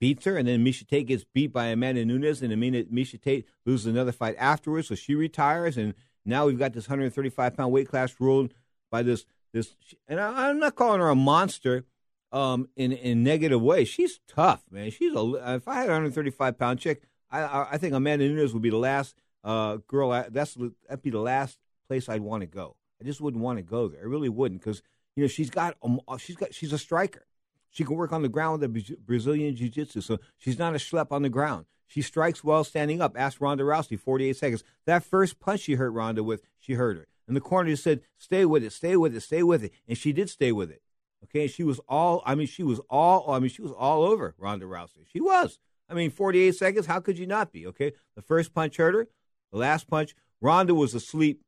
beats 0.00 0.24
her, 0.24 0.36
and 0.36 0.46
then 0.46 0.64
Miesha 0.64 0.86
Tate 0.86 1.06
gets 1.06 1.24
beat 1.24 1.52
by 1.52 1.66
Amanda 1.66 2.04
Nunes, 2.04 2.42
and 2.42 2.52
Amanda 2.52 2.84
Miesha 2.84 3.20
Tate 3.20 3.46
loses 3.64 3.86
another 3.86 4.12
fight 4.12 4.36
afterwards, 4.38 4.88
so 4.88 4.94
she 4.94 5.14
retires, 5.14 5.76
and 5.76 5.94
now 6.24 6.46
we've 6.46 6.58
got 6.58 6.72
this 6.72 6.88
135 6.88 7.56
pound 7.56 7.72
weight 7.72 7.88
class 7.88 8.14
ruled 8.18 8.52
by 8.90 9.02
this 9.02 9.24
this. 9.52 9.74
And 10.08 10.20
I, 10.20 10.50
am 10.50 10.58
not 10.58 10.74
calling 10.74 11.00
her 11.00 11.08
a 11.08 11.14
monster 11.14 11.84
um, 12.32 12.68
in 12.76 12.92
in 12.92 13.22
negative 13.22 13.62
way. 13.62 13.84
She's 13.84 14.20
tough, 14.28 14.64
man. 14.70 14.90
She's 14.90 15.14
a. 15.14 15.54
If 15.54 15.68
I 15.68 15.74
had 15.74 15.88
a 15.88 15.92
135 15.92 16.58
pound 16.58 16.78
chick, 16.78 17.02
I 17.30 17.66
I 17.72 17.78
think 17.78 17.94
Amanda 17.94 18.28
Nunes 18.28 18.52
would 18.52 18.62
be 18.62 18.70
the 18.70 18.76
last 18.76 19.16
uh, 19.46 19.78
girl, 19.86 20.10
I- 20.10 20.28
that's 20.28 20.54
that'd 20.88 21.02
be 21.02 21.10
the 21.10 21.20
last 21.20 21.58
place 21.86 22.08
I'd 22.08 22.20
want 22.20 22.42
to 22.42 22.46
go. 22.46 22.76
I 23.00 23.04
just 23.04 23.20
wouldn't 23.20 23.42
want 23.42 23.58
to 23.58 23.62
go 23.62 23.86
there. 23.88 24.00
I 24.00 24.06
really 24.06 24.28
wouldn't 24.28 24.60
because 24.60 24.82
you 25.14 25.22
know 25.22 25.28
she's 25.28 25.50
got 25.50 25.76
um, 25.82 26.00
uh, 26.08 26.18
she's 26.18 26.36
got 26.36 26.52
she's 26.52 26.72
a 26.72 26.78
striker. 26.78 27.26
She 27.70 27.84
can 27.84 27.94
work 27.94 28.12
on 28.12 28.22
the 28.22 28.28
ground 28.28 28.60
with 28.60 28.72
the 28.72 28.96
Brazilian 28.96 29.54
jiu 29.54 29.68
jitsu, 29.68 30.00
so 30.00 30.18
she's 30.36 30.58
not 30.58 30.74
a 30.74 30.78
schlep 30.78 31.12
on 31.12 31.22
the 31.22 31.28
ground. 31.28 31.66
She 31.86 32.02
strikes 32.02 32.42
well 32.42 32.64
standing 32.64 33.00
up. 33.00 33.14
Ask 33.16 33.40
Ronda 33.40 33.62
Rousey, 33.62 34.00
48 34.00 34.36
seconds. 34.36 34.64
That 34.86 35.04
first 35.04 35.38
punch 35.38 35.60
she 35.60 35.74
hurt 35.74 35.90
Ronda 35.90 36.24
with, 36.24 36.42
she 36.58 36.72
hurt 36.72 36.96
her. 36.96 37.06
And 37.26 37.36
the 37.36 37.40
corner 37.40 37.70
just 37.70 37.82
said, 37.82 38.02
stay 38.18 38.44
with 38.44 38.62
it, 38.62 38.72
stay 38.72 38.96
with 38.96 39.14
it, 39.14 39.20
stay 39.20 39.42
with 39.42 39.64
it. 39.64 39.72
And 39.88 39.98
she 39.98 40.12
did 40.12 40.30
stay 40.30 40.52
with 40.52 40.70
it. 40.70 40.82
Okay, 41.24 41.46
she 41.46 41.64
was 41.64 41.80
all, 41.88 42.22
I 42.24 42.34
mean, 42.34 42.46
she 42.46 42.62
was 42.62 42.80
all, 42.88 43.30
I 43.30 43.38
mean, 43.38 43.50
she 43.50 43.62
was 43.62 43.72
all 43.72 44.04
over 44.04 44.34
Ronda 44.38 44.66
Rousey. 44.66 45.06
She 45.10 45.20
was. 45.20 45.58
I 45.88 45.94
mean, 45.94 46.10
48 46.10 46.54
seconds, 46.54 46.86
how 46.86 47.00
could 47.00 47.18
you 47.18 47.26
not 47.26 47.52
be? 47.52 47.66
Okay, 47.66 47.92
the 48.14 48.22
first 48.22 48.54
punch 48.54 48.76
hurt 48.76 48.94
her. 48.94 49.08
The 49.52 49.58
last 49.58 49.88
punch, 49.88 50.14
Ronda 50.40 50.74
was 50.74 50.94
asleep 50.94 51.42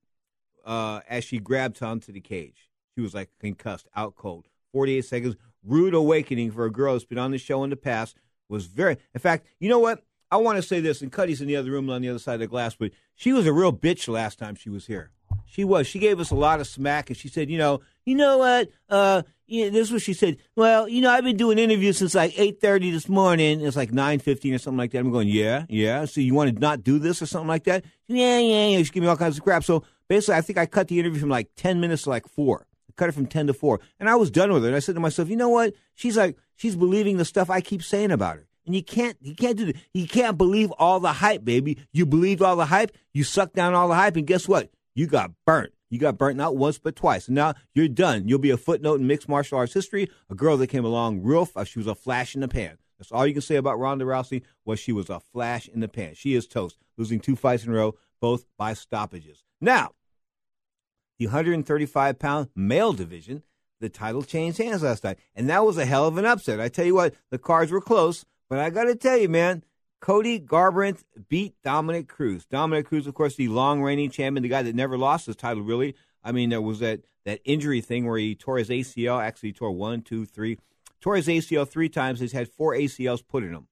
uh, 0.64 1.00
as 1.08 1.24
she 1.24 1.38
grabbed 1.38 1.82
onto 1.82 2.12
the 2.12 2.20
cage. 2.20 2.70
She 2.94 3.00
was 3.00 3.14
like 3.14 3.30
concussed, 3.40 3.88
out 3.94 4.16
cold. 4.16 4.48
48 4.72 5.04
seconds, 5.04 5.36
rude 5.64 5.94
awakening 5.94 6.50
for 6.50 6.64
a 6.64 6.72
girl 6.72 6.94
who's 6.94 7.04
been 7.04 7.18
on 7.18 7.30
the 7.30 7.38
show 7.38 7.62
in 7.64 7.70
the 7.70 7.76
past. 7.76 8.16
Was 8.48 8.66
very, 8.66 8.96
in 9.14 9.20
fact, 9.20 9.46
you 9.60 9.68
know 9.68 9.78
what? 9.78 10.02
I 10.30 10.36
want 10.38 10.56
to 10.56 10.62
say 10.62 10.80
this, 10.80 11.02
and 11.02 11.12
Cuddy's 11.12 11.40
in 11.40 11.48
the 11.48 11.56
other 11.56 11.70
room 11.70 11.88
on 11.90 12.02
the 12.02 12.08
other 12.08 12.18
side 12.18 12.34
of 12.34 12.40
the 12.40 12.46
glass, 12.46 12.74
but 12.74 12.92
she 13.14 13.32
was 13.32 13.46
a 13.46 13.52
real 13.52 13.72
bitch 13.72 14.08
last 14.08 14.38
time 14.38 14.54
she 14.54 14.70
was 14.70 14.86
here. 14.86 15.10
She 15.50 15.64
was. 15.64 15.86
She 15.86 15.98
gave 15.98 16.20
us 16.20 16.30
a 16.30 16.34
lot 16.34 16.60
of 16.60 16.66
smack, 16.66 17.10
and 17.10 17.16
she 17.16 17.28
said, 17.28 17.50
you 17.50 17.58
know, 17.58 17.80
you 18.04 18.14
know 18.14 18.38
what? 18.38 18.68
Uh, 18.88 19.22
this 19.48 19.74
is 19.74 19.92
what 19.92 20.02
she 20.02 20.12
said. 20.12 20.36
Well, 20.56 20.88
you 20.88 21.00
know, 21.00 21.10
I've 21.10 21.24
been 21.24 21.38
doing 21.38 21.58
interviews 21.58 21.98
since 21.98 22.14
like 22.14 22.38
eight 22.38 22.60
thirty 22.60 22.90
this 22.90 23.08
morning. 23.08 23.62
It's 23.62 23.76
like 23.76 23.92
nine 23.92 24.18
fifteen 24.18 24.54
or 24.54 24.58
something 24.58 24.78
like 24.78 24.90
that. 24.92 24.98
I'm 24.98 25.10
going, 25.10 25.28
yeah, 25.28 25.64
yeah. 25.68 26.04
So 26.04 26.20
you 26.20 26.34
want 26.34 26.54
to 26.54 26.60
not 26.60 26.84
do 26.84 26.98
this 26.98 27.22
or 27.22 27.26
something 27.26 27.48
like 27.48 27.64
that? 27.64 27.84
Yeah, 28.06 28.38
yeah, 28.38 28.68
yeah. 28.68 28.82
She 28.82 28.90
gave 28.90 29.02
me 29.02 29.08
all 29.08 29.16
kinds 29.16 29.38
of 29.38 29.44
crap. 29.44 29.64
So 29.64 29.84
basically, 30.06 30.34
I 30.34 30.42
think 30.42 30.58
I 30.58 30.66
cut 30.66 30.88
the 30.88 31.00
interview 31.00 31.20
from 31.20 31.30
like 31.30 31.48
ten 31.56 31.80
minutes 31.80 32.02
to 32.02 32.10
like 32.10 32.28
four. 32.28 32.66
I 32.90 32.92
cut 32.96 33.08
it 33.08 33.12
from 33.12 33.26
ten 33.26 33.46
to 33.46 33.54
four, 33.54 33.80
and 33.98 34.08
I 34.08 34.16
was 34.16 34.30
done 34.30 34.52
with 34.52 34.62
her. 34.62 34.68
And 34.68 34.76
I 34.76 34.80
said 34.80 34.94
to 34.96 35.00
myself, 35.00 35.30
you 35.30 35.36
know 35.36 35.48
what? 35.48 35.72
She's 35.94 36.16
like, 36.16 36.36
she's 36.56 36.76
believing 36.76 37.16
the 37.16 37.24
stuff 37.24 37.48
I 37.48 37.62
keep 37.62 37.82
saying 37.82 38.10
about 38.10 38.36
her. 38.36 38.46
And 38.66 38.74
you 38.74 38.82
can't, 38.82 39.16
you 39.22 39.34
can't 39.34 39.56
do 39.56 39.64
that. 39.66 39.76
You 39.94 40.06
can't 40.06 40.36
believe 40.36 40.70
all 40.72 41.00
the 41.00 41.14
hype, 41.14 41.42
baby. 41.42 41.78
You 41.90 42.04
believed 42.04 42.42
all 42.42 42.54
the 42.54 42.66
hype. 42.66 42.94
You 43.14 43.24
sucked 43.24 43.54
down 43.54 43.72
all 43.72 43.88
the 43.88 43.94
hype, 43.94 44.16
and 44.16 44.26
guess 44.26 44.46
what? 44.46 44.70
You 44.98 45.06
got 45.06 45.30
burnt. 45.46 45.72
You 45.90 46.00
got 46.00 46.18
burnt 46.18 46.36
not 46.36 46.56
once 46.56 46.80
but 46.80 46.96
twice. 46.96 47.28
Now 47.28 47.54
you're 47.72 47.86
done. 47.86 48.26
You'll 48.26 48.40
be 48.40 48.50
a 48.50 48.56
footnote 48.56 48.98
in 48.98 49.06
mixed 49.06 49.28
martial 49.28 49.56
arts 49.56 49.72
history. 49.72 50.10
A 50.28 50.34
girl 50.34 50.56
that 50.56 50.66
came 50.66 50.84
along 50.84 51.22
real. 51.22 51.48
She 51.64 51.78
was 51.78 51.86
a 51.86 51.94
flash 51.94 52.34
in 52.34 52.40
the 52.40 52.48
pan. 52.48 52.78
That's 52.98 53.12
all 53.12 53.24
you 53.24 53.32
can 53.32 53.40
say 53.40 53.54
about 53.54 53.78
Ronda 53.78 54.04
Rousey 54.04 54.42
was 54.64 54.80
she 54.80 54.90
was 54.90 55.08
a 55.08 55.20
flash 55.20 55.68
in 55.68 55.78
the 55.78 55.86
pan. 55.86 56.14
She 56.16 56.34
is 56.34 56.48
toast, 56.48 56.78
losing 56.96 57.20
two 57.20 57.36
fights 57.36 57.62
in 57.62 57.70
a 57.70 57.76
row, 57.76 57.94
both 58.20 58.44
by 58.58 58.74
stoppages. 58.74 59.44
Now, 59.60 59.92
the 61.20 61.26
135 61.26 62.18
pound 62.18 62.48
male 62.56 62.92
division, 62.92 63.44
the 63.80 63.88
title 63.88 64.24
changed 64.24 64.58
hands 64.58 64.82
last 64.82 65.04
night. 65.04 65.20
And 65.36 65.48
that 65.48 65.64
was 65.64 65.78
a 65.78 65.86
hell 65.86 66.08
of 66.08 66.18
an 66.18 66.26
upset. 66.26 66.60
I 66.60 66.68
tell 66.68 66.86
you 66.86 66.96
what, 66.96 67.14
the 67.30 67.38
cards 67.38 67.70
were 67.70 67.80
close, 67.80 68.24
but 68.50 68.58
I 68.58 68.70
got 68.70 68.86
to 68.86 68.96
tell 68.96 69.16
you, 69.16 69.28
man, 69.28 69.62
Cody 70.00 70.38
Garbrandt 70.38 71.02
beat 71.28 71.54
Dominick 71.62 72.08
Cruz. 72.08 72.44
Dominick 72.46 72.86
Cruz, 72.86 73.06
of 73.06 73.14
course, 73.14 73.36
the 73.36 73.48
long 73.48 73.82
reigning 73.82 74.10
champion, 74.10 74.42
the 74.42 74.48
guy 74.48 74.62
that 74.62 74.74
never 74.74 74.96
lost 74.96 75.26
his 75.26 75.36
title, 75.36 75.62
really. 75.62 75.94
I 76.22 76.32
mean, 76.32 76.50
there 76.50 76.60
was 76.62 76.78
that, 76.80 77.00
that 77.24 77.40
injury 77.44 77.80
thing 77.80 78.06
where 78.06 78.18
he 78.18 78.34
tore 78.34 78.58
his 78.58 78.68
ACL. 78.68 79.20
Actually, 79.22 79.52
tore 79.52 79.72
one, 79.72 80.02
two, 80.02 80.24
three. 80.24 80.58
Tore 81.00 81.16
his 81.16 81.26
ACL 81.26 81.68
three 81.68 81.88
times. 81.88 82.20
He's 82.20 82.32
had 82.32 82.48
four 82.48 82.74
ACLs 82.74 83.26
put 83.26 83.42
in 83.42 83.54
him. 83.54 83.68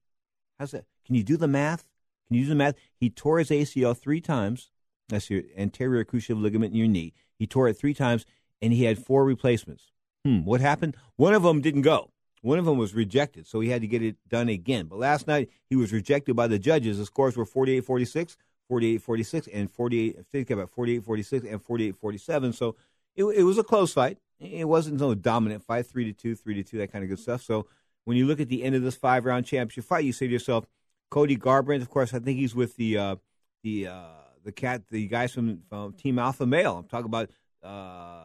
How's 0.59 0.71
that? 0.71 0.85
Can 1.05 1.15
you 1.15 1.23
do 1.23 1.37
the 1.37 1.47
math? 1.47 1.87
Can 2.27 2.35
you 2.37 2.43
do 2.43 2.49
the 2.49 2.55
math? 2.55 2.75
He 2.95 3.09
tore 3.09 3.39
his 3.39 3.49
ACL 3.49 3.97
three 3.97 4.21
times. 4.21 4.71
That's 5.09 5.29
your 5.29 5.43
anterior 5.57 6.03
cruciate 6.03 6.41
ligament 6.41 6.73
in 6.73 6.79
your 6.79 6.87
knee. 6.87 7.13
He 7.37 7.47
tore 7.47 7.69
it 7.69 7.77
three 7.77 7.93
times, 7.93 8.25
and 8.61 8.73
he 8.73 8.83
had 8.83 8.97
four 8.97 9.23
replacements. 9.23 9.91
Hmm, 10.25 10.39
what 10.43 10.59
happened? 10.59 10.97
One 11.15 11.33
of 11.33 11.43
them 11.43 11.61
didn't 11.61 11.83
go. 11.83 12.11
One 12.47 12.59
of 12.59 12.63
them 12.65 12.77
was 12.77 12.95
rejected, 12.95 13.45
so 13.45 13.59
he 13.59 13.67
had 13.67 13.81
to 13.81 13.87
get 13.87 14.01
it 14.01 14.15
done 14.29 14.47
again. 14.47 14.85
But 14.85 14.99
last 14.99 15.27
night, 15.27 15.49
he 15.69 15.75
was 15.75 15.91
rejected 15.91 16.33
by 16.33 16.47
the 16.47 16.57
judges. 16.57 16.97
The 16.97 17.05
scores 17.05 17.35
were 17.35 17.43
48 17.43 17.81
46, 17.81 18.37
48 18.69 19.01
46, 19.01 19.47
and 19.47 19.69
48, 19.69 20.15
I 20.17 20.23
think 20.31 20.49
about 20.49 20.69
48 20.69 21.03
46 21.03 21.45
and 21.45 21.61
48 21.61 21.97
47. 21.97 22.53
So 22.53 22.77
it, 23.17 23.25
it 23.25 23.43
was 23.43 23.57
a 23.57 23.65
close 23.65 23.91
fight. 23.91 24.17
It 24.39 24.65
wasn't 24.65 24.97
no 24.97 25.13
dominant 25.13 25.61
fight, 25.61 25.87
3 25.87 26.05
to 26.05 26.13
2, 26.13 26.35
3 26.35 26.53
to 26.55 26.63
2, 26.63 26.77
that 26.77 26.89
kind 26.89 27.03
of 27.03 27.09
good 27.09 27.19
stuff. 27.19 27.41
So 27.41 27.67
when 28.05 28.15
you 28.15 28.25
look 28.25 28.39
at 28.39 28.47
the 28.47 28.63
end 28.63 28.75
of 28.75 28.81
this 28.81 28.95
five 28.95 29.25
round 29.25 29.45
championship 29.45 29.83
fight, 29.83 30.05
you 30.05 30.13
say 30.13 30.27
to 30.27 30.31
yourself, 30.31 30.65
Cody 31.09 31.35
Garbrandt, 31.35 31.81
of 31.81 31.89
course, 31.89 32.13
I 32.13 32.19
think 32.19 32.39
he's 32.39 32.55
with 32.55 32.77
the, 32.77 32.97
uh, 32.97 33.15
the, 33.61 33.87
uh, 33.87 34.03
the 34.45 34.53
cat, 34.53 34.83
the 34.89 35.05
guys 35.07 35.33
from, 35.33 35.63
from 35.67 35.91
Team 35.91 36.17
Alpha 36.17 36.45
Male. 36.45 36.77
I'm 36.77 36.85
talking 36.85 37.07
about 37.07 37.29
uh, 37.61 38.21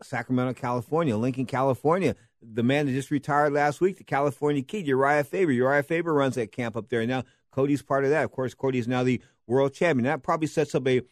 Sacramento, 0.00 0.54
California, 0.54 1.16
Lincoln, 1.16 1.46
California. 1.46 2.14
The 2.42 2.62
man 2.62 2.86
that 2.86 2.92
just 2.92 3.10
retired 3.10 3.52
last 3.52 3.80
week, 3.80 3.98
the 3.98 4.04
California 4.04 4.62
kid, 4.62 4.86
Urijah 4.86 5.26
Faber. 5.26 5.52
Urijah 5.52 5.86
Faber 5.86 6.12
runs 6.12 6.34
that 6.34 6.52
camp 6.52 6.76
up 6.76 6.88
there. 6.88 7.06
Now 7.06 7.24
Cody's 7.50 7.82
part 7.82 8.04
of 8.04 8.10
that. 8.10 8.24
Of 8.24 8.32
course, 8.32 8.54
Cody 8.54 8.78
is 8.78 8.88
now 8.88 9.02
the 9.02 9.20
world 9.46 9.74
champion. 9.74 10.04
That 10.04 10.22
probably 10.22 10.48
sets 10.48 10.74
up 10.74 10.86
a 10.88 11.02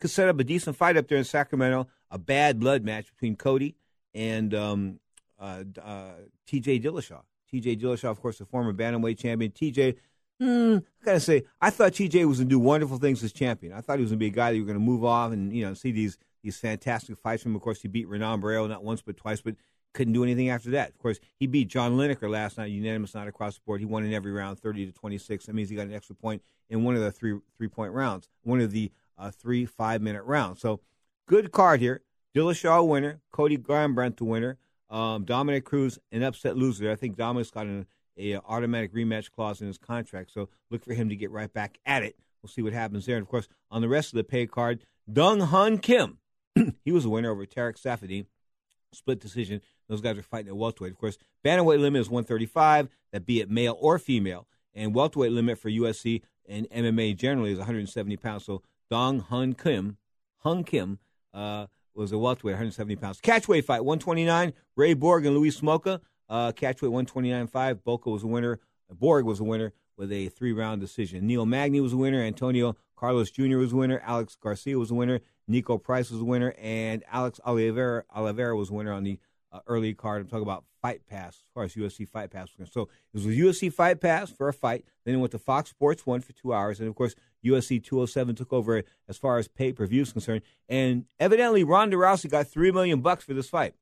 could 0.00 0.10
set 0.10 0.28
up 0.28 0.40
a 0.40 0.44
decent 0.44 0.76
fight 0.76 0.96
up 0.96 1.08
there 1.08 1.18
in 1.18 1.24
Sacramento. 1.24 1.86
A 2.10 2.18
bad 2.18 2.58
blood 2.58 2.84
match 2.84 3.06
between 3.12 3.36
Cody 3.36 3.76
and 4.14 4.52
um, 4.54 5.00
uh, 5.38 5.62
uh, 5.80 6.12
T.J. 6.46 6.80
Dillashaw. 6.80 7.22
T.J. 7.50 7.76
Dillashaw, 7.76 8.10
of 8.10 8.20
course, 8.20 8.38
the 8.38 8.46
former 8.46 8.72
bantamweight 8.72 9.18
champion. 9.18 9.52
T.J. 9.52 9.96
Hmm, 10.40 10.78
I 11.02 11.04
gotta 11.04 11.20
say, 11.20 11.44
I 11.60 11.68
thought 11.68 11.92
TJ 11.92 12.26
was 12.26 12.38
gonna 12.38 12.48
do 12.48 12.58
wonderful 12.58 12.96
things 12.96 13.22
as 13.22 13.30
champion. 13.30 13.74
I 13.74 13.82
thought 13.82 13.98
he 13.98 14.02
was 14.02 14.10
gonna 14.10 14.20
be 14.20 14.28
a 14.28 14.30
guy 14.30 14.50
that 14.50 14.56
you 14.56 14.62
were 14.62 14.66
gonna 14.66 14.78
move 14.78 15.04
off 15.04 15.32
and 15.32 15.54
you 15.54 15.66
know 15.66 15.74
see 15.74 15.92
these 15.92 16.16
these 16.42 16.56
fantastic 16.56 17.18
fights 17.18 17.42
from. 17.42 17.54
Of 17.54 17.60
course, 17.60 17.82
he 17.82 17.88
beat 17.88 18.08
Renan 18.08 18.40
Barão 18.40 18.66
not 18.66 18.82
once 18.82 19.02
but 19.02 19.18
twice, 19.18 19.42
but 19.42 19.56
couldn't 19.92 20.12
do 20.12 20.22
anything 20.22 20.50
after 20.50 20.70
that. 20.70 20.90
Of 20.90 20.98
course, 20.98 21.18
he 21.36 21.46
beat 21.46 21.68
John 21.68 21.96
Lineker 21.96 22.30
last 22.30 22.58
night, 22.58 22.70
unanimous 22.70 23.14
not 23.14 23.28
across 23.28 23.56
the 23.56 23.60
board. 23.66 23.80
He 23.80 23.86
won 23.86 24.04
in 24.04 24.12
every 24.12 24.32
round, 24.32 24.58
thirty 24.58 24.86
to 24.86 24.92
twenty 24.92 25.18
six. 25.18 25.46
That 25.46 25.54
means 25.54 25.68
he 25.68 25.76
got 25.76 25.86
an 25.86 25.94
extra 25.94 26.14
point 26.14 26.42
in 26.68 26.84
one 26.84 26.94
of 26.94 27.02
the 27.02 27.10
three 27.10 27.38
three 27.56 27.68
point 27.68 27.92
rounds, 27.92 28.28
one 28.42 28.60
of 28.60 28.72
the 28.72 28.90
uh, 29.18 29.30
three 29.30 29.66
five 29.66 30.00
minute 30.00 30.22
rounds. 30.24 30.60
So 30.60 30.80
good 31.26 31.52
card 31.52 31.80
here. 31.80 32.02
Dillashaw 32.34 32.86
winner, 32.86 33.20
Cody 33.32 33.58
Garbrandt 33.58 34.16
the 34.16 34.24
winner, 34.24 34.56
um, 34.88 35.24
Dominick 35.24 35.64
Cruz 35.64 35.98
an 36.12 36.22
upset 36.22 36.56
loser. 36.56 36.90
I 36.90 36.94
think 36.94 37.16
Dominick's 37.16 37.50
got 37.50 37.66
an 37.66 37.86
a 38.16 38.36
automatic 38.36 38.92
rematch 38.92 39.30
clause 39.30 39.60
in 39.60 39.66
his 39.66 39.78
contract, 39.78 40.30
so 40.32 40.48
look 40.70 40.84
for 40.84 40.92
him 40.92 41.08
to 41.08 41.16
get 41.16 41.30
right 41.30 41.52
back 41.52 41.78
at 41.86 42.02
it. 42.02 42.16
We'll 42.42 42.50
see 42.50 42.62
what 42.62 42.72
happens 42.72 43.06
there. 43.06 43.16
And 43.16 43.22
of 43.22 43.28
course, 43.28 43.48
on 43.70 43.82
the 43.82 43.88
rest 43.88 44.12
of 44.12 44.16
the 44.16 44.24
pay 44.24 44.46
card, 44.46 44.84
Dong 45.10 45.40
Hyun 45.40 45.80
Kim, 45.80 46.18
he 46.84 46.92
was 46.92 47.04
a 47.04 47.08
winner 47.08 47.30
over 47.30 47.46
Tarec 47.46 47.80
Saffiedine, 47.80 48.26
split 48.92 49.20
decision. 49.20 49.60
Those 49.88 50.00
guys 50.00 50.18
are 50.18 50.22
fighting 50.22 50.48
at 50.48 50.56
welterweight. 50.56 50.92
Of 50.92 50.98
course, 50.98 51.18
bantamweight 51.44 51.80
limit 51.80 52.00
is 52.00 52.08
135, 52.08 52.88
that 53.12 53.26
be 53.26 53.40
it 53.40 53.50
male 53.50 53.76
or 53.80 53.98
female, 53.98 54.46
and 54.74 54.94
welterweight 54.94 55.32
limit 55.32 55.58
for 55.58 55.68
UFC 55.68 56.22
and 56.48 56.68
MMA 56.70 57.16
generally 57.16 57.52
is 57.52 57.58
170 57.58 58.16
pounds. 58.16 58.44
So 58.44 58.62
Dong 58.90 59.22
Hyun 59.22 59.56
Kim, 59.56 59.96
Hyun 60.44 60.66
Kim, 60.66 60.98
uh, 61.32 61.66
was 61.94 62.12
a 62.12 62.18
welterweight, 62.18 62.54
170 62.54 62.96
pounds. 62.96 63.20
Catchweight 63.20 63.64
fight, 63.64 63.84
129, 63.84 64.52
Ray 64.76 64.94
Borg 64.94 65.26
and 65.26 65.34
Louis 65.34 65.58
Smolka. 65.58 66.00
Uh, 66.28 66.52
catchweight 66.52 66.90
129.5. 67.06 67.82
Boca 67.82 68.08
was 68.08 68.22
a 68.22 68.26
winner. 68.26 68.60
Borg 68.88 69.24
was 69.24 69.40
a 69.40 69.44
winner 69.44 69.72
with 69.96 70.12
a 70.12 70.28
three 70.28 70.52
round 70.52 70.80
decision. 70.80 71.26
Neil 71.26 71.44
Magny 71.44 71.80
was 71.80 71.92
a 71.92 71.96
winner. 71.96 72.22
Antonio 72.22 72.76
Carlos 73.00 73.30
Jr. 73.30 73.56
was 73.56 73.72
winner. 73.72 74.02
Alex 74.04 74.36
Garcia 74.36 74.78
was 74.78 74.92
winner. 74.92 75.20
Niko 75.50 75.82
Price 75.82 76.10
was 76.10 76.22
winner. 76.22 76.54
And 76.58 77.02
Alex 77.10 77.40
Oliveira, 77.46 78.04
Oliveira 78.14 78.54
was 78.54 78.70
winner 78.70 78.92
on 78.92 79.04
the 79.04 79.18
uh, 79.50 79.60
early 79.66 79.94
card. 79.94 80.20
I'm 80.20 80.28
talking 80.28 80.42
about 80.42 80.64
Fight 80.82 81.06
Pass, 81.08 81.36
as 81.36 81.50
far 81.54 81.64
as 81.64 81.74
UFC 81.74 82.06
Fight 82.06 82.30
Pass. 82.30 82.50
So 82.70 82.82
it 82.82 82.88
was 83.14 83.24
UFC 83.24 83.72
Fight 83.72 84.02
Pass 84.02 84.30
for 84.30 84.48
a 84.48 84.52
fight. 84.52 84.84
Then 85.06 85.14
it 85.14 85.16
went 85.16 85.32
to 85.32 85.38
Fox 85.38 85.70
Sports 85.70 86.04
1 86.04 86.20
for 86.20 86.34
two 86.34 86.52
hours. 86.52 86.78
And 86.78 86.90
of 86.90 86.94
course, 86.94 87.14
UFC 87.42 87.82
207 87.82 88.36
took 88.36 88.52
over 88.52 88.82
as 89.08 89.16
far 89.16 89.38
as 89.38 89.48
pay 89.48 89.72
per 89.72 89.86
view 89.86 90.02
is 90.02 90.12
concerned. 90.12 90.42
And 90.68 91.06
evidently, 91.18 91.64
Ronda 91.64 91.96
Rousey 91.96 92.30
got 92.30 92.48
three 92.48 92.70
million 92.70 93.00
bucks 93.00 93.24
for 93.24 93.32
this 93.32 93.48
fight. 93.48 93.74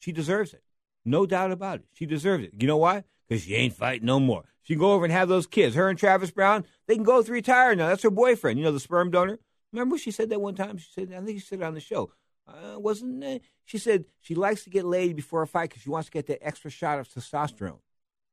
She 0.00 0.10
deserves 0.10 0.52
it. 0.52 0.64
No 1.04 1.26
doubt 1.26 1.52
about 1.52 1.78
it. 1.78 1.84
She 1.92 2.06
deserves 2.06 2.42
it. 2.42 2.54
You 2.58 2.66
know 2.66 2.76
why? 2.76 3.04
Because 3.32 3.44
she 3.44 3.54
ain't 3.54 3.72
fighting 3.72 4.04
no 4.04 4.20
more. 4.20 4.44
She 4.62 4.74
can 4.74 4.80
go 4.80 4.92
over 4.92 5.06
and 5.06 5.12
have 5.12 5.26
those 5.26 5.46
kids. 5.46 5.74
Her 5.74 5.88
and 5.88 5.98
Travis 5.98 6.30
Browne, 6.30 6.66
they 6.86 6.96
can 6.96 7.02
go 7.02 7.22
to 7.22 7.32
retire 7.32 7.74
now. 7.74 7.88
That's 7.88 8.02
her 8.02 8.10
boyfriend. 8.10 8.58
You 8.58 8.64
know, 8.66 8.72
the 8.72 8.78
sperm 8.78 9.10
donor. 9.10 9.38
Remember 9.72 9.96
she 9.96 10.10
said 10.10 10.28
that 10.28 10.40
one 10.40 10.54
time? 10.54 10.76
She 10.76 10.88
said, 10.92 11.14
I 11.16 11.24
think 11.24 11.40
she 11.40 11.46
said 11.46 11.60
it 11.60 11.64
on 11.64 11.72
the 11.72 11.80
show. 11.80 12.12
Uh, 12.46 12.78
wasn't 12.78 13.24
it? 13.24 13.42
She 13.64 13.78
said 13.78 14.04
she 14.20 14.34
likes 14.34 14.64
to 14.64 14.70
get 14.70 14.84
laid 14.84 15.16
before 15.16 15.40
a 15.40 15.46
fight 15.46 15.70
because 15.70 15.82
she 15.82 15.88
wants 15.88 16.08
to 16.08 16.12
get 16.12 16.26
that 16.26 16.44
extra 16.46 16.70
shot 16.70 16.98
of 16.98 17.08
testosterone 17.08 17.78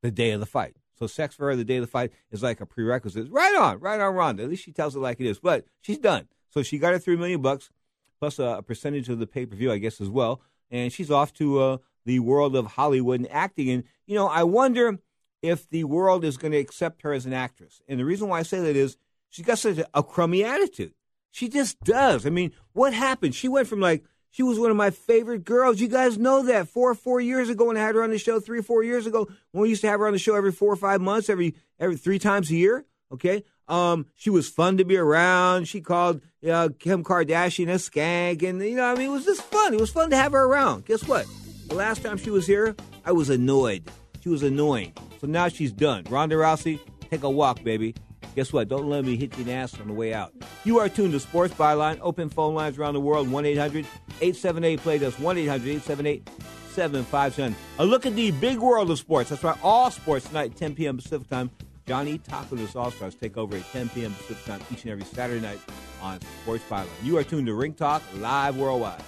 the 0.02 0.12
day 0.12 0.32
of 0.32 0.42
the 0.42 0.46
fight. 0.46 0.76
So 0.98 1.08
sex 1.08 1.34
for 1.34 1.48
her 1.48 1.56
the 1.56 1.64
day 1.64 1.78
of 1.78 1.82
the 1.84 1.88
fight 1.88 2.12
is 2.30 2.44
like 2.44 2.60
a 2.60 2.66
prerequisite. 2.66 3.32
Right 3.32 3.56
on, 3.56 3.80
right 3.80 4.02
on, 4.02 4.14
Ronda. 4.14 4.44
At 4.44 4.50
least 4.50 4.66
she 4.66 4.74
tells 4.74 4.98
it 4.98 5.00
like 5.00 5.22
it 5.22 5.28
is. 5.28 5.40
But 5.40 5.64
she's 5.80 5.98
done. 5.98 6.28
So 6.50 6.62
she 6.62 6.78
got 6.78 6.92
her 6.92 7.00
three 7.00 7.16
million 7.16 7.42
bucks 7.42 7.70
plus 8.20 8.38
a, 8.38 8.58
a 8.58 8.62
percentage 8.62 9.08
of 9.08 9.20
the 9.20 9.28
pay 9.28 9.46
per 9.46 9.56
view, 9.56 9.72
I 9.72 9.78
guess, 9.78 10.02
as 10.02 10.10
well. 10.10 10.42
And 10.70 10.92
she's 10.92 11.10
off 11.10 11.32
to 11.36 11.60
uh, 11.60 11.78
the 12.10 12.20
world 12.20 12.56
of 12.56 12.66
Hollywood 12.66 13.22
and 13.22 13.32
acting. 13.32 13.70
And 13.70 13.84
you 14.06 14.16
know, 14.16 14.28
I 14.28 14.44
wonder 14.44 15.00
if 15.42 15.70
the 15.70 15.86
world 15.86 16.26
is 16.26 16.38
going 16.38 16.52
to 16.52 16.58
accept 16.58 17.04
her 17.04 17.14
as 17.14 17.26
an 17.26 17.34
actress. 17.34 17.82
And 17.88 18.00
the 18.00 18.06
reason 18.06 18.28
why 18.28 18.40
I 18.40 18.44
say 18.44 18.60
that 18.60 18.76
is 18.76 18.98
She's 19.30 19.46
got 19.46 19.60
such 19.60 19.80
a, 19.94 20.04
crummy 20.04 20.44
attitude. 20.44 20.94
She 21.32 21.48
just 21.50 21.80
does. 21.82 22.26
I 22.26 22.30
mean, 22.30 22.52
what 22.74 22.94
happened? 22.94 23.36
She 23.36 23.48
went 23.48 23.68
from 23.68 23.80
like 23.80 24.04
she 24.32 24.44
was 24.44 24.60
one 24.60 24.72
of 24.72 24.78
my 24.78 24.90
favorite 24.90 25.44
girls. 25.44 25.80
You 25.80 25.88
guys 25.88 26.18
know 26.18 26.44
that 26.44 26.68
four 26.68 26.90
or 26.90 26.96
four 26.96 27.22
years 27.22 27.50
ago 27.50 27.66
when 27.66 27.78
I 27.78 27.82
had 27.82 27.96
her 27.96 28.04
on 28.04 28.10
the 28.10 28.18
show, 28.18 28.40
three 28.40 28.60
or 28.60 28.64
four 28.64 28.84
years 28.84 29.06
ago 29.06 29.28
when 29.52 29.62
we 29.64 29.70
used 29.70 29.82
to 29.82 29.88
have 29.88 30.00
her 30.00 30.08
on 30.08 30.14
the 30.14 30.20
show 30.20 30.36
every 30.36 30.52
four 30.52 30.74
or 30.74 30.78
five 30.78 31.02
months, 31.02 31.30
every 31.30 31.56
every 31.80 31.98
three 31.98 32.20
times 32.20 32.50
a 32.50 32.56
year. 32.56 32.86
Okay, 33.12 33.44
um, 33.68 34.08
she 34.16 34.30
was 34.30 34.50
fun 34.50 34.78
to 34.78 34.86
be 34.86 34.98
around. 34.98 35.68
She 35.68 35.82
called 35.82 36.22
uh, 36.48 36.70
Kim 36.80 37.04
Kardashian 37.04 37.70
a 37.70 37.76
skank, 37.76 38.44
and 38.44 38.62
you 38.62 38.76
know, 38.76 38.86
I 38.86 38.96
mean, 38.96 39.08
it 39.08 39.14
was 39.14 39.26
just 39.26 39.44
fun. 39.44 39.74
It 39.74 39.80
was 39.80 39.92
fun 39.92 40.10
to 40.10 40.16
have 40.16 40.32
her 40.32 40.44
around. 40.44 40.86
Guess 40.86 41.08
what? 41.08 41.28
The 41.70 41.76
last 41.76 42.02
time 42.02 42.18
she 42.18 42.32
was 42.32 42.48
here, 42.48 42.76
I 43.06 43.12
was 43.12 43.30
annoyed. 43.30 43.90
She 44.22 44.30
was 44.30 44.42
annoying. 44.42 44.92
So 45.22 45.28
now 45.28 45.50
she's 45.50 45.72
done. 45.72 46.04
Ronda 46.10 46.36
Rousey, 46.36 46.80
take 47.12 47.22
a 47.22 47.30
walk, 47.30 47.64
baby. 47.64 47.94
Guess 48.36 48.52
what? 48.52 48.68
Don't 48.70 48.90
let 48.90 49.06
me 49.06 49.16
hit 49.16 49.36
you 49.36 49.42
in 49.42 49.48
the 49.48 49.54
ass 49.54 49.80
on 49.80 49.88
the 49.88 49.94
way 49.94 50.12
out. 50.12 50.34
You 50.64 50.80
are 50.80 50.90
tuned 50.90 51.14
to 51.14 51.20
Sports 51.20 51.54
Byline. 51.54 52.00
Open 52.02 52.28
phone 52.30 52.56
lines 52.56 52.80
around 52.80 52.96
the 52.96 53.00
world 53.00 53.30
1 53.30 53.46
800 53.46 53.86
878 54.20 54.80
play. 54.80 54.98
That's 54.98 55.20
1 55.20 55.38
800 55.38 55.68
878 55.68 56.30
7510. 56.72 57.56
A 57.78 57.86
look 57.86 58.08
at 58.08 58.16
the 58.16 58.32
big 58.32 58.58
world 58.58 58.90
of 58.90 58.98
sports. 58.98 59.30
That's 59.30 59.44
right, 59.44 59.58
all 59.62 59.92
sports 59.92 60.28
tonight, 60.28 60.56
10 60.56 60.74
p.m. 60.74 60.98
Pacific 60.98 61.30
time. 61.30 61.52
Johnny 61.86 62.20
Taconis 62.20 62.76
All 62.76 62.92
Stars 62.92 63.16
take 63.16 63.36
over 63.38 63.58
at 63.58 63.72
10 63.72 63.90
p.m. 63.90 64.14
Pacific 64.14 64.46
time 64.46 64.62
each 64.72 64.84
and 64.84 64.92
every 64.92 65.06
Saturday 65.06 65.42
night 65.42 65.60
on 66.02 66.20
Sports 66.42 66.64
Byline. 66.70 66.88
You 67.04 67.18
are 67.18 67.24
tuned 67.24 67.48
to 67.48 67.54
Ring 67.54 67.74
Talk 67.74 68.02
live 68.16 68.58
worldwide. 68.58 69.02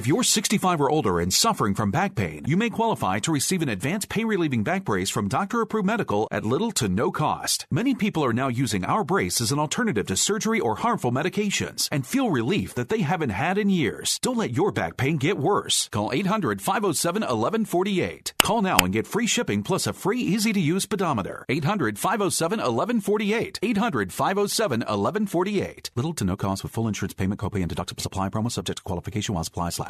If 0.00 0.06
you're 0.06 0.22
65 0.22 0.80
or 0.80 0.88
older 0.88 1.20
and 1.20 1.30
suffering 1.30 1.74
from 1.74 1.90
back 1.90 2.14
pain, 2.14 2.46
you 2.46 2.56
may 2.56 2.70
qualify 2.70 3.18
to 3.18 3.30
receive 3.30 3.60
an 3.60 3.68
advanced 3.68 4.08
pain 4.08 4.26
relieving 4.26 4.62
back 4.62 4.82
brace 4.82 5.10
from 5.10 5.28
Doctor 5.28 5.60
Approved 5.60 5.86
Medical 5.86 6.26
at 6.30 6.42
little 6.42 6.72
to 6.72 6.88
no 6.88 7.10
cost. 7.10 7.66
Many 7.70 7.94
people 7.94 8.24
are 8.24 8.32
now 8.32 8.48
using 8.48 8.82
our 8.86 9.04
brace 9.04 9.42
as 9.42 9.52
an 9.52 9.58
alternative 9.58 10.06
to 10.06 10.16
surgery 10.16 10.58
or 10.58 10.76
harmful 10.76 11.12
medications 11.12 11.86
and 11.92 12.06
feel 12.06 12.30
relief 12.30 12.74
that 12.76 12.88
they 12.88 13.02
haven't 13.02 13.28
had 13.28 13.58
in 13.58 13.68
years. 13.68 14.18
Don't 14.22 14.38
let 14.38 14.56
your 14.56 14.72
back 14.72 14.96
pain 14.96 15.18
get 15.18 15.36
worse. 15.36 15.86
Call 15.90 16.14
800 16.14 16.62
507 16.62 17.20
1148. 17.20 18.32
Call 18.40 18.62
now 18.62 18.78
and 18.78 18.94
get 18.94 19.06
free 19.06 19.26
shipping 19.26 19.62
plus 19.62 19.86
a 19.86 19.92
free 19.92 20.20
easy 20.20 20.54
to 20.54 20.60
use 20.60 20.84
speedometer. 20.84 21.44
800 21.50 21.98
507 21.98 22.58
1148. 22.58 23.58
800 23.62 24.12
507 24.14 24.80
1148. 24.80 25.90
Little 25.94 26.14
to 26.14 26.24
no 26.24 26.36
cost 26.38 26.62
with 26.62 26.72
full 26.72 26.88
insurance 26.88 27.12
payment, 27.12 27.38
copay, 27.38 27.60
and 27.60 27.70
deductible 27.70 28.00
supply 28.00 28.30
promo 28.30 28.50
subject 28.50 28.78
to 28.78 28.82
qualification 28.82 29.34
while 29.34 29.44
supply 29.44 29.68
supplies 29.68 29.89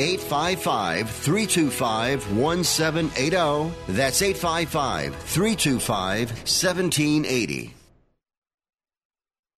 855 0.00 1.10
325 1.10 2.36
1780. 2.36 3.74
That's 3.88 4.22
855 4.22 5.16
325 5.16 6.30
1780. 6.30 7.74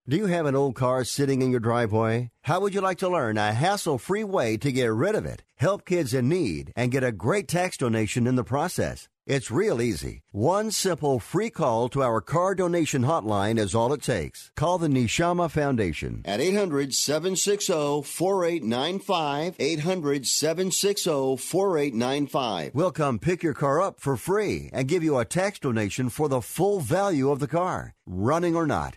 Do 0.08 0.16
you 0.16 0.26
have 0.26 0.46
an 0.46 0.56
old 0.56 0.74
car 0.74 1.04
sitting 1.04 1.40
in 1.40 1.52
your 1.52 1.60
driveway? 1.60 2.30
How 2.42 2.58
would 2.58 2.74
you 2.74 2.80
like 2.80 2.98
to 2.98 3.08
learn 3.08 3.38
a 3.38 3.52
hassle 3.52 3.98
free 3.98 4.24
way 4.24 4.56
to 4.56 4.72
get 4.72 4.92
rid 4.92 5.14
of 5.14 5.24
it, 5.24 5.44
help 5.60 5.84
kids 5.84 6.14
in 6.14 6.28
need, 6.28 6.72
and 6.74 6.90
get 6.90 7.04
a 7.04 7.12
great 7.12 7.46
tax 7.46 7.76
donation 7.76 8.26
in 8.26 8.34
the 8.34 8.44
process? 8.44 9.08
It's 9.26 9.50
real 9.50 9.80
easy. 9.80 10.22
One 10.32 10.72
simple 10.72 11.20
free 11.20 11.50
call 11.50 11.88
to 11.90 12.02
our 12.02 12.20
car 12.20 12.54
donation 12.56 13.02
hotline 13.02 13.60
is 13.60 13.76
all 13.76 13.92
it 13.92 14.02
takes. 14.02 14.50
Call 14.56 14.78
the 14.78 14.88
Nishama 14.88 15.48
Foundation 15.50 16.22
at 16.24 16.40
800 16.40 16.92
760 16.94 18.02
4895. 18.02 19.56
800 19.60 20.26
760 20.26 21.36
4895. 21.36 22.74
We'll 22.74 22.90
come 22.90 23.18
pick 23.20 23.44
your 23.44 23.54
car 23.54 23.80
up 23.80 24.00
for 24.00 24.16
free 24.16 24.70
and 24.72 24.88
give 24.88 25.04
you 25.04 25.18
a 25.18 25.24
tax 25.24 25.60
donation 25.60 26.08
for 26.08 26.28
the 26.28 26.40
full 26.40 26.80
value 26.80 27.30
of 27.30 27.38
the 27.38 27.46
car, 27.46 27.94
running 28.06 28.56
or 28.56 28.66
not. 28.66 28.96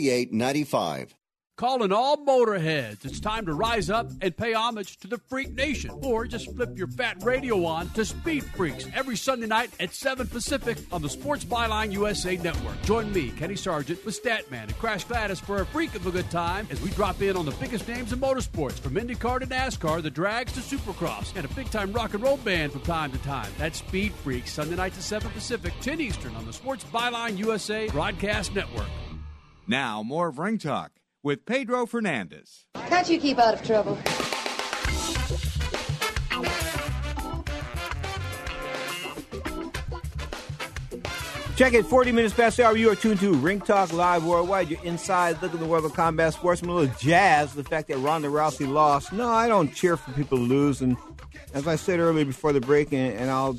Calling 1.61 1.91
all 1.91 2.17
motorheads. 2.25 3.05
It's 3.05 3.19
time 3.19 3.45
to 3.45 3.53
rise 3.53 3.91
up 3.91 4.09
and 4.21 4.35
pay 4.35 4.53
homage 4.53 4.97
to 5.01 5.07
the 5.07 5.19
Freak 5.19 5.53
Nation. 5.53 5.91
Or 6.01 6.25
just 6.25 6.51
flip 6.55 6.75
your 6.75 6.87
fat 6.87 7.17
radio 7.21 7.65
on 7.65 7.89
to 7.89 8.03
Speed 8.03 8.43
Freaks 8.43 8.87
every 8.95 9.15
Sunday 9.15 9.45
night 9.45 9.69
at 9.79 9.93
7 9.93 10.25
Pacific 10.25 10.79
on 10.91 11.03
the 11.03 11.09
Sports 11.09 11.45
Byline 11.45 11.91
USA 11.91 12.35
Network. 12.37 12.81
Join 12.81 13.13
me, 13.13 13.29
Kenny 13.29 13.55
Sargent, 13.55 14.03
with 14.03 14.19
Statman 14.19 14.63
and 14.63 14.77
Crash 14.79 15.03
Gladys 15.03 15.39
for 15.39 15.61
a 15.61 15.65
freak 15.67 15.93
of 15.93 16.07
a 16.07 16.11
good 16.11 16.31
time 16.31 16.67
as 16.71 16.81
we 16.81 16.89
drop 16.91 17.21
in 17.21 17.37
on 17.37 17.45
the 17.45 17.51
biggest 17.51 17.87
names 17.87 18.11
in 18.11 18.19
motorsports 18.19 18.79
from 18.79 18.95
IndyCar 18.95 19.41
to 19.41 19.45
NASCAR, 19.45 20.01
the 20.01 20.09
drags 20.09 20.53
to 20.53 20.61
Supercross, 20.61 21.35
and 21.35 21.45
a 21.45 21.53
big 21.53 21.69
time 21.69 21.93
rock 21.93 22.15
and 22.15 22.23
roll 22.23 22.37
band 22.37 22.71
from 22.71 22.81
time 22.81 23.11
to 23.11 23.19
time. 23.19 23.51
That's 23.59 23.77
Speed 23.77 24.13
Freaks, 24.13 24.51
Sunday 24.53 24.77
night 24.77 24.93
to 24.93 25.03
7 25.03 25.29
Pacific, 25.29 25.73
10 25.81 26.01
Eastern 26.01 26.35
on 26.37 26.47
the 26.47 26.53
Sports 26.53 26.85
Byline 26.85 27.37
USA 27.37 27.87
Broadcast 27.89 28.55
Network. 28.55 28.87
Now, 29.71 30.03
more 30.03 30.27
of 30.27 30.37
Ring 30.37 30.57
Talk 30.57 30.91
with 31.23 31.45
Pedro 31.45 31.85
Fernandez. 31.85 32.65
Can't 32.75 33.07
you 33.07 33.17
keep 33.17 33.39
out 33.39 33.53
of 33.53 33.65
trouble? 33.65 33.97
Check 41.55 41.73
it, 41.73 41.85
40 41.85 42.11
minutes 42.11 42.33
past 42.33 42.57
the 42.57 42.65
hour. 42.65 42.75
You 42.75 42.89
are 42.89 42.95
tuned 42.95 43.21
to 43.21 43.33
Ring 43.33 43.61
Talk 43.61 43.93
Live 43.93 44.25
Worldwide. 44.25 44.69
You're 44.69 44.83
inside 44.83 45.41
looking 45.41 45.59
at 45.59 45.63
the 45.63 45.69
world 45.69 45.85
of 45.85 45.93
combat 45.93 46.33
sports. 46.33 46.61
I'm 46.61 46.67
a 46.67 46.73
little 46.73 46.93
jazzed 46.99 47.55
the 47.55 47.63
fact 47.63 47.87
that 47.87 47.97
Ronda 47.99 48.27
Rousey 48.27 48.69
lost. 48.69 49.13
No, 49.13 49.29
I 49.29 49.47
don't 49.47 49.73
cheer 49.73 49.95
for 49.95 50.11
people 50.11 50.37
to 50.37 50.43
lose. 50.43 50.81
And 50.81 50.97
as 51.53 51.65
I 51.65 51.77
said 51.77 52.01
earlier 52.01 52.25
before 52.25 52.51
the 52.51 52.59
break, 52.59 52.91
and, 52.91 53.13
and 53.17 53.29
I'll 53.29 53.57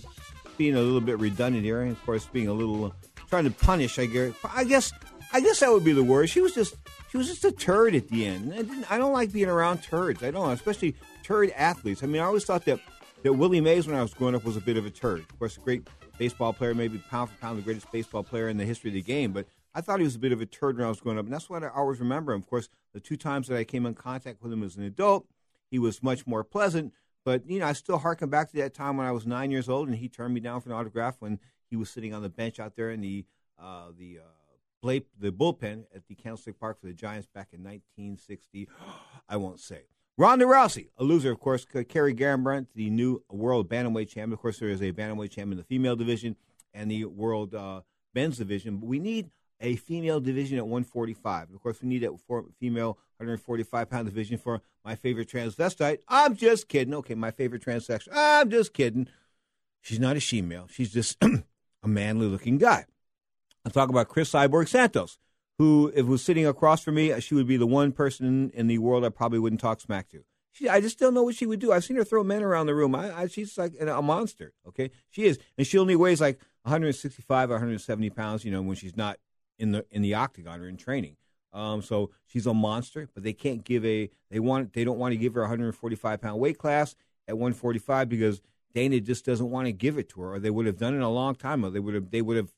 being 0.58 0.74
a 0.74 0.80
little 0.80 1.00
bit 1.00 1.18
redundant 1.18 1.64
here, 1.64 1.80
and 1.80 1.92
of 1.92 2.04
course 2.04 2.26
being 2.26 2.48
a 2.48 2.52
little 2.52 2.84
uh, 2.84 2.90
trying 3.30 3.44
to 3.44 3.50
punish, 3.50 3.98
I 3.98 4.04
guess. 4.04 4.34
I 4.54 4.64
guess 4.64 4.92
I 5.34 5.40
guess 5.40 5.60
that 5.60 5.72
would 5.72 5.84
be 5.84 5.92
the 5.92 6.04
word. 6.04 6.28
She 6.28 6.40
was 6.40 6.54
just 6.54 6.74
she 7.10 7.16
was 7.16 7.26
just 7.26 7.44
a 7.44 7.52
turd 7.52 7.94
at 7.94 8.08
the 8.08 8.26
end. 8.26 8.52
I, 8.88 8.94
I 8.94 8.98
don't 8.98 9.12
like 9.12 9.32
being 9.32 9.48
around 9.48 9.82
turds. 9.82 10.22
I 10.22 10.30
don't, 10.30 10.50
especially 10.50 10.94
turd 11.22 11.50
athletes. 11.56 12.02
I 12.02 12.06
mean, 12.06 12.20
I 12.20 12.24
always 12.26 12.44
thought 12.44 12.64
that 12.66 12.80
that 13.22 13.32
Willie 13.32 13.60
Mays, 13.60 13.86
when 13.86 13.96
I 13.96 14.02
was 14.02 14.12
growing 14.12 14.34
up, 14.34 14.44
was 14.44 14.56
a 14.56 14.60
bit 14.60 14.76
of 14.76 14.84
a 14.84 14.90
turd. 14.90 15.20
Of 15.20 15.38
course, 15.38 15.56
a 15.56 15.60
great 15.60 15.88
baseball 16.18 16.52
player, 16.52 16.74
maybe 16.74 16.98
pound 16.98 17.30
for 17.30 17.36
pound 17.36 17.58
the 17.58 17.62
greatest 17.62 17.90
baseball 17.90 18.22
player 18.22 18.48
in 18.48 18.58
the 18.58 18.64
history 18.64 18.90
of 18.90 18.94
the 18.94 19.02
game. 19.02 19.32
But 19.32 19.46
I 19.74 19.80
thought 19.80 20.00
he 20.00 20.04
was 20.04 20.16
a 20.16 20.18
bit 20.18 20.32
of 20.32 20.40
a 20.40 20.46
turd 20.46 20.76
when 20.76 20.84
I 20.84 20.88
was 20.88 21.00
growing 21.00 21.18
up, 21.18 21.24
and 21.24 21.32
that's 21.32 21.48
what 21.48 21.64
I 21.64 21.68
always 21.68 21.98
remember. 21.98 22.34
Of 22.34 22.46
course, 22.46 22.68
the 22.92 23.00
two 23.00 23.16
times 23.16 23.48
that 23.48 23.56
I 23.56 23.64
came 23.64 23.86
in 23.86 23.94
contact 23.94 24.42
with 24.42 24.52
him 24.52 24.62
as 24.62 24.76
an 24.76 24.82
adult, 24.82 25.26
he 25.70 25.78
was 25.78 26.02
much 26.02 26.26
more 26.26 26.44
pleasant. 26.44 26.92
But 27.24 27.48
you 27.48 27.60
know, 27.60 27.66
I 27.66 27.72
still 27.72 27.98
harken 27.98 28.28
back 28.28 28.50
to 28.50 28.56
that 28.58 28.74
time 28.74 28.98
when 28.98 29.06
I 29.06 29.12
was 29.12 29.26
nine 29.26 29.50
years 29.50 29.68
old, 29.68 29.88
and 29.88 29.96
he 29.96 30.08
turned 30.08 30.34
me 30.34 30.40
down 30.40 30.60
for 30.60 30.68
an 30.68 30.74
autograph 30.74 31.16
when 31.20 31.38
he 31.70 31.76
was 31.76 31.88
sitting 31.88 32.12
on 32.12 32.22
the 32.22 32.28
bench 32.28 32.60
out 32.60 32.76
there 32.76 32.90
in 32.90 33.00
the 33.00 33.24
uh, 33.58 33.86
the 33.96 34.18
uh, 34.18 34.41
Blake, 34.82 35.06
the 35.18 35.30
bullpen 35.30 35.84
at 35.94 36.06
the 36.08 36.14
Candlestick 36.16 36.58
Park 36.58 36.80
for 36.80 36.86
the 36.86 36.92
Giants 36.92 37.28
back 37.32 37.48
in 37.52 37.60
1960. 37.60 38.68
I 39.28 39.36
won't 39.36 39.60
say. 39.60 39.82
Ronda 40.18 40.44
Rousey, 40.44 40.88
a 40.98 41.04
loser, 41.04 41.32
of 41.32 41.40
course. 41.40 41.64
Kerry 41.88 42.14
Garbrandt, 42.14 42.66
the 42.74 42.90
new 42.90 43.22
world 43.30 43.70
bantamweight 43.70 44.08
champion. 44.08 44.32
Of 44.34 44.40
course, 44.40 44.58
there 44.58 44.68
is 44.68 44.82
a 44.82 44.92
bantamweight 44.92 45.30
champion 45.30 45.52
in 45.52 45.58
the 45.58 45.64
female 45.64 45.96
division 45.96 46.36
and 46.74 46.90
the 46.90 47.06
world 47.06 47.54
uh, 47.54 47.80
men's 48.14 48.36
division. 48.36 48.76
But 48.76 48.86
we 48.88 48.98
need 48.98 49.30
a 49.60 49.76
female 49.76 50.20
division 50.20 50.58
at 50.58 50.66
145. 50.66 51.54
Of 51.54 51.62
course, 51.62 51.80
we 51.80 51.88
need 51.88 52.04
a 52.04 52.10
female 52.58 52.98
145 53.18 53.88
pound 53.88 54.06
division 54.06 54.36
for 54.36 54.60
my 54.84 54.96
favorite 54.96 55.28
transvestite. 55.28 56.00
I'm 56.08 56.36
just 56.36 56.68
kidding. 56.68 56.92
Okay, 56.94 57.14
my 57.14 57.30
favorite 57.30 57.64
transsexual. 57.64 58.08
I'm 58.12 58.50
just 58.50 58.74
kidding. 58.74 59.08
She's 59.80 60.00
not 60.00 60.16
a 60.16 60.20
she-male. 60.20 60.66
She's 60.70 60.92
just 60.92 61.16
a 61.82 61.88
manly 61.88 62.26
looking 62.26 62.58
guy. 62.58 62.86
I'm 63.64 63.70
talking 63.72 63.94
about 63.94 64.08
Cris 64.08 64.32
Cyborg 64.32 64.68
Santos, 64.68 65.18
who, 65.58 65.92
if 65.94 66.06
was 66.06 66.22
sitting 66.22 66.46
across 66.46 66.82
from 66.82 66.96
me, 66.96 67.18
she 67.20 67.34
would 67.34 67.46
be 67.46 67.56
the 67.56 67.66
one 67.66 67.92
person 67.92 68.50
in 68.54 68.66
the 68.66 68.78
world 68.78 69.04
I 69.04 69.08
probably 69.10 69.38
wouldn't 69.38 69.60
talk 69.60 69.80
smack 69.80 70.08
to. 70.10 70.24
She, 70.50 70.68
I 70.68 70.80
just 70.80 70.98
don't 70.98 71.14
know 71.14 71.22
what 71.22 71.34
she 71.34 71.46
would 71.46 71.60
do. 71.60 71.72
I've 71.72 71.84
seen 71.84 71.96
her 71.96 72.04
throw 72.04 72.22
men 72.22 72.42
around 72.42 72.66
the 72.66 72.74
room. 72.74 72.94
I, 72.94 73.22
I, 73.22 73.26
she's 73.26 73.56
like 73.56 73.74
a 73.80 74.02
monster. 74.02 74.52
Okay, 74.68 74.90
she 75.10 75.24
is, 75.24 75.38
and 75.56 75.66
she 75.66 75.78
only 75.78 75.96
weighs 75.96 76.20
like 76.20 76.38
165 76.64 77.50
or 77.50 77.54
170 77.54 78.10
pounds. 78.10 78.44
You 78.44 78.50
know, 78.50 78.60
when 78.60 78.76
she's 78.76 78.96
not 78.96 79.18
in 79.58 79.72
the 79.72 79.86
in 79.90 80.02
the 80.02 80.14
octagon 80.14 80.60
or 80.60 80.68
in 80.68 80.76
training. 80.76 81.16
Um, 81.54 81.82
so 81.82 82.10
she's 82.26 82.46
a 82.46 82.54
monster, 82.54 83.08
but 83.14 83.22
they 83.22 83.32
can't 83.32 83.64
give 83.64 83.84
a 83.84 84.10
they 84.30 84.40
want 84.40 84.74
they 84.74 84.84
don't 84.84 84.98
want 84.98 85.12
to 85.12 85.16
give 85.16 85.34
her 85.34 85.40
a 85.40 85.44
145 85.44 86.20
pound 86.20 86.38
weight 86.38 86.58
class 86.58 86.94
at 87.28 87.36
145 87.36 88.08
because 88.08 88.42
Dana 88.74 89.00
just 89.00 89.24
doesn't 89.24 89.50
want 89.50 89.66
to 89.66 89.72
give 89.72 89.98
it 89.98 90.08
to 90.10 90.20
her, 90.22 90.34
or 90.34 90.38
they 90.38 90.50
would 90.50 90.66
have 90.66 90.78
done 90.78 90.94
it 90.94 91.02
a 91.02 91.08
long 91.08 91.34
time 91.34 91.64
ago. 91.64 91.70
They 91.70 91.80
would 91.80 91.94
have 91.94 92.10
they 92.10 92.22
would 92.22 92.36
have 92.36 92.52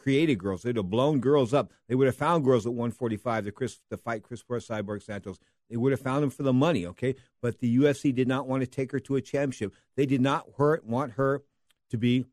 created 0.00 0.38
girls. 0.38 0.62
They'd 0.62 0.76
have 0.76 0.90
blown 0.90 1.20
girls 1.20 1.52
up. 1.52 1.70
They 1.88 1.94
would 1.94 2.06
have 2.06 2.16
found 2.16 2.44
girls 2.44 2.66
at 2.66 2.72
145 2.72 3.44
to 3.44 3.52
Chris 3.52 3.80
to 3.90 3.96
fight 3.96 4.22
Chris 4.22 4.42
Porter, 4.42 4.64
Cyborg 4.64 5.02
Santos. 5.02 5.38
They 5.68 5.76
would 5.76 5.92
have 5.92 6.00
found 6.00 6.22
them 6.22 6.30
for 6.30 6.42
the 6.42 6.52
money, 6.52 6.86
okay? 6.86 7.14
But 7.40 7.58
the 7.60 7.78
UFC 7.78 8.14
did 8.14 8.26
not 8.26 8.48
want 8.48 8.62
to 8.62 8.66
take 8.66 8.92
her 8.92 9.00
to 9.00 9.16
a 9.16 9.20
championship. 9.20 9.74
They 9.96 10.06
did 10.06 10.20
not 10.20 10.46
her, 10.58 10.80
want 10.84 11.12
her 11.12 11.42
to 11.90 11.96
be 11.96 12.26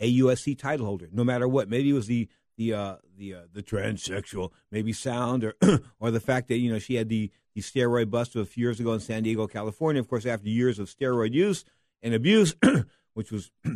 a 0.00 0.18
UFC 0.18 0.58
title 0.58 0.86
holder, 0.86 1.08
no 1.10 1.24
matter 1.24 1.48
what. 1.48 1.68
Maybe 1.68 1.90
it 1.90 1.94
was 1.94 2.06
the 2.06 2.28
the 2.56 2.72
uh, 2.72 2.96
the 3.16 3.34
uh, 3.34 3.40
the 3.52 3.62
transsexual, 3.62 4.50
maybe 4.70 4.92
sound, 4.92 5.44
or 5.44 5.54
or 6.00 6.10
the 6.10 6.20
fact 6.20 6.48
that 6.48 6.58
you 6.58 6.70
know 6.70 6.78
she 6.78 6.96
had 6.96 7.08
the 7.08 7.30
the 7.54 7.62
steroid 7.62 8.10
bust 8.10 8.34
of 8.34 8.42
a 8.42 8.46
few 8.46 8.66
years 8.66 8.80
ago 8.80 8.92
in 8.92 9.00
San 9.00 9.22
Diego, 9.22 9.46
California. 9.46 10.00
Of 10.00 10.08
course, 10.08 10.26
after 10.26 10.48
years 10.48 10.78
of 10.78 10.88
steroid 10.88 11.32
use 11.32 11.64
and 12.02 12.14
abuse, 12.14 12.54
which 13.14 13.30
was 13.30 13.50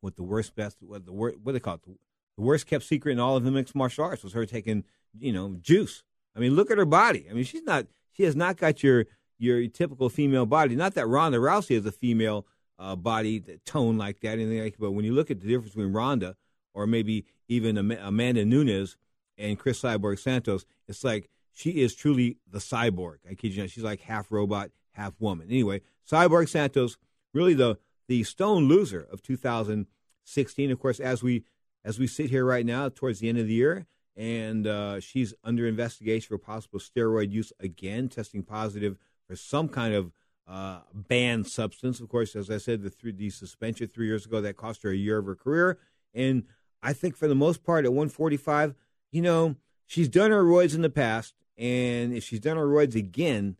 what 0.00 0.16
the 0.16 0.22
worst 0.22 0.54
best 0.54 0.78
what 0.80 1.04
the 1.04 1.12
wor- 1.12 1.34
what 1.42 1.52
they 1.52 1.60
call 1.60 1.74
it 1.74 1.82
the, 1.84 1.96
worst 2.42 2.66
kept 2.66 2.84
secret 2.84 3.12
in 3.12 3.20
all 3.20 3.36
of 3.36 3.44
the 3.44 3.50
mixed 3.50 3.74
martial 3.74 4.04
arts 4.04 4.22
was 4.24 4.32
her 4.32 4.46
taking 4.46 4.84
you 5.18 5.32
know 5.32 5.56
juice. 5.60 6.02
I 6.34 6.38
mean, 6.38 6.54
look 6.54 6.70
at 6.70 6.78
her 6.78 6.86
body. 6.86 7.26
I 7.28 7.34
mean, 7.34 7.44
she's 7.44 7.64
not 7.64 7.86
she 8.12 8.22
has 8.22 8.36
not 8.36 8.56
got 8.56 8.82
your 8.82 9.06
your 9.38 9.66
typical 9.68 10.08
female 10.08 10.46
body. 10.46 10.76
Not 10.76 10.94
that 10.94 11.06
Ronda 11.06 11.38
Rousey 11.38 11.74
has 11.74 11.86
a 11.86 11.92
female 11.92 12.46
uh, 12.78 12.96
body 12.96 13.42
tone 13.64 13.98
like 13.98 14.20
that, 14.20 14.32
anything 14.32 14.62
like. 14.62 14.76
But 14.78 14.92
when 14.92 15.04
you 15.04 15.12
look 15.12 15.30
at 15.30 15.40
the 15.40 15.46
difference 15.46 15.74
between 15.74 15.92
Ronda 15.92 16.36
or 16.72 16.86
maybe 16.86 17.26
even 17.48 17.76
Amanda 17.76 18.44
Nunes 18.44 18.96
and 19.36 19.58
Cris 19.58 19.82
Cyborg 19.82 20.18
Santos, 20.18 20.64
it's 20.88 21.04
like 21.04 21.28
she 21.52 21.82
is 21.82 21.94
truly 21.94 22.38
the 22.50 22.58
cyborg. 22.58 23.16
I 23.28 23.34
kid 23.34 23.54
you 23.54 23.62
not. 23.62 23.70
She's 23.70 23.84
like 23.84 24.00
half 24.00 24.30
robot, 24.30 24.70
half 24.92 25.14
woman. 25.20 25.48
Anyway, 25.50 25.82
Cyborg 26.10 26.48
Santos, 26.48 26.96
really 27.34 27.54
the 27.54 27.78
the 28.10 28.24
stone 28.24 28.66
loser 28.66 29.06
of 29.12 29.22
2016. 29.22 30.70
Of 30.72 30.80
course, 30.80 30.98
as 30.98 31.22
we 31.22 31.44
as 31.84 32.00
we 32.00 32.08
sit 32.08 32.28
here 32.28 32.44
right 32.44 32.66
now, 32.66 32.88
towards 32.88 33.20
the 33.20 33.28
end 33.28 33.38
of 33.38 33.46
the 33.46 33.54
year, 33.54 33.86
and 34.16 34.66
uh, 34.66 34.98
she's 34.98 35.32
under 35.44 35.64
investigation 35.64 36.26
for 36.26 36.36
possible 36.36 36.80
steroid 36.80 37.30
use 37.30 37.52
again, 37.60 38.08
testing 38.08 38.42
positive 38.42 38.96
for 39.28 39.36
some 39.36 39.68
kind 39.68 39.94
of 39.94 40.10
uh, 40.48 40.80
banned 40.92 41.46
substance. 41.46 42.00
Of 42.00 42.08
course, 42.08 42.34
as 42.34 42.50
I 42.50 42.58
said, 42.58 42.82
the 42.82 42.90
three, 42.90 43.12
the 43.12 43.30
suspension 43.30 43.86
three 43.86 44.08
years 44.08 44.26
ago 44.26 44.40
that 44.40 44.56
cost 44.56 44.82
her 44.82 44.90
a 44.90 44.96
year 44.96 45.18
of 45.18 45.26
her 45.26 45.36
career, 45.36 45.78
and 46.12 46.42
I 46.82 46.92
think 46.92 47.16
for 47.16 47.28
the 47.28 47.36
most 47.36 47.62
part 47.62 47.84
at 47.84 47.92
145, 47.92 48.74
you 49.12 49.22
know, 49.22 49.54
she's 49.86 50.08
done 50.08 50.32
her 50.32 50.42
roids 50.42 50.74
in 50.74 50.82
the 50.82 50.90
past, 50.90 51.34
and 51.56 52.12
if 52.12 52.24
she's 52.24 52.40
done 52.40 52.56
her 52.56 52.66
roids 52.66 52.96
again, 52.96 53.56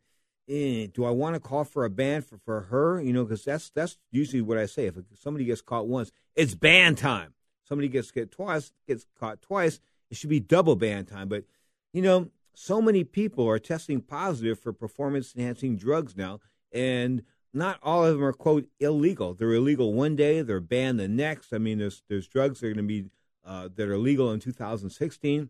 eh, 0.50 0.88
do 0.92 1.04
I 1.04 1.10
want 1.10 1.34
to 1.34 1.40
call 1.40 1.64
for 1.64 1.84
a 1.84 1.90
ban 1.90 2.22
for, 2.22 2.38
for 2.38 2.62
her? 2.62 3.00
You 3.00 3.12
know, 3.12 3.24
because 3.24 3.44
that's 3.44 3.70
that's 3.70 3.96
usually 4.10 4.42
what 4.42 4.58
I 4.58 4.66
say. 4.66 4.86
If 4.86 4.96
somebody 5.14 5.44
gets 5.44 5.62
caught 5.62 5.86
once, 5.86 6.10
it's 6.34 6.54
ban 6.54 6.96
time. 6.96 7.34
Somebody 7.64 7.88
gets 7.88 8.10
get 8.10 8.32
twice, 8.32 8.72
gets 8.88 9.06
caught 9.18 9.40
twice, 9.40 9.78
it 10.10 10.16
should 10.16 10.30
be 10.30 10.40
double 10.40 10.74
ban 10.76 11.04
time. 11.04 11.28
But 11.28 11.44
you 11.92 12.02
know, 12.02 12.30
so 12.54 12.82
many 12.82 13.04
people 13.04 13.48
are 13.48 13.58
testing 13.58 14.00
positive 14.00 14.58
for 14.58 14.72
performance 14.72 15.34
enhancing 15.36 15.76
drugs 15.76 16.16
now, 16.16 16.40
and 16.72 17.22
not 17.54 17.78
all 17.82 18.04
of 18.04 18.14
them 18.14 18.24
are 18.24 18.32
quote 18.32 18.66
illegal. 18.80 19.34
They're 19.34 19.54
illegal 19.54 19.94
one 19.94 20.16
day, 20.16 20.42
they're 20.42 20.60
banned 20.60 20.98
the 20.98 21.08
next. 21.08 21.52
I 21.52 21.58
mean, 21.58 21.78
there's 21.78 22.02
there's 22.08 22.26
drugs 22.26 22.60
that 22.60 22.66
are 22.66 22.74
going 22.74 22.88
to 22.88 23.02
be 23.02 23.10
uh, 23.44 23.68
that 23.76 23.88
are 23.88 23.98
legal 23.98 24.32
in 24.32 24.40
2016, 24.40 25.48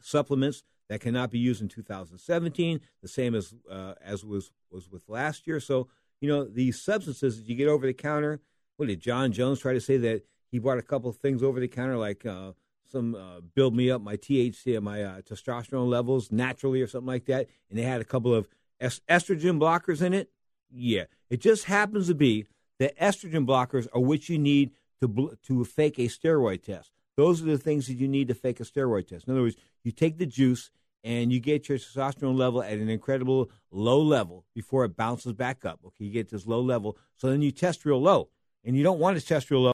supplements 0.00 0.64
that 0.88 1.00
cannot 1.00 1.30
be 1.30 1.38
used 1.38 1.60
in 1.60 1.68
2017, 1.68 2.80
the 3.02 3.08
same 3.08 3.34
as 3.34 3.54
uh, 3.70 3.94
as 4.04 4.24
was 4.24 4.50
was 4.70 4.90
with 4.90 5.08
last 5.08 5.46
year. 5.46 5.60
So 5.60 5.88
you 6.20 6.28
know 6.28 6.44
these 6.44 6.82
substances 6.82 7.38
that 7.38 7.48
you 7.48 7.54
get 7.54 7.68
over 7.68 7.86
the 7.86 7.94
counter. 7.94 8.40
What 8.76 8.86
did 8.86 9.00
Jon 9.00 9.32
Jones 9.32 9.60
try 9.60 9.72
to 9.72 9.80
say 9.80 9.96
that 9.98 10.22
he 10.50 10.58
bought 10.58 10.78
a 10.78 10.82
couple 10.82 11.10
of 11.10 11.16
things 11.16 11.42
over 11.42 11.58
the 11.58 11.68
counter 11.68 11.96
like 11.96 12.24
uh, 12.24 12.52
some 12.90 13.14
uh, 13.14 13.40
build 13.54 13.74
me 13.74 13.90
up 13.90 14.00
my 14.00 14.16
THC, 14.16 14.80
my 14.80 15.02
uh, 15.02 15.20
testosterone 15.20 15.88
levels 15.88 16.32
naturally 16.32 16.80
or 16.80 16.86
something 16.86 17.08
like 17.08 17.26
that, 17.26 17.48
and 17.68 17.78
they 17.78 17.82
had 17.82 18.00
a 18.00 18.04
couple 18.04 18.34
of 18.34 18.48
est- 18.80 19.06
estrogen 19.08 19.58
blockers 19.58 20.02
in 20.02 20.14
it. 20.14 20.30
Yeah, 20.70 21.04
it 21.30 21.40
just 21.40 21.64
happens 21.64 22.08
to 22.08 22.14
be 22.14 22.46
that 22.78 22.98
estrogen 22.98 23.46
blockers 23.46 23.88
are 23.92 24.00
what 24.00 24.28
you 24.28 24.38
need 24.38 24.70
to 25.00 25.08
bl- 25.08 25.34
to 25.44 25.64
fake 25.64 25.98
a 25.98 26.02
steroid 26.02 26.62
test. 26.62 26.92
Those 27.16 27.42
are 27.42 27.46
the 27.46 27.58
things 27.58 27.88
that 27.88 27.94
you 27.94 28.06
need 28.06 28.28
to 28.28 28.34
fake 28.34 28.60
a 28.60 28.64
steroid 28.64 29.08
test. 29.08 29.26
In 29.26 29.32
other 29.32 29.42
words, 29.42 29.56
you 29.82 29.92
take 29.92 30.18
the 30.18 30.26
juice 30.26 30.70
and 31.04 31.32
you 31.32 31.40
get 31.40 31.68
your 31.68 31.78
testosterone 31.78 32.36
level 32.36 32.62
at 32.62 32.78
an 32.78 32.88
incredible 32.88 33.50
low 33.70 34.00
level 34.00 34.44
before 34.54 34.84
it 34.84 34.96
bounces 34.96 35.32
back 35.32 35.64
up. 35.64 35.80
Okay, 35.86 36.04
you 36.04 36.12
get 36.12 36.30
this 36.30 36.46
low 36.46 36.60
level, 36.60 36.98
so 37.16 37.30
then 37.30 37.42
you 37.42 37.50
test 37.50 37.84
real 37.84 38.00
low, 38.00 38.28
and 38.64 38.76
you 38.76 38.82
don't 38.82 38.98
want 38.98 39.18
to 39.18 39.24
test 39.24 39.50
real 39.50 39.62
low 39.62 39.72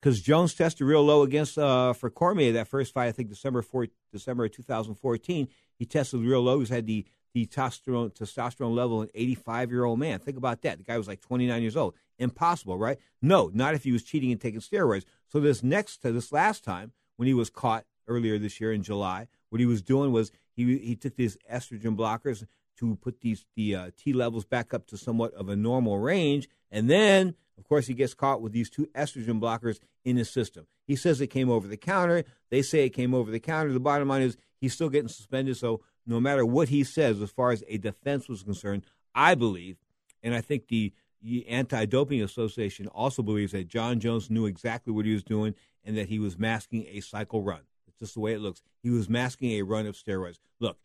because 0.00 0.20
Jones 0.20 0.54
tested 0.54 0.86
real 0.86 1.04
low 1.04 1.22
against 1.22 1.58
uh, 1.58 1.92
for 1.92 2.10
Cormier 2.10 2.52
that 2.52 2.68
first 2.68 2.94
fight. 2.94 3.08
I 3.08 3.12
think 3.12 3.28
December 3.28 3.62
4, 3.62 3.88
December 4.12 4.48
2014. 4.48 5.48
He 5.78 5.84
tested 5.86 6.20
real 6.20 6.42
low. 6.42 6.60
He's 6.60 6.68
had 6.68 6.86
the 6.86 7.06
the 7.32 7.46
testosterone 7.46 8.12
testosterone 8.12 8.74
level 8.74 9.02
an 9.02 9.08
85 9.14 9.70
year 9.70 9.84
old 9.84 9.98
man. 9.98 10.18
Think 10.18 10.36
about 10.36 10.62
that. 10.62 10.78
The 10.78 10.84
guy 10.84 10.98
was 10.98 11.06
like 11.06 11.20
29 11.20 11.62
years 11.62 11.76
old. 11.76 11.94
Impossible, 12.18 12.76
right? 12.76 12.98
No, 13.22 13.50
not 13.54 13.74
if 13.74 13.84
he 13.84 13.92
was 13.92 14.02
cheating 14.02 14.32
and 14.32 14.40
taking 14.40 14.60
steroids. 14.60 15.04
So 15.28 15.38
this 15.38 15.62
next 15.62 15.98
to 15.98 16.12
this 16.12 16.32
last 16.32 16.64
time 16.64 16.92
when 17.16 17.28
he 17.28 17.34
was 17.34 17.48
caught 17.48 17.84
earlier 18.10 18.38
this 18.38 18.60
year 18.60 18.72
in 18.72 18.82
July, 18.82 19.28
what 19.48 19.60
he 19.60 19.66
was 19.66 19.80
doing 19.80 20.12
was 20.12 20.32
he 20.54 20.76
he 20.78 20.96
took 20.96 21.16
these 21.16 21.38
estrogen 21.50 21.96
blockers 21.96 22.44
to 22.78 22.96
put 22.96 23.20
these 23.20 23.46
the 23.56 23.74
uh, 23.74 23.90
T 23.96 24.12
levels 24.12 24.44
back 24.44 24.74
up 24.74 24.86
to 24.88 24.96
somewhat 24.96 25.32
of 25.34 25.48
a 25.48 25.56
normal 25.56 25.98
range, 25.98 26.48
and 26.70 26.90
then 26.90 27.34
of 27.56 27.64
course 27.64 27.86
he 27.86 27.94
gets 27.94 28.14
caught 28.14 28.42
with 28.42 28.52
these 28.52 28.68
two 28.68 28.86
estrogen 28.94 29.40
blockers 29.40 29.78
in 30.04 30.16
his 30.16 30.30
system. 30.30 30.66
He 30.86 30.96
says 30.96 31.20
it 31.20 31.28
came 31.28 31.50
over 31.50 31.68
the 31.68 31.76
counter. 31.76 32.24
They 32.50 32.62
say 32.62 32.84
it 32.84 32.90
came 32.90 33.14
over 33.14 33.30
the 33.30 33.38
counter. 33.38 33.72
The 33.72 33.80
bottom 33.80 34.08
line 34.08 34.22
is 34.22 34.36
he's 34.60 34.74
still 34.74 34.88
getting 34.88 35.08
suspended. 35.08 35.56
So 35.56 35.82
no 36.06 36.20
matter 36.20 36.44
what 36.44 36.68
he 36.68 36.82
says, 36.82 37.22
as 37.22 37.30
far 37.30 37.52
as 37.52 37.62
a 37.68 37.78
defense 37.78 38.28
was 38.28 38.42
concerned, 38.42 38.84
I 39.14 39.34
believe, 39.34 39.76
and 40.22 40.34
I 40.34 40.40
think 40.40 40.68
the, 40.68 40.92
the 41.22 41.46
Anti 41.48 41.84
Doping 41.86 42.22
Association 42.22 42.88
also 42.88 43.22
believes 43.22 43.52
that 43.52 43.68
Jon 43.68 44.00
Jones 44.00 44.30
knew 44.30 44.46
exactly 44.46 44.92
what 44.92 45.06
he 45.06 45.12
was 45.12 45.22
doing 45.22 45.54
and 45.84 45.96
that 45.96 46.08
he 46.08 46.18
was 46.18 46.38
masking 46.38 46.86
a 46.88 47.00
cycle 47.00 47.42
run 47.42 47.60
just 48.00 48.14
the 48.14 48.20
way 48.20 48.32
it 48.32 48.40
looks. 48.40 48.62
He 48.82 48.90
was 48.90 49.08
masking 49.08 49.52
a 49.52 49.62
run 49.62 49.86
of 49.86 49.94
steroids. 49.94 50.38
Look, 50.58 50.78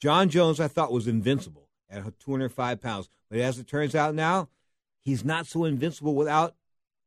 Jon 0.00 0.28
Jones, 0.28 0.58
I 0.58 0.68
thought 0.68 0.92
was 0.92 1.06
invincible 1.06 1.68
at 1.88 2.18
205 2.18 2.80
pounds, 2.80 3.08
but 3.30 3.38
as 3.38 3.58
it 3.58 3.66
turns 3.68 3.94
out 3.94 4.14
now, 4.14 4.48
he's 5.02 5.24
not 5.24 5.46
so 5.46 5.64
invincible 5.64 6.14
without 6.14 6.54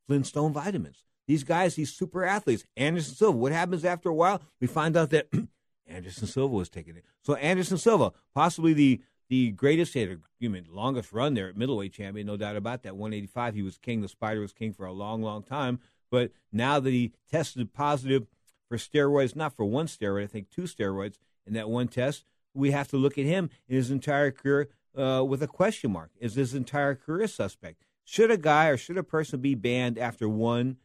Flintstone 0.08 0.54
vitamins. 0.54 1.04
These 1.28 1.44
guys, 1.44 1.76
these 1.76 1.92
super 1.92 2.24
athletes. 2.24 2.66
Anderson 2.78 3.16
Silva. 3.16 3.38
What 3.38 3.52
happens 3.52 3.84
after 3.84 4.10
a 4.10 4.14
while? 4.14 4.42
We 4.62 4.68
find 4.68 4.96
out 4.96 5.10
that 5.10 5.28
Anderson 5.88 6.28
Silva 6.28 6.54
was 6.54 6.70
taking 6.70 6.96
it. 6.96 7.04
So 7.24 7.36
Anderson 7.36 7.78
Silva, 7.78 8.14
possibly 8.34 8.74
the 8.74 9.02
the 9.28 9.50
greatest 9.52 9.96
hitter, 9.96 10.20
you 10.38 10.52
mean 10.52 10.68
longest 10.70 11.12
run 11.12 11.34
there 11.34 11.50
at 11.50 11.58
middleweight 11.58 11.94
champion, 11.94 12.28
no 12.28 12.38
doubt 12.38 12.56
about 12.56 12.84
that. 12.84 12.96
185, 12.96 13.56
he 13.56 13.64
was 13.64 13.80
king. 13.80 14.02
The 14.02 14.08
Spider 14.08 14.40
was 14.40 14.54
king 14.54 14.72
for 14.72 14.86
a 14.86 14.94
long, 14.94 15.24
long 15.24 15.42
time. 15.42 15.80
But 16.12 16.32
now 16.52 16.80
that 16.80 16.92
he 16.92 17.12
tested 17.32 17.74
positive 17.74 18.28
for 18.68 18.78
steroids, 18.78 19.36
not 19.36 19.56
for 19.56 19.66
one 19.66 19.88
steroid, 19.88 20.24
I 20.24 20.28
think 20.28 20.50
two 20.50 20.64
steroids 20.64 21.18
in 21.46 21.54
that 21.54 21.70
one 21.70 21.88
test. 21.88 22.26
We 22.54 22.72
have 22.72 22.88
to 22.90 22.98
look 22.98 23.18
at 23.18 23.26
him 23.26 23.50
in 23.68 23.76
his 23.76 23.92
entire 23.92 24.32
career 24.32 24.70
uh, 24.98 25.24
with 25.28 25.44
a 25.44 25.48
question 25.48 25.92
mark. 25.92 26.12
Is 26.20 26.36
his 26.36 26.54
entire 26.54 26.96
career 26.96 27.28
suspect? 27.28 27.82
Should 28.04 28.32
a 28.32 28.38
guy 28.38 28.68
or 28.68 28.78
should 28.78 28.98
a 28.98 29.04
person 29.04 29.42
be 29.42 29.56
banned 29.56 29.98
after 29.98 30.30
one 30.30 30.78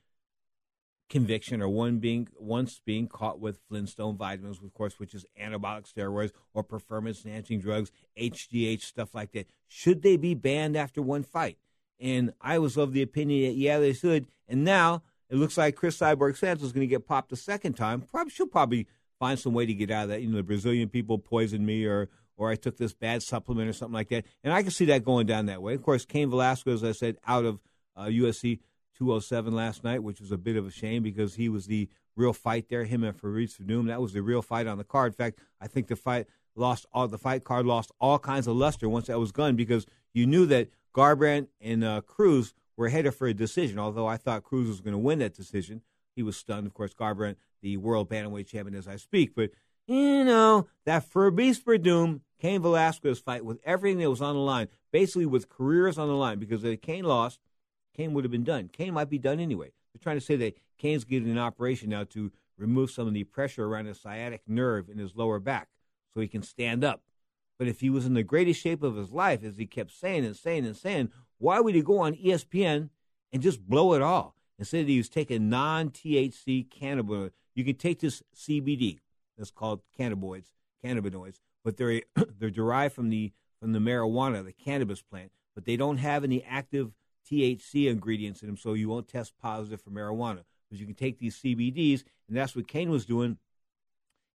conviction 1.10 1.60
or 1.60 1.68
one 1.68 1.98
being 1.98 2.28
once 2.38 2.80
being 2.84 3.08
caught 3.08 3.40
with 3.40 3.60
Flintstone 3.68 4.16
vitamins, 4.16 4.60
of 4.62 4.72
course, 4.72 4.98
which 4.98 5.14
is 5.14 5.26
anabolic 5.38 5.92
steroids 5.92 6.30
or 6.54 6.62
performance 6.62 7.24
enhancing 7.24 7.60
drugs, 7.60 7.90
HGH, 8.18 8.82
stuff 8.82 9.14
like 9.14 9.32
that. 9.32 9.48
Should 9.66 10.02
they 10.02 10.16
be 10.16 10.34
banned 10.34 10.76
after 10.76 11.02
one 11.02 11.24
fight? 11.24 11.58
And 11.98 12.32
I 12.40 12.58
was 12.58 12.78
of 12.78 12.92
the 12.92 13.02
opinion 13.02 13.50
that 13.50 13.58
yeah, 13.58 13.78
they 13.78 13.92
should. 13.92 14.28
And 14.48 14.64
now 14.64 15.02
it 15.30 15.36
looks 15.36 15.56
like 15.56 15.76
Cris 15.76 15.98
Cyborg 15.98 16.36
Santos 16.36 16.66
is 16.66 16.72
going 16.72 16.86
to 16.86 16.90
get 16.90 17.06
popped 17.06 17.32
a 17.32 17.36
second 17.36 17.74
time. 17.74 18.02
Probably 18.02 18.30
she'll 18.30 18.46
probably 18.46 18.86
find 19.18 19.38
some 19.38 19.54
way 19.54 19.66
to 19.66 19.74
get 19.74 19.90
out 19.90 20.04
of 20.04 20.08
that. 20.10 20.22
You 20.22 20.28
know, 20.28 20.38
the 20.38 20.42
Brazilian 20.42 20.88
people 20.88 21.18
poisoned 21.18 21.64
me 21.64 21.84
or 21.84 22.08
or 22.36 22.50
I 22.50 22.56
took 22.56 22.78
this 22.78 22.94
bad 22.94 23.22
supplement 23.22 23.68
or 23.68 23.74
something 23.74 23.94
like 23.94 24.08
that. 24.08 24.24
And 24.42 24.52
I 24.52 24.62
can 24.62 24.70
see 24.70 24.86
that 24.86 25.04
going 25.04 25.26
down 25.26 25.46
that 25.46 25.60
way. 25.60 25.74
Of 25.74 25.82
course, 25.82 26.06
Cain 26.06 26.30
Velasquez, 26.30 26.82
as 26.82 26.88
I 26.88 26.92
said, 26.92 27.18
out 27.26 27.44
of 27.44 27.60
uh, 27.94 28.06
UFC 28.06 28.60
207 28.96 29.54
last 29.54 29.84
night, 29.84 30.02
which 30.02 30.20
was 30.20 30.32
a 30.32 30.38
bit 30.38 30.56
of 30.56 30.66
a 30.66 30.70
shame 30.70 31.02
because 31.02 31.34
he 31.34 31.50
was 31.50 31.66
the 31.66 31.90
real 32.16 32.32
fight 32.32 32.70
there. 32.70 32.84
Him 32.84 33.04
and 33.04 33.14
Fabrice 33.14 33.58
Werdum, 33.58 33.88
that 33.88 34.00
was 34.00 34.14
the 34.14 34.22
real 34.22 34.40
fight 34.40 34.66
on 34.66 34.78
the 34.78 34.84
card. 34.84 35.12
In 35.12 35.16
fact, 35.16 35.38
I 35.60 35.66
think 35.66 35.88
the 35.88 35.96
fight 35.96 36.28
lost 36.56 36.86
all 36.92 37.06
the 37.08 37.18
fight 37.18 37.44
card 37.44 37.66
lost 37.66 37.92
all 38.00 38.18
kinds 38.18 38.46
of 38.46 38.56
luster 38.56 38.88
once 38.88 39.06
that 39.08 39.18
was 39.18 39.32
gone 39.32 39.54
because 39.54 39.86
you 40.14 40.26
knew 40.26 40.46
that 40.46 40.68
Garbrandt 40.94 41.48
and 41.60 41.84
uh, 41.84 42.00
Cruz 42.00 42.54
were 42.80 42.88
headed 42.88 43.14
for 43.14 43.26
a 43.26 43.34
decision. 43.34 43.78
Although 43.78 44.06
I 44.06 44.16
thought 44.16 44.42
Cruz 44.42 44.66
was 44.66 44.80
going 44.80 44.92
to 44.92 44.98
win 44.98 45.18
that 45.18 45.34
decision, 45.34 45.82
he 46.16 46.22
was 46.22 46.34
stunned. 46.34 46.66
Of 46.66 46.72
course, 46.72 46.94
Garbrandt, 46.94 47.36
the 47.60 47.76
world 47.76 48.08
bantamweight 48.08 48.46
champion, 48.46 48.74
as 48.74 48.88
I 48.88 48.96
speak. 48.96 49.34
But 49.34 49.50
you 49.86 50.24
know 50.24 50.66
that 50.86 51.08
Fabricio 51.08 51.62
Werdum 51.64 52.20
Cain 52.40 52.62
Velasquez 52.62 53.18
fight 53.18 53.44
with 53.44 53.60
everything 53.64 53.98
that 53.98 54.08
was 54.08 54.22
on 54.22 54.34
the 54.34 54.40
line, 54.40 54.68
basically 54.92 55.26
with 55.26 55.50
careers 55.50 55.98
on 55.98 56.08
the 56.08 56.14
line, 56.14 56.38
because 56.38 56.64
if 56.64 56.80
Cain 56.80 57.04
lost, 57.04 57.38
Cain 57.94 58.14
would 58.14 58.24
have 58.24 58.30
been 58.30 58.44
done. 58.44 58.70
Cain 58.72 58.94
might 58.94 59.10
be 59.10 59.18
done 59.18 59.40
anyway. 59.40 59.72
They're 59.92 60.02
trying 60.02 60.16
to 60.16 60.24
say 60.24 60.36
that 60.36 60.56
Cain's 60.78 61.04
getting 61.04 61.30
an 61.30 61.38
operation 61.38 61.90
now 61.90 62.04
to 62.04 62.32
remove 62.56 62.90
some 62.90 63.06
of 63.06 63.12
the 63.12 63.24
pressure 63.24 63.66
around 63.66 63.86
his 63.86 64.00
sciatic 64.00 64.40
nerve 64.46 64.88
in 64.88 64.96
his 64.96 65.14
lower 65.14 65.38
back 65.38 65.68
so 66.14 66.20
he 66.20 66.28
can 66.28 66.42
stand 66.42 66.82
up. 66.82 67.02
But 67.58 67.68
if 67.68 67.80
he 67.80 67.90
was 67.90 68.06
in 68.06 68.14
the 68.14 68.22
greatest 68.22 68.58
shape 68.58 68.82
of 68.82 68.96
his 68.96 69.12
life, 69.12 69.44
as 69.44 69.58
he 69.58 69.66
kept 69.66 69.92
saying 69.92 70.24
and 70.24 70.34
saying 70.34 70.64
and 70.64 70.74
saying, 70.74 71.10
why 71.40 71.58
would 71.58 71.74
he 71.74 71.82
go 71.82 71.98
on 71.98 72.14
ESPN 72.14 72.90
and 73.32 73.42
just 73.42 73.66
blow 73.66 73.94
it 73.94 74.02
all? 74.02 74.36
Instead, 74.58 74.86
he 74.86 74.98
was 74.98 75.08
taking 75.08 75.48
non 75.48 75.90
THC 75.90 76.68
cannabinoids. 76.68 77.32
You 77.54 77.64
can 77.64 77.76
take 77.76 77.98
this 78.00 78.22
CBD, 78.36 78.98
that's 79.36 79.50
called 79.50 79.80
cannabinoids, 79.98 80.52
cannabinoids, 80.84 81.40
but 81.64 81.76
they're 81.76 82.02
they're 82.38 82.50
derived 82.50 82.94
from 82.94 83.08
the 83.08 83.32
from 83.58 83.72
the 83.72 83.78
marijuana, 83.78 84.44
the 84.44 84.52
cannabis 84.52 85.02
plant, 85.02 85.32
but 85.54 85.64
they 85.64 85.76
don't 85.76 85.96
have 85.96 86.24
any 86.24 86.44
active 86.44 86.92
THC 87.30 87.90
ingredients 87.90 88.42
in 88.42 88.48
them, 88.48 88.56
so 88.56 88.74
you 88.74 88.88
won't 88.88 89.08
test 89.08 89.32
positive 89.40 89.80
for 89.80 89.90
marijuana. 89.90 90.44
But 90.70 90.78
you 90.78 90.86
can 90.86 90.94
take 90.94 91.18
these 91.18 91.38
CBDs, 91.38 92.04
and 92.28 92.36
that's 92.36 92.54
what 92.54 92.68
Cain 92.68 92.90
was 92.90 93.04
doing. 93.04 93.38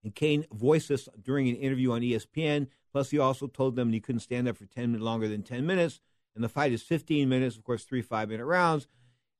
And 0.02 0.14
Cain 0.14 0.46
voiced 0.52 0.88
this 0.88 1.08
during 1.22 1.48
an 1.48 1.56
interview 1.56 1.92
on 1.92 2.02
ESPN. 2.02 2.68
Plus, 2.92 3.10
he 3.10 3.18
also 3.18 3.46
told 3.46 3.76
them 3.76 3.92
he 3.92 4.00
couldn't 4.00 4.20
stand 4.20 4.46
up 4.46 4.56
for 4.56 4.66
10 4.66 4.92
minutes 4.92 5.02
longer 5.02 5.28
than 5.28 5.42
10 5.42 5.64
minutes. 5.66 6.00
And 6.34 6.42
the 6.42 6.48
fight 6.48 6.72
is 6.72 6.82
15 6.82 7.28
minutes, 7.28 7.56
of 7.56 7.64
course, 7.64 7.84
three 7.84 8.02
five 8.02 8.28
minute 8.28 8.44
rounds. 8.44 8.86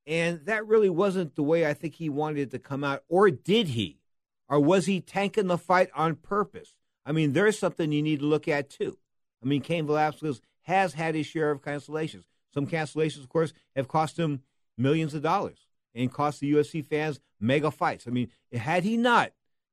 And 0.06 0.44
that 0.46 0.66
really 0.66 0.90
wasn't 0.90 1.34
the 1.34 1.42
way 1.42 1.66
I 1.66 1.74
think 1.74 1.94
he 1.94 2.08
wanted 2.08 2.38
it 2.38 2.50
to 2.52 2.58
come 2.58 2.84
out. 2.84 3.04
Or 3.08 3.30
did 3.30 3.68
he? 3.68 4.00
Or 4.48 4.60
was 4.60 4.86
he 4.86 5.00
tanking 5.00 5.46
the 5.46 5.58
fight 5.58 5.90
on 5.94 6.16
purpose? 6.16 6.76
I 7.06 7.12
mean, 7.12 7.32
there's 7.32 7.58
something 7.58 7.90
you 7.90 8.02
need 8.02 8.20
to 8.20 8.26
look 8.26 8.46
at, 8.46 8.70
too. 8.70 8.98
I 9.42 9.46
mean, 9.46 9.62
Cain 9.62 9.86
Velasquez 9.86 10.40
has 10.62 10.94
had 10.94 11.14
his 11.14 11.26
share 11.26 11.50
of 11.50 11.62
cancellations. 11.62 12.24
Some 12.52 12.66
cancellations, 12.66 13.20
of 13.20 13.28
course, 13.28 13.52
have 13.74 13.88
cost 13.88 14.18
him 14.18 14.42
millions 14.78 15.14
of 15.14 15.22
dollars 15.22 15.66
and 15.94 16.12
cost 16.12 16.40
the 16.40 16.52
UFC 16.52 16.84
fans 16.84 17.20
mega 17.40 17.70
fights. 17.70 18.06
I 18.06 18.10
mean, 18.10 18.30
had 18.52 18.84
he 18.84 18.96
not 18.96 19.32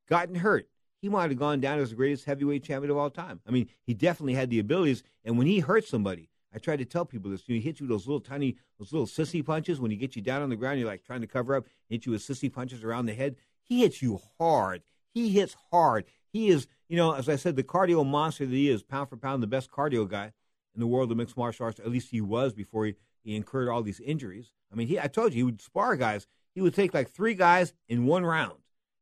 gotten 0.10 0.36
hurt, 0.36 0.68
he 1.02 1.10
might 1.10 1.30
have 1.30 1.40
gone 1.40 1.60
down 1.60 1.80
as 1.80 1.90
the 1.90 1.96
greatest 1.96 2.26
heavyweight 2.26 2.64
champion 2.64 2.92
of 2.92 2.98
all 2.98 3.10
time. 3.10 3.40
I 3.48 3.52
mean, 3.52 3.70
he 3.84 3.94
definitely 3.94 4.36
had 4.36 4.50
the 4.50 4.60
abilities. 4.60 5.04
And 5.24 5.38
when 5.38 5.48
he 5.48 5.60
hurt 5.60 5.88
somebody, 5.88 6.30
I 6.54 6.60
try 6.60 6.76
to 6.76 6.86
tell 6.86 7.06
people 7.06 7.32
this. 7.32 7.48
You 7.48 7.60
hits 7.62 7.80
you 7.80 7.86
with 7.86 7.92
those 7.92 8.08
little 8.08 8.20
tiny, 8.20 8.58
those 8.78 8.92
little 8.92 9.08
sissy 9.08 9.46
punches. 9.46 9.80
When 9.80 9.92
he 9.92 9.98
gets 9.98 10.16
you 10.16 10.22
down 10.22 10.42
on 10.42 10.50
the 10.50 10.56
ground, 10.56 10.80
you're 10.80 10.88
like 10.88 11.04
trying 11.04 11.22
to 11.22 11.28
cover 11.28 11.56
up, 11.56 11.66
hit 11.88 12.06
you 12.06 12.12
with 12.12 12.22
sissy 12.22 12.52
punches 12.52 12.84
around 12.84 13.06
the 13.06 13.14
head. 13.14 13.36
He 13.64 13.82
hits 13.82 14.02
you 14.02 14.20
hard. 14.38 14.84
He 15.14 15.30
hits 15.30 15.56
hard. 15.72 16.06
He 16.32 16.50
is, 16.50 16.68
you 16.88 16.98
know, 16.98 17.14
as 17.14 17.30
I 17.30 17.36
said, 17.36 17.56
the 17.56 17.64
cardio 17.64 18.06
monster 18.06 18.46
that 18.46 18.56
he 18.56 18.70
is, 18.70 18.84
pound 18.84 19.10
for 19.10 19.18
pound, 19.18 19.44
the 19.44 19.48
best 19.48 19.72
cardio 19.72 20.08
guy 20.10 20.34
in 20.74 20.80
the 20.80 20.88
world 20.88 21.12
of 21.12 21.18
mixed 21.18 21.38
martial 21.38 21.66
arts. 21.66 21.80
At 21.80 21.90
least 21.90 22.12
he 22.12 22.22
was 22.22 22.54
before 22.54 22.86
he, 22.86 22.96
he 23.24 23.36
incurred 23.36 23.70
all 23.70 23.84
these 23.84 24.00
injuries. 24.00 24.54
I 24.72 24.76
mean, 24.76 24.88
he 24.88 25.00
I 25.00 25.08
told 25.08 25.34
you 25.34 25.38
he 25.38 25.44
would 25.44 25.62
spar 25.62 25.96
guys. 25.96 26.28
He 26.54 26.62
would 26.62 26.74
take 26.74 26.94
like 26.94 27.10
three 27.10 27.34
guys 27.34 27.74
in 27.88 28.06
one 28.06 28.26
round. 28.26 28.60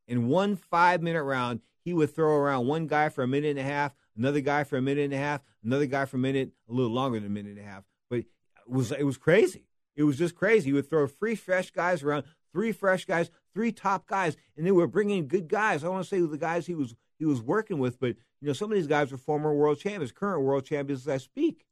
In 0.08 0.28
one 0.28 0.56
five 0.56 1.02
minute 1.02 1.24
round, 1.24 1.62
he 1.84 1.94
would 1.94 2.14
throw 2.14 2.36
around 2.36 2.68
one 2.68 2.88
guy 2.88 3.10
for 3.10 3.24
a 3.24 3.28
minute 3.28 3.52
and 3.52 3.60
a 3.60 3.64
half, 3.64 3.94
another 4.20 4.42
guy 4.42 4.64
for 4.64 4.78
a 4.78 4.82
minute 4.82 5.06
and 5.06 5.14
a 5.14 5.18
half, 5.18 5.42
another 5.64 5.86
guy 5.88 6.06
for 6.06 6.18
a 6.18 6.20
minute, 6.20 6.52
a 6.70 6.74
little 6.74 6.92
longer 6.92 7.20
than 7.20 7.28
a 7.28 7.34
minute 7.34 7.58
and 7.58 7.66
a 7.66 7.70
half. 7.70 7.84
But 8.10 8.20
it 8.20 8.28
was 8.68 8.92
it 8.92 9.04
was 9.04 9.18
crazy. 9.18 9.66
It 9.96 10.04
was 10.04 10.18
just 10.18 10.36
crazy. 10.36 10.68
He 10.68 10.74
would 10.74 10.90
throw 10.90 11.08
three 11.08 11.36
fresh 11.36 11.72
guys 11.72 12.04
around, 12.04 12.26
three 12.54 12.72
fresh 12.72 13.06
guys, 13.06 13.32
three 13.54 13.72
top 13.72 14.08
guys, 14.08 14.38
and 14.56 14.66
they 14.66 14.72
were 14.72 14.88
bringing 14.88 15.28
good 15.28 15.48
guys. 15.48 15.84
I 15.84 15.88
want 15.88 16.04
to 16.04 16.10
say 16.10 16.20
the 16.20 16.38
guys 16.38 16.68
he 16.68 16.76
was 16.76 16.96
he 17.18 17.26
was 17.26 17.42
working 17.42 17.80
with, 17.80 18.00
but 18.00 18.16
you 18.42 18.48
know 18.48 18.54
some 18.54 18.72
of 18.72 18.76
these 18.76 18.88
guys 18.88 19.12
are 19.12 19.18
former 19.18 19.54
world 19.54 19.80
champions, 19.80 20.12
current 20.12 20.44
world 20.44 20.66
champions 20.66 21.08
as 21.08 21.14
I 21.14 21.18
speak. 21.18 21.66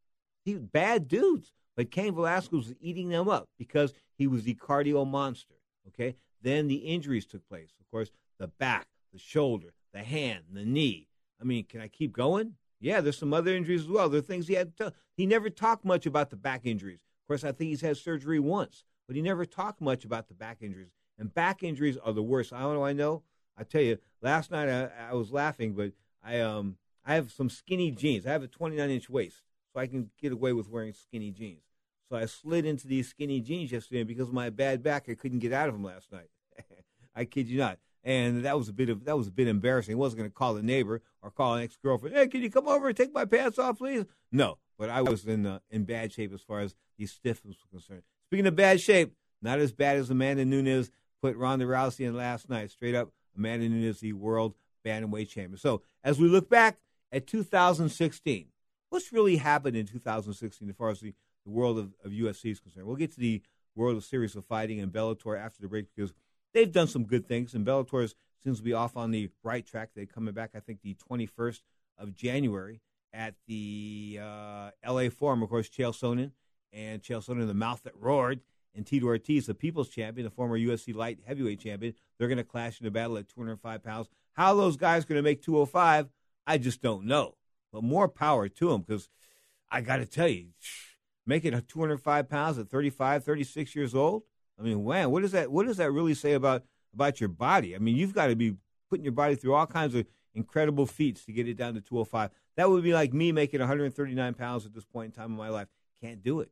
He 0.43 0.55
bad 0.55 1.07
dudes, 1.07 1.51
but 1.75 1.91
Cain 1.91 2.15
Velasquez 2.15 2.67
was 2.67 2.73
eating 2.79 3.09
them 3.09 3.27
up 3.27 3.49
because 3.57 3.93
he 4.17 4.27
was 4.27 4.43
the 4.43 4.55
cardio 4.55 5.05
monster. 5.05 5.55
Okay, 5.89 6.15
then 6.41 6.67
the 6.67 6.75
injuries 6.75 7.25
took 7.25 7.47
place. 7.47 7.73
Of 7.79 7.89
course, 7.91 8.11
the 8.39 8.47
back, 8.47 8.87
the 9.11 9.19
shoulder, 9.19 9.73
the 9.93 10.03
hand, 10.03 10.45
the 10.51 10.65
knee. 10.65 11.07
I 11.39 11.43
mean, 11.43 11.65
can 11.65 11.81
I 11.81 11.87
keep 11.87 12.13
going? 12.13 12.53
Yeah, 12.79 13.01
there's 13.01 13.17
some 13.17 13.33
other 13.33 13.55
injuries 13.55 13.81
as 13.81 13.87
well. 13.87 14.09
There 14.09 14.19
are 14.19 14.23
things 14.23 14.47
he 14.47 14.53
had 14.53 14.75
to. 14.77 14.93
He 15.15 15.25
never 15.25 15.49
talked 15.49 15.83
much 15.83 16.05
about 16.05 16.29
the 16.29 16.35
back 16.35 16.61
injuries. 16.65 16.99
Of 17.23 17.27
course, 17.27 17.43
I 17.43 17.51
think 17.51 17.69
he's 17.69 17.81
had 17.81 17.97
surgery 17.97 18.39
once, 18.39 18.83
but 19.07 19.15
he 19.15 19.21
never 19.21 19.45
talked 19.45 19.81
much 19.81 20.05
about 20.05 20.27
the 20.27 20.33
back 20.33 20.57
injuries. 20.61 20.91
And 21.17 21.33
back 21.33 21.63
injuries 21.63 21.97
are 21.97 22.13
the 22.13 22.23
worst. 22.23 22.53
I 22.53 22.61
don't 22.61 22.75
know. 22.75 22.85
I 22.85 22.93
know. 22.93 23.23
I 23.57 23.63
tell 23.63 23.81
you, 23.81 23.97
last 24.21 24.51
night 24.51 24.69
I, 24.69 25.09
I 25.09 25.13
was 25.13 25.31
laughing, 25.31 25.73
but 25.73 25.93
I 26.23 26.39
um 26.39 26.77
I 27.03 27.15
have 27.15 27.31
some 27.31 27.49
skinny 27.49 27.89
jeans. 27.91 28.27
I 28.27 28.31
have 28.31 28.43
a 28.43 28.47
29 28.47 28.89
inch 28.89 29.09
waist, 29.09 29.41
so 29.73 29.79
I 29.79 29.87
can 29.87 30.11
get 30.21 30.31
away 30.31 30.53
with 30.53 30.69
wearing 30.69 30.93
skinny 30.93 31.31
jeans. 31.31 31.63
So 32.09 32.17
I 32.17 32.25
slid 32.25 32.65
into 32.65 32.87
these 32.87 33.09
skinny 33.09 33.41
jeans 33.41 33.71
yesterday, 33.71 34.03
because 34.03 34.27
of 34.27 34.33
my 34.33 34.49
bad 34.49 34.83
back, 34.83 35.09
I 35.09 35.15
couldn't 35.15 35.39
get 35.39 35.51
out 35.51 35.67
of 35.67 35.73
them 35.73 35.83
last 35.83 36.11
night. 36.11 36.29
I 37.15 37.25
kid 37.25 37.47
you 37.47 37.57
not 37.57 37.79
and 38.07 38.45
that 38.45 38.57
was 38.57 38.69
a 38.69 38.73
bit 38.73 38.87
of 38.87 39.03
that 39.03 39.17
was 39.17 39.27
a 39.27 39.31
bit 39.31 39.49
embarrassing. 39.49 39.93
I 39.93 39.97
wasn't 39.97 40.19
going 40.19 40.29
to 40.29 40.33
call 40.33 40.55
a 40.55 40.63
neighbor 40.63 41.01
or 41.21 41.29
call 41.29 41.55
an 41.55 41.63
ex 41.63 41.75
girlfriend. 41.75 42.15
Hey, 42.15 42.27
can 42.27 42.41
you 42.41 42.49
come 42.49 42.67
over 42.67 42.87
and 42.87 42.95
take 42.95 43.13
my 43.13 43.25
pants 43.25 43.59
off, 43.59 43.79
please? 43.79 44.05
No, 44.31 44.57
but 44.79 44.89
I 44.89 45.01
was 45.01 45.25
in 45.25 45.45
uh, 45.45 45.59
in 45.69 45.83
bad 45.83 46.13
shape 46.13 46.33
as 46.33 46.41
far 46.41 46.61
as 46.61 46.73
these 46.97 47.11
stiffness 47.11 47.57
were 47.61 47.77
concerned. 47.77 48.03
Speaking 48.27 48.47
of 48.47 48.55
bad 48.55 48.79
shape, 48.79 49.13
not 49.41 49.59
as 49.59 49.73
bad 49.73 49.97
as 49.97 50.09
Amanda 50.09 50.45
Nunes 50.45 50.89
put 51.21 51.35
Ronda 51.35 51.65
Rousey 51.65 52.07
in 52.07 52.15
last 52.15 52.49
night. 52.49 52.71
Straight 52.71 52.95
up, 52.95 53.11
Amanda 53.35 53.67
Nunes, 53.67 53.99
the 53.99 54.13
world 54.13 54.55
bantamweight 54.85 55.27
champion. 55.27 55.57
So 55.57 55.81
as 56.01 56.17
we 56.17 56.29
look 56.29 56.49
back 56.49 56.77
at 57.11 57.27
2016, 57.27 58.47
what's 58.89 59.11
really 59.11 59.35
happened 59.35 59.75
in 59.75 59.85
2016 59.85 60.69
as 60.69 60.75
far 60.77 60.91
as 60.91 61.01
the, 61.01 61.13
the 61.43 61.51
world 61.51 61.77
of, 61.77 61.93
of 62.05 62.13
UFC 62.13 62.51
is 62.51 62.61
concerned? 62.61 62.87
We'll 62.87 62.95
get 62.95 63.11
to 63.15 63.19
the 63.19 63.41
world 63.75 63.97
of 63.97 64.05
series 64.05 64.35
of 64.37 64.45
fighting 64.45 64.79
and 64.79 64.93
Bellator 64.93 65.37
after 65.37 65.61
the 65.61 65.67
break 65.67 65.87
because 65.93 66.13
they've 66.57 66.71
done 66.71 66.87
some 66.87 67.03
good 67.03 67.27
things, 67.27 67.53
and 67.53 67.65
Bellator 67.65 68.11
seems 68.43 68.57
to 68.57 68.63
be 68.63 68.73
off 68.73 68.97
on 68.97 69.11
the 69.11 69.29
right 69.43 69.65
track. 69.65 69.91
They're 69.95 70.07
coming 70.07 70.33
back, 70.33 70.51
I 70.55 70.59
think, 70.59 70.81
the 70.81 70.95
21st 71.09 71.61
of 71.99 72.15
January 72.15 72.81
at 73.13 73.35
the 73.47 74.19
uh, 74.19 74.71
L.A. 74.81 75.09
Forum. 75.09 75.43
Of 75.43 75.49
course, 75.49 75.69
Chael 75.69 75.93
Sonnen 75.93 76.31
and 76.73 77.03
Chael 77.03 77.23
Sonnen, 77.23 77.45
the 77.45 77.53
mouth 77.53 77.83
that 77.83 77.93
roared, 77.95 78.41
and 78.75 78.87
Tito 78.87 79.05
Ortiz, 79.05 79.45
the 79.45 79.53
People's 79.53 79.89
Champion, 79.89 80.25
the 80.25 80.31
former 80.31 80.57
UFC 80.57 80.95
light 80.95 81.19
heavyweight 81.27 81.59
champion. 81.59 81.93
They're 82.17 82.27
going 82.27 82.37
to 82.39 82.43
clash 82.43 82.81
in 82.81 82.87
a 82.87 82.91
battle 82.91 83.17
at 83.17 83.29
205 83.29 83.83
pounds. 83.83 84.07
How 84.33 84.55
those 84.55 84.77
guys 84.77 85.05
going 85.05 85.17
to 85.17 85.23
make 85.23 85.43
205, 85.43 86.09
I 86.47 86.57
just 86.57 86.81
don't 86.81 87.05
know. 87.05 87.35
But 87.71 87.83
more 87.83 88.07
power 88.07 88.49
to 88.49 88.69
them 88.69 88.81
because 88.81 89.09
I 89.69 89.81
got 89.81 89.97
to 89.97 90.07
tell 90.07 90.27
you, 90.27 90.47
making 91.25 91.59
205 91.67 92.29
pounds 92.29 92.57
at 92.57 92.69
35, 92.69 93.23
36 93.23 93.75
years 93.75 93.93
old, 93.93 94.23
I 94.59 94.63
mean, 94.63 94.83
wow, 94.83 95.09
what 95.09 95.21
does 95.21 95.31
that 95.31 95.51
what 95.51 95.65
does 95.65 95.77
that 95.77 95.91
really 95.91 96.13
say 96.13 96.33
about 96.33 96.63
about 96.93 97.19
your 97.19 97.29
body? 97.29 97.75
I 97.75 97.79
mean, 97.79 97.95
you've 97.95 98.13
got 98.13 98.27
to 98.27 98.35
be 98.35 98.55
putting 98.89 99.03
your 99.03 99.13
body 99.13 99.35
through 99.35 99.53
all 99.53 99.67
kinds 99.67 99.95
of 99.95 100.05
incredible 100.33 100.85
feats 100.85 101.25
to 101.25 101.31
get 101.31 101.47
it 101.47 101.57
down 101.57 101.73
to 101.73 101.81
205. 101.81 102.29
That 102.55 102.69
would 102.69 102.83
be 102.83 102.93
like 102.93 103.13
me 103.13 103.31
making 103.31 103.59
139 103.59 104.33
pounds 104.33 104.65
at 104.65 104.73
this 104.73 104.85
point 104.85 105.07
in 105.07 105.11
time 105.11 105.31
in 105.31 105.37
my 105.37 105.49
life. 105.49 105.67
Can't 106.01 106.23
do 106.23 106.39
it. 106.41 106.49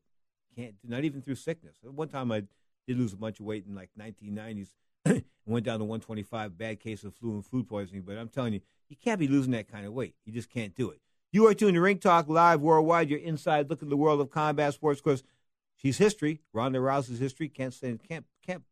Can't 0.56 0.76
not 0.84 1.03
even 1.03 1.22
through 1.22 1.36
sickness. 1.36 1.78
One 1.84 2.08
time 2.08 2.32
I 2.32 2.43
did 2.88 2.97
lose 2.97 3.14
a 3.14 3.18
bunch 3.18 3.39
of 3.39 3.45
weight 3.45 3.66
in 3.68 3.76
like 3.76 3.89
1990s. 3.99 4.70
and 5.06 5.24
went 5.45 5.66
down 5.66 5.80
to 5.80 5.86
125. 5.86 6.58
Bad 6.58 6.80
case 6.80 7.03
of 7.03 7.14
flu 7.16 7.34
and 7.34 7.45
food 7.45 7.68
poisoning. 7.68 8.01
But 8.01 8.18
I'm 8.18 8.30
telling 8.30 8.53
you, 8.53 8.62
you 8.89 8.95
can't 8.95 9.20
be 9.20 9.28
losing 9.28 9.51
that 9.51 9.72
kind 9.72 9.86
of 9.86 9.93
weight. 9.93 10.16
You 10.26 10.34
just 10.34 10.49
can't 10.49 10.76
do 10.76 10.89
it. 10.89 10.99
You 11.32 11.47
are 11.47 11.53
tuned 11.53 11.76
to 11.76 11.82
Ring 11.82 11.99
Talk 11.99 12.28
Live 12.28 12.62
worldwide. 12.62 13.10
You're 13.10 13.20
inside 13.20 13.70
look 13.70 13.84
at 13.84 13.89
the 13.89 13.97
world 13.97 14.22
of 14.22 14.30
combat 14.30 14.74
sports. 14.74 14.99
Of 14.99 15.03
course, 15.03 15.24
she's 15.86 16.00
history. 16.00 16.42
Ronda 16.52 16.80
Rousey's 16.80 17.20
history. 17.20 17.48
Can't 17.48 17.74
say 17.74 17.96
can't 18.08 18.26
can't 18.46 18.64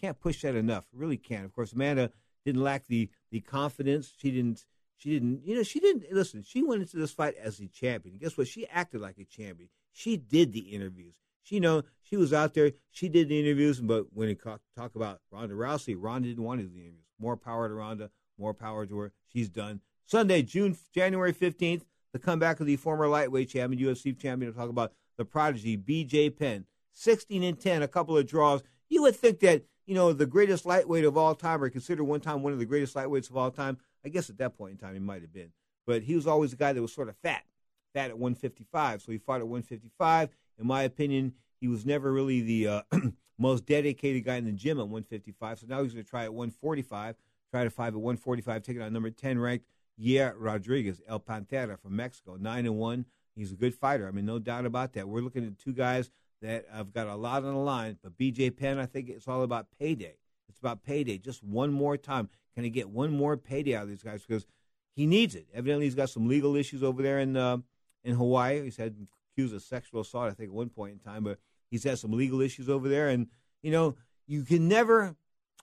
can't 0.00 0.20
push 0.20 0.42
that 0.42 0.54
enough. 0.54 0.84
Really 0.92 1.16
can't. 1.16 1.44
Of 1.44 1.52
course, 1.52 1.72
Amanda 1.72 2.12
didn't 2.44 2.62
lack 2.62 2.86
the 2.86 3.10
the 3.32 3.40
confidence. 3.40 4.12
She 4.16 4.30
didn't. 4.30 4.64
She 4.96 5.10
didn't. 5.10 5.44
You 5.44 5.56
know, 5.56 5.62
she 5.64 5.80
didn't 5.80 6.04
listen. 6.12 6.44
She 6.44 6.62
went 6.62 6.82
into 6.82 6.96
this 6.96 7.10
fight 7.10 7.34
as 7.42 7.58
a 7.58 7.66
champion. 7.66 8.18
Guess 8.18 8.38
what? 8.38 8.46
She 8.46 8.68
acted 8.68 9.00
like 9.00 9.18
a 9.18 9.24
champion. 9.24 9.68
She 9.92 10.16
did 10.16 10.52
the 10.52 10.60
interviews. 10.60 11.14
She 11.42 11.58
know 11.58 11.82
she 12.02 12.16
was 12.16 12.32
out 12.32 12.54
there. 12.54 12.72
She 12.90 13.08
did 13.08 13.28
the 13.28 13.40
interviews. 13.40 13.80
But 13.80 14.06
when 14.12 14.28
it 14.28 14.42
talk, 14.42 14.60
talk 14.76 14.94
about 14.94 15.20
Ronda 15.32 15.54
Rousey, 15.54 15.96
Ronda 15.98 16.28
didn't 16.28 16.44
want 16.44 16.60
to 16.60 16.66
do 16.66 16.72
the 16.72 16.80
interviews. 16.80 17.06
More 17.18 17.36
power 17.36 17.68
to 17.68 17.74
Ronda. 17.74 18.10
More 18.38 18.54
power 18.54 18.86
to 18.86 18.98
her. 18.98 19.12
She's 19.26 19.48
done. 19.48 19.80
Sunday, 20.06 20.42
June 20.42 20.76
January 20.94 21.32
fifteenth, 21.32 21.84
the 22.12 22.20
comeback 22.20 22.60
of 22.60 22.66
the 22.66 22.76
former 22.76 23.08
lightweight 23.08 23.48
champion, 23.48 23.82
UFC 23.82 24.16
champion. 24.16 24.52
To 24.52 24.58
talk 24.58 24.70
about 24.70 24.92
the 25.20 25.24
prodigy 25.26 25.76
B.J. 25.76 26.30
Penn, 26.30 26.64
sixteen 26.92 27.42
and 27.42 27.60
ten, 27.60 27.82
a 27.82 27.88
couple 27.88 28.16
of 28.16 28.26
draws. 28.26 28.62
You 28.88 29.02
would 29.02 29.14
think 29.14 29.40
that 29.40 29.64
you 29.84 29.94
know 29.94 30.14
the 30.14 30.24
greatest 30.24 30.64
lightweight 30.64 31.04
of 31.04 31.18
all 31.18 31.34
time, 31.34 31.62
or 31.62 31.68
considered 31.68 32.04
one 32.04 32.20
time 32.20 32.42
one 32.42 32.54
of 32.54 32.58
the 32.58 32.64
greatest 32.64 32.94
lightweights 32.94 33.28
of 33.28 33.36
all 33.36 33.50
time. 33.50 33.76
I 34.02 34.08
guess 34.08 34.30
at 34.30 34.38
that 34.38 34.56
point 34.56 34.72
in 34.72 34.78
time 34.78 34.94
he 34.94 34.98
might 34.98 35.20
have 35.20 35.32
been, 35.32 35.52
but 35.86 36.04
he 36.04 36.16
was 36.16 36.26
always 36.26 36.54
a 36.54 36.56
guy 36.56 36.72
that 36.72 36.80
was 36.80 36.94
sort 36.94 37.10
of 37.10 37.16
fat, 37.16 37.44
fat 37.92 38.08
at 38.08 38.18
155. 38.18 39.02
So 39.02 39.12
he 39.12 39.18
fought 39.18 39.42
at 39.42 39.46
155. 39.46 40.30
In 40.58 40.66
my 40.66 40.84
opinion, 40.84 41.34
he 41.60 41.68
was 41.68 41.84
never 41.84 42.10
really 42.10 42.40
the 42.40 42.66
uh, 42.66 42.82
most 43.38 43.66
dedicated 43.66 44.24
guy 44.24 44.36
in 44.36 44.46
the 44.46 44.52
gym 44.52 44.78
at 44.78 44.88
155. 44.88 45.58
So 45.58 45.66
now 45.68 45.82
he's 45.82 45.92
going 45.92 46.02
to 46.02 46.10
try 46.10 46.24
at 46.24 46.32
145, 46.32 47.14
try 47.50 47.64
to 47.64 47.70
fight 47.70 47.88
at 47.88 47.94
145, 47.96 48.62
taking 48.62 48.80
on 48.80 48.90
number 48.94 49.10
10 49.10 49.38
ranked 49.38 49.66
Yair 50.00 50.32
Rodriguez, 50.38 51.02
El 51.06 51.20
Pantera 51.20 51.78
from 51.78 51.94
Mexico, 51.94 52.38
nine 52.40 52.64
and 52.64 52.78
one. 52.78 53.04
He's 53.34 53.52
a 53.52 53.56
good 53.56 53.74
fighter. 53.74 54.06
I 54.06 54.10
mean, 54.10 54.26
no 54.26 54.38
doubt 54.38 54.66
about 54.66 54.92
that. 54.94 55.08
We're 55.08 55.20
looking 55.20 55.46
at 55.46 55.58
two 55.58 55.72
guys 55.72 56.10
that 56.42 56.66
have 56.72 56.92
got 56.92 57.06
a 57.06 57.14
lot 57.14 57.44
on 57.44 57.54
the 57.54 57.60
line. 57.60 57.98
But 58.02 58.16
BJ 58.18 58.56
Penn, 58.56 58.78
I 58.78 58.86
think 58.86 59.08
it's 59.08 59.28
all 59.28 59.42
about 59.42 59.66
payday. 59.78 60.16
It's 60.48 60.58
about 60.58 60.82
payday. 60.82 61.18
Just 61.18 61.42
one 61.42 61.72
more 61.72 61.96
time. 61.96 62.28
Can 62.54 62.64
he 62.64 62.70
get 62.70 62.90
one 62.90 63.10
more 63.12 63.36
payday 63.36 63.74
out 63.74 63.84
of 63.84 63.88
these 63.88 64.02
guys? 64.02 64.24
Because 64.26 64.46
he 64.94 65.06
needs 65.06 65.34
it. 65.34 65.46
Evidently, 65.54 65.86
he's 65.86 65.94
got 65.94 66.10
some 66.10 66.26
legal 66.26 66.56
issues 66.56 66.82
over 66.82 67.02
there 67.02 67.20
in 67.20 67.36
uh, 67.36 67.58
in 68.04 68.14
Hawaii. 68.14 68.62
He's 68.62 68.76
had 68.76 69.06
accused 69.32 69.54
of 69.54 69.62
sexual 69.62 70.00
assault, 70.00 70.30
I 70.30 70.34
think, 70.34 70.48
at 70.50 70.54
one 70.54 70.68
point 70.68 70.92
in 70.92 70.98
time. 70.98 71.24
But 71.24 71.38
he's 71.70 71.84
had 71.84 71.98
some 71.98 72.12
legal 72.12 72.40
issues 72.40 72.68
over 72.68 72.88
there, 72.88 73.08
and 73.08 73.28
you 73.62 73.70
know, 73.70 73.96
you 74.26 74.42
can 74.42 74.68
never. 74.68 75.16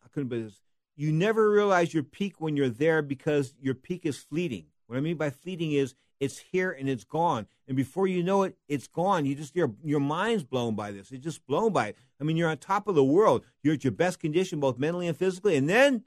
I 0.03 0.07
couldn't 0.13 0.29
believe 0.29 0.45
this. 0.45 0.61
You 0.95 1.11
never 1.11 1.51
realize 1.51 1.93
your 1.93 2.03
peak 2.03 2.39
when 2.39 2.57
you're 2.57 2.69
there 2.69 3.01
because 3.01 3.53
your 3.61 3.75
peak 3.75 4.05
is 4.05 4.17
fleeting. 4.17 4.67
What 4.87 4.97
I 4.97 5.01
mean 5.01 5.17
by 5.17 5.29
fleeting 5.29 5.73
is 5.73 5.93
it's 6.19 6.37
here 6.37 6.71
and 6.71 6.89
it's 6.89 7.03
gone, 7.03 7.47
and 7.67 7.77
before 7.77 8.07
you 8.07 8.23
know 8.23 8.43
it, 8.43 8.57
it's 8.67 8.87
gone. 8.87 9.25
You 9.25 9.35
just 9.35 9.55
your 9.55 9.73
your 9.83 9.99
mind's 9.99 10.43
blown 10.43 10.75
by 10.75 10.91
this. 10.91 11.11
It's 11.11 11.23
just 11.23 11.45
blown 11.45 11.73
by 11.73 11.87
it. 11.87 11.97
I 12.19 12.23
mean, 12.23 12.37
you're 12.37 12.49
on 12.49 12.57
top 12.57 12.87
of 12.87 12.95
the 12.95 13.03
world. 13.03 13.45
You're 13.61 13.75
at 13.75 13.83
your 13.83 13.91
best 13.91 14.19
condition, 14.19 14.59
both 14.59 14.79
mentally 14.79 15.07
and 15.07 15.17
physically, 15.17 15.55
and 15.55 15.69
then 15.69 16.03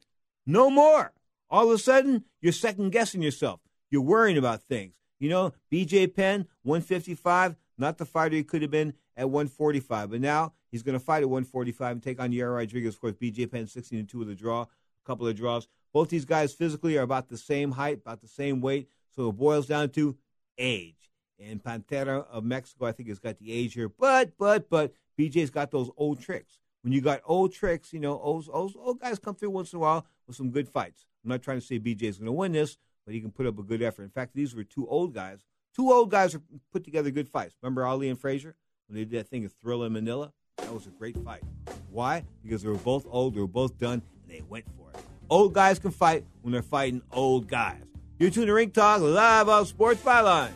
no 0.46 0.70
more. 0.70 1.12
All 1.48 1.66
of 1.66 1.74
a 1.74 1.78
sudden, 1.78 2.24
you're 2.40 2.52
second 2.52 2.90
guessing 2.90 3.22
yourself. 3.22 3.60
You're 3.90 4.02
worrying 4.02 4.38
about 4.38 4.62
things. 4.62 4.94
You 5.18 5.28
know, 5.28 5.52
BJ 5.70 6.14
Penn, 6.14 6.46
155, 6.62 7.56
not 7.76 7.98
the 7.98 8.06
fighter 8.06 8.36
he 8.36 8.44
could 8.44 8.62
have 8.62 8.70
been 8.70 8.94
at 9.16 9.28
145. 9.28 10.10
But 10.10 10.20
now 10.20 10.54
he's 10.70 10.82
going 10.82 10.98
to 10.98 11.04
fight 11.04 11.22
at 11.22 11.28
145 11.28 11.92
and 11.92 12.02
take 12.02 12.20
on 12.20 12.30
Yair 12.32 12.56
Rodriguez. 12.56 12.94
Of 12.94 13.00
course, 13.00 13.14
BJ 13.14 13.50
Penn 13.50 13.66
16 13.66 13.98
and 13.98 14.08
2 14.08 14.18
with 14.18 14.30
a 14.30 14.34
draw, 14.34 14.62
a 14.62 14.68
couple 15.06 15.26
of 15.26 15.36
draws. 15.36 15.68
Both 15.92 16.08
these 16.08 16.24
guys 16.24 16.54
physically 16.54 16.96
are 16.96 17.02
about 17.02 17.28
the 17.28 17.36
same 17.36 17.72
height, 17.72 17.98
about 17.98 18.20
the 18.20 18.28
same 18.28 18.60
weight. 18.60 18.88
So 19.14 19.28
it 19.30 19.32
boils 19.32 19.66
down 19.66 19.90
to 19.90 20.16
age. 20.58 21.10
And 21.38 21.62
Pantera 21.62 22.26
of 22.30 22.44
Mexico, 22.44 22.86
I 22.86 22.92
think, 22.92 23.08
has 23.08 23.18
got 23.18 23.38
the 23.38 23.52
age 23.52 23.74
here. 23.74 23.88
But, 23.88 24.32
but, 24.38 24.68
but 24.68 24.92
BJ's 25.18 25.50
got 25.50 25.70
those 25.70 25.90
old 25.96 26.20
tricks. 26.20 26.58
When 26.82 26.92
you 26.92 27.00
got 27.00 27.20
old 27.24 27.52
tricks, 27.52 27.92
you 27.92 28.00
know, 28.00 28.18
old, 28.18 28.48
old, 28.52 28.74
old 28.78 29.00
guys 29.00 29.18
come 29.18 29.34
through 29.34 29.50
once 29.50 29.72
in 29.72 29.78
a 29.78 29.80
while 29.80 30.06
with 30.26 30.36
some 30.36 30.50
good 30.50 30.68
fights. 30.68 31.06
I'm 31.24 31.30
not 31.30 31.42
trying 31.42 31.60
to 31.60 31.66
say 31.66 31.78
BJ's 31.78 32.18
going 32.18 32.26
to 32.26 32.32
win 32.32 32.52
this, 32.52 32.78
but 33.04 33.14
he 33.14 33.20
can 33.20 33.30
put 33.30 33.46
up 33.46 33.58
a 33.58 33.62
good 33.62 33.82
effort. 33.82 34.04
In 34.04 34.10
fact, 34.10 34.34
these 34.34 34.54
were 34.54 34.64
two 34.64 34.86
old 34.88 35.14
guys. 35.14 35.40
Two 35.74 35.92
old 35.92 36.10
guys 36.10 36.36
put 36.72 36.84
together 36.84 37.10
good 37.10 37.28
fights. 37.28 37.54
Remember 37.62 37.86
Ali 37.86 38.08
and 38.08 38.18
Frazier 38.18 38.56
when 38.88 38.96
they 38.96 39.04
did 39.04 39.20
that 39.20 39.28
thing 39.28 39.44
of 39.44 39.52
Thriller 39.52 39.86
in 39.86 39.92
Manila? 39.92 40.32
That 40.58 40.72
was 40.72 40.86
a 40.86 40.90
great 40.90 41.16
fight. 41.18 41.42
Why? 41.90 42.24
Because 42.42 42.62
they 42.62 42.68
were 42.68 42.76
both 42.76 43.06
old, 43.08 43.34
they 43.34 43.40
were 43.40 43.46
both 43.46 43.78
done, 43.78 44.02
and 44.22 44.30
they 44.30 44.42
went 44.42 44.64
for 44.76 44.90
it. 44.90 45.04
Old 45.28 45.54
guys 45.54 45.78
can 45.78 45.90
fight 45.90 46.24
when 46.42 46.52
they're 46.52 46.62
fighting 46.62 47.02
old 47.12 47.48
guys. 47.48 47.89
You're 48.20 48.28
tuning 48.28 48.48
to 48.48 48.52
Ring 48.52 48.70
Talk 48.70 49.00
live 49.00 49.48
on 49.48 49.64
Sports 49.64 50.02
Byline. 50.02 50.50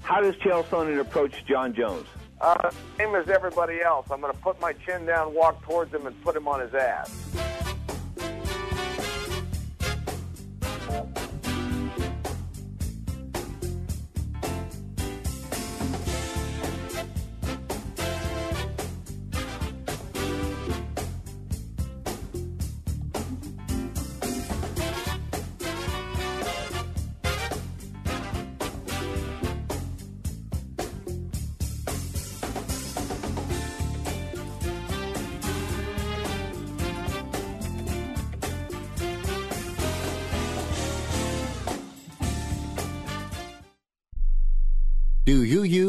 How 0.00 0.22
does 0.22 0.34
Chael 0.36 0.64
Sonnen 0.64 0.98
approach 0.98 1.44
Jon 1.44 1.74
Jones? 1.74 2.06
Uh, 2.40 2.70
same 2.96 3.14
as 3.14 3.28
everybody 3.28 3.82
else. 3.82 4.06
I'm 4.10 4.22
going 4.22 4.32
to 4.32 4.38
put 4.38 4.58
my 4.62 4.72
chin 4.72 5.04
down, 5.04 5.34
walk 5.34 5.62
towards 5.62 5.92
him, 5.92 6.06
and 6.06 6.18
put 6.22 6.34
him 6.34 6.48
on 6.48 6.60
his 6.60 6.72
ass. 6.72 7.14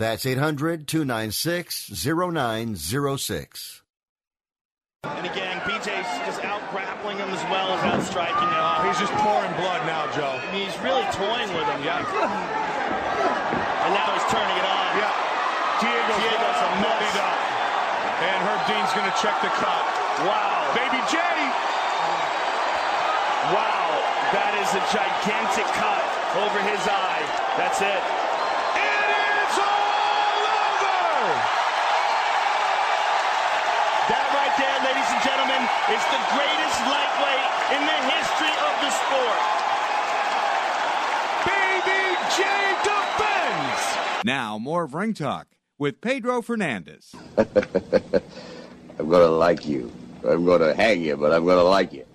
That's 0.00 0.24
800 0.24 0.88
296 0.88 1.92
0906. 1.92 3.84
And 5.04 5.26
again, 5.28 5.60
BJ's 5.68 6.08
just 6.24 6.40
out 6.40 6.64
grappling 6.72 7.20
him 7.20 7.28
as 7.28 7.44
well 7.52 7.68
as 7.76 7.84
out 7.84 8.00
striking 8.08 8.48
him. 8.48 8.64
He's 8.88 8.96
just 8.96 9.12
pouring 9.20 9.52
blood 9.60 9.84
now, 9.84 10.08
Joe. 10.16 10.40
I 10.40 10.48
mean, 10.56 10.64
he's 10.64 10.80
really 10.80 11.04
toying 11.12 11.52
with 11.52 11.68
him. 11.68 11.84
Yeah. 11.84 12.00
and 12.00 13.92
now 13.92 14.08
he's 14.16 14.24
turning 14.32 14.56
it 14.56 14.66
on. 14.72 14.88
Yeah. 15.04 15.12
Diego's, 15.84 16.16
Diego's 16.16 16.60
a 16.64 16.70
muddied 16.80 17.18
up. 17.20 17.40
And 18.24 18.40
Herb 18.40 18.62
Dean's 18.72 18.92
going 18.96 19.04
to 19.04 19.16
check 19.20 19.36
the 19.44 19.52
cut. 19.60 19.84
Wow. 20.24 20.64
Baby 20.80 21.04
J. 21.12 21.20
Wow. 23.52 23.84
That 24.32 24.56
is 24.64 24.72
a 24.72 24.82
gigantic 24.96 25.68
cut 25.76 26.04
over 26.40 26.56
his 26.64 26.80
eye. 26.88 27.20
That's 27.60 27.84
it. 27.84 28.00
It 28.00 28.19
That 31.20 31.36
right 34.32 34.56
there, 34.56 34.78
ladies 34.88 35.04
and 35.12 35.20
gentlemen, 35.20 35.60
is 35.92 36.00
the 36.08 36.16
greatest 36.32 36.80
lightweight 36.88 37.76
in 37.76 37.84
the 37.84 37.98
history 38.08 38.56
of 38.64 38.72
the 38.80 38.88
sport. 38.88 39.40
Baby 41.44 42.16
J 42.32 42.40
defends. 42.80 44.24
Now, 44.24 44.56
more 44.56 44.84
of 44.84 44.94
Ring 44.94 45.12
Talk 45.12 45.48
with 45.78 46.00
Pedro 46.00 46.40
Fernandez. 46.40 47.14
I'm 47.36 49.08
going 49.08 49.20
to 49.20 49.28
like 49.28 49.66
you. 49.66 49.92
I'm 50.26 50.46
going 50.46 50.62
to 50.62 50.72
hang 50.74 51.02
you, 51.02 51.18
but 51.18 51.34
I'm 51.34 51.44
going 51.44 51.58
to 51.58 51.64
like 51.64 51.92
you. 51.92 52.06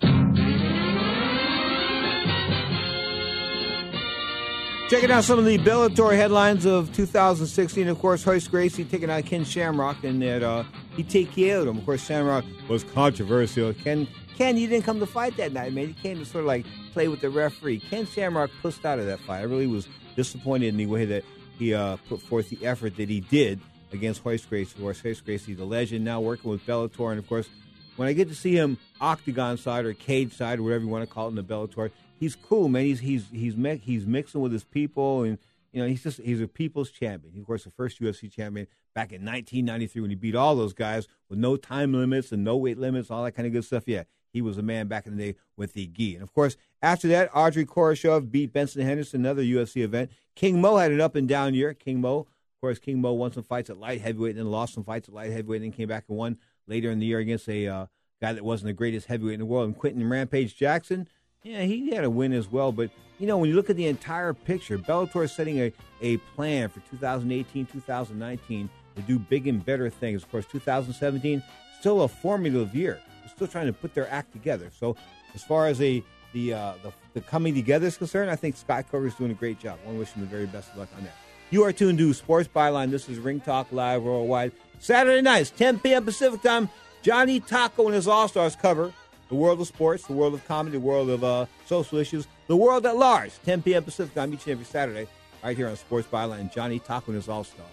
Checking 4.88 5.09
out 5.09 5.23
some 5.23 5.39
of 5.39 5.45
the 5.45 5.57
Bellator 5.57 6.15
headlines 6.15 6.63
of 6.63 6.93
2016. 6.93 7.88
Of 7.88 7.97
course, 7.97 8.23
Royce 8.27 8.47
Gracie 8.47 8.86
taking 8.86 9.09
out 9.09 9.25
Ken 9.25 9.43
Shamrock, 9.43 10.03
and 10.03 10.21
that 10.21 10.43
uh, 10.43 10.63
he 10.95 11.03
TKO'd 11.03 11.67
him. 11.67 11.79
Of 11.79 11.86
course, 11.86 12.05
Shamrock 12.05 12.45
was 12.69 12.83
controversial. 12.83 13.73
Ken, 13.73 14.07
Ken, 14.38 14.57
you 14.57 14.67
didn't 14.67 14.86
come 14.86 14.99
to 14.99 15.07
fight 15.07 15.38
that 15.38 15.53
night, 15.53 15.73
man. 15.73 15.88
You 15.88 15.95
came 15.95 16.19
to 16.19 16.25
sort 16.25 16.43
of 16.43 16.47
like 16.47 16.67
play 16.93 17.07
with 17.07 17.19
the 17.21 17.31
referee. 17.31 17.79
Ken 17.79 18.05
Shamrock 18.05 18.51
pushed 18.61 18.86
out 18.86 18.99
of 18.99 19.07
that 19.07 19.19
fight. 19.21 19.39
I 19.39 19.43
really 19.45 19.65
was 19.65 19.88
disappointed 20.15 20.67
in 20.67 20.77
the 20.77 20.86
way 20.86 21.05
that 21.05 21.23
he 21.57 21.73
uh, 21.73 21.97
put 22.07 22.21
forth 22.21 22.51
the 22.51 22.63
effort 22.63 22.95
that 22.97 23.09
he 23.09 23.21
did 23.21 23.59
against 23.91 24.23
Royce 24.23 24.45
Gracie. 24.45 24.75
Of 24.75 24.81
course, 24.81 25.03
Royce 25.03 25.19
Gracie, 25.19 25.55
the 25.55 25.65
legend, 25.65 26.05
now 26.05 26.21
working 26.21 26.51
with 26.51 26.63
Bellator, 26.63 27.09
and 27.09 27.17
of 27.17 27.27
course, 27.27 27.49
when 27.95 28.07
I 28.07 28.13
get 28.13 28.27
to 28.29 28.36
see 28.36 28.55
him 28.55 28.77
octagon 29.01 29.57
side 29.57 29.86
or 29.86 29.93
cage 29.93 30.33
side 30.33 30.59
or 30.59 30.63
whatever 30.63 30.83
you 30.83 30.89
want 30.89 31.07
to 31.07 31.11
call 31.11 31.25
it 31.25 31.29
in 31.29 31.36
the 31.36 31.43
Bellator, 31.43 31.89
he's 32.20 32.36
cool, 32.36 32.70
man. 32.70 32.84
He's 32.86 32.99
he's 32.99 33.26
he's 33.32 33.55
mi- 33.55 33.78
he's 33.78 34.05
mixing 34.05 34.41
with 34.41 34.51
his 34.51 34.63
people, 34.63 35.24
and 35.24 35.38
you 35.72 35.82
know 35.82 35.88
he's 35.88 36.03
just 36.03 36.20
he's 36.20 36.41
a 36.41 36.47
people's 36.47 36.89
champion. 36.91 37.34
He, 37.34 37.39
of 37.39 37.45
course, 37.45 37.63
the 37.63 37.72
first 37.72 38.01
UFC 38.01 38.32
champion 38.32 38.68
back 38.93 39.11
in 39.11 39.26
1993 39.26 40.01
when 40.01 40.09
he 40.09 40.16
beat 40.16 40.36
all 40.36 40.55
those 40.55 40.74
guys 40.74 41.07
with 41.30 41.38
no 41.38 41.57
time 41.57 41.93
limits 41.93 42.32
and 42.32 42.43
no 42.43 42.55
weight 42.55 42.78
limits, 42.78 43.11
all 43.11 43.24
that 43.24 43.34
kind 43.34 43.45
of 43.45 43.53
good 43.53 43.66
stuff. 43.66 43.84
Yeah, 43.86 44.03
he 44.32 44.41
was 44.41 44.57
a 44.57 44.63
man 44.63 44.88
back 44.88 45.05
in 45.05 45.16
the 45.18 45.34
day 45.34 45.39
with 45.57 45.74
the 45.74 45.88
gi. 45.88 46.16
And 46.16 46.24
of 46.24 46.34
course, 46.34 46.57
after 46.82 47.07
that, 47.09 47.30
Andrey 47.36 47.66
Koreshkov 47.66 48.32
beat 48.32 48.53
Benson 48.53 48.86
Henderson, 48.86 49.22
another 49.22 49.43
UFC 49.43 49.84
event. 49.84 50.11
King 50.36 50.59
Mo 50.61 50.78
had 50.78 50.91
an 50.91 51.01
up 51.01 51.16
and 51.16 51.28
down 51.28 51.53
year. 51.53 51.74
King 51.74 52.01
Mo, 52.01 52.20
of 52.20 52.61
course, 52.61 52.80
King 52.80 53.01
Mo 53.01 53.13
won 53.13 53.32
some 53.32 53.43
fights 53.43 53.70
at 53.70 53.78
light 53.78 54.01
heavyweight, 54.01 54.32
and 54.32 54.39
then 54.39 54.51
lost 54.51 54.74
some 54.74 54.84
fights 54.84 55.07
at 55.07 55.16
light 55.16 55.32
heavyweight, 55.32 55.61
and 55.61 55.72
then 55.72 55.78
came 55.78 55.88
back 55.88 56.05
and 56.07 56.18
won 56.18 56.38
later 56.68 56.91
in 56.91 56.99
the 56.99 57.05
year 57.05 57.20
against 57.20 57.47
a 57.47 57.68
uh, 57.68 57.86
guy 58.22 58.34
that 58.34 58.43
wasn't 58.43 58.68
the 58.68 58.74
greatest 58.74 59.07
heavyweight 59.07 59.36
in 59.36 59.39
the 59.39 59.45
world, 59.45 59.68
and 59.68 59.78
Quinton 59.78 60.09
Rampage 60.09 60.55
Jackson. 60.55 61.07
Yeah, 61.45 61.61
he 61.61 61.91
had 61.91 62.03
a 62.03 62.09
win 62.09 62.33
as 62.33 62.51
well. 62.51 62.71
But, 62.71 62.89
you 63.19 63.27
know, 63.27 63.37
when 63.37 63.51
you 63.51 63.55
look 63.55 63.69
at 63.69 63.75
the 63.75 63.85
entire 63.85 64.33
picture, 64.33 64.79
Bellator 64.79 65.25
is 65.25 65.31
setting 65.31 65.59
a, 65.59 65.71
a 66.01 66.17
plan 66.35 66.69
for 66.69 66.79
2018, 66.89 67.67
2019 67.67 68.69
to 68.95 69.01
do 69.03 69.19
big 69.19 69.47
and 69.47 69.63
better 69.63 69.91
things. 69.91 70.23
Of 70.23 70.31
course, 70.31 70.47
2017, 70.47 71.43
still 71.79 72.01
a 72.01 72.07
formative 72.07 72.73
year. 72.73 72.99
They're 73.21 73.29
still 73.29 73.47
trying 73.47 73.67
to 73.67 73.73
put 73.73 73.93
their 73.93 74.09
act 74.11 74.31
together. 74.31 74.71
So, 74.79 74.95
as 75.35 75.43
far 75.43 75.67
as 75.67 75.79
a 75.81 76.03
the, 76.33 76.53
uh, 76.53 76.73
the 76.81 76.91
the 77.13 77.21
coming 77.21 77.53
together 77.53 77.85
is 77.85 77.95
concerned, 77.95 78.31
I 78.31 78.35
think 78.35 78.57
Scott 78.57 78.85
Coker 78.91 79.05
is 79.05 79.15
doing 79.15 79.31
a 79.31 79.35
great 79.35 79.59
job. 79.59 79.77
I 79.83 79.85
want 79.85 79.97
to 79.97 79.99
wish 79.99 80.11
him 80.13 80.21
the 80.21 80.27
very 80.27 80.47
best 80.47 80.71
of 80.71 80.79
luck 80.79 80.89
on 80.97 81.03
that. 81.03 81.13
You 81.51 81.63
are 81.63 81.71
tuned 81.71 81.99
to 81.99 82.11
Sports 82.13 82.49
Byline. 82.53 82.89
This 82.89 83.07
is 83.07 83.19
Ring 83.19 83.39
Talk 83.39 83.71
Live 83.71 84.01
Worldwide. 84.01 84.51
Saturday 84.79 85.21
nights, 85.21 85.51
10 85.51 85.79
p.m. 85.79 86.03
Pacific 86.03 86.41
Time. 86.41 86.69
Johnny 87.03 87.39
Taco 87.39 87.85
and 87.85 87.93
his 87.93 88.07
All 88.07 88.27
Stars 88.27 88.55
cover 88.55 88.91
the 89.30 89.36
world 89.36 89.59
of 89.61 89.67
sports, 89.67 90.05
the 90.05 90.13
world 90.13 90.34
of 90.34 90.45
comedy, 90.47 90.78
the 90.78 90.84
world 90.84 91.09
of 91.09 91.23
uh, 91.23 91.45
social 91.65 91.97
issues, 91.97 92.28
the 92.47 92.55
world 92.55 92.86
at 92.86 92.95
large. 92.97 93.32
10 93.45 93.61
p.m. 93.61 93.84
Pacific 93.84 94.13
Time 94.13 94.34
each 94.34 94.43
and 94.43 94.53
every 94.53 94.65
Saturday, 94.65 95.07
right 95.43 95.57
here 95.57 95.67
on 95.67 95.76
Sports 95.76 96.07
Byline. 96.11 96.53
Johnny 96.53 96.80
Taco 96.80 97.07
and 97.07 97.15
his 97.15 97.30
All 97.30 97.43
Stars. 97.43 97.69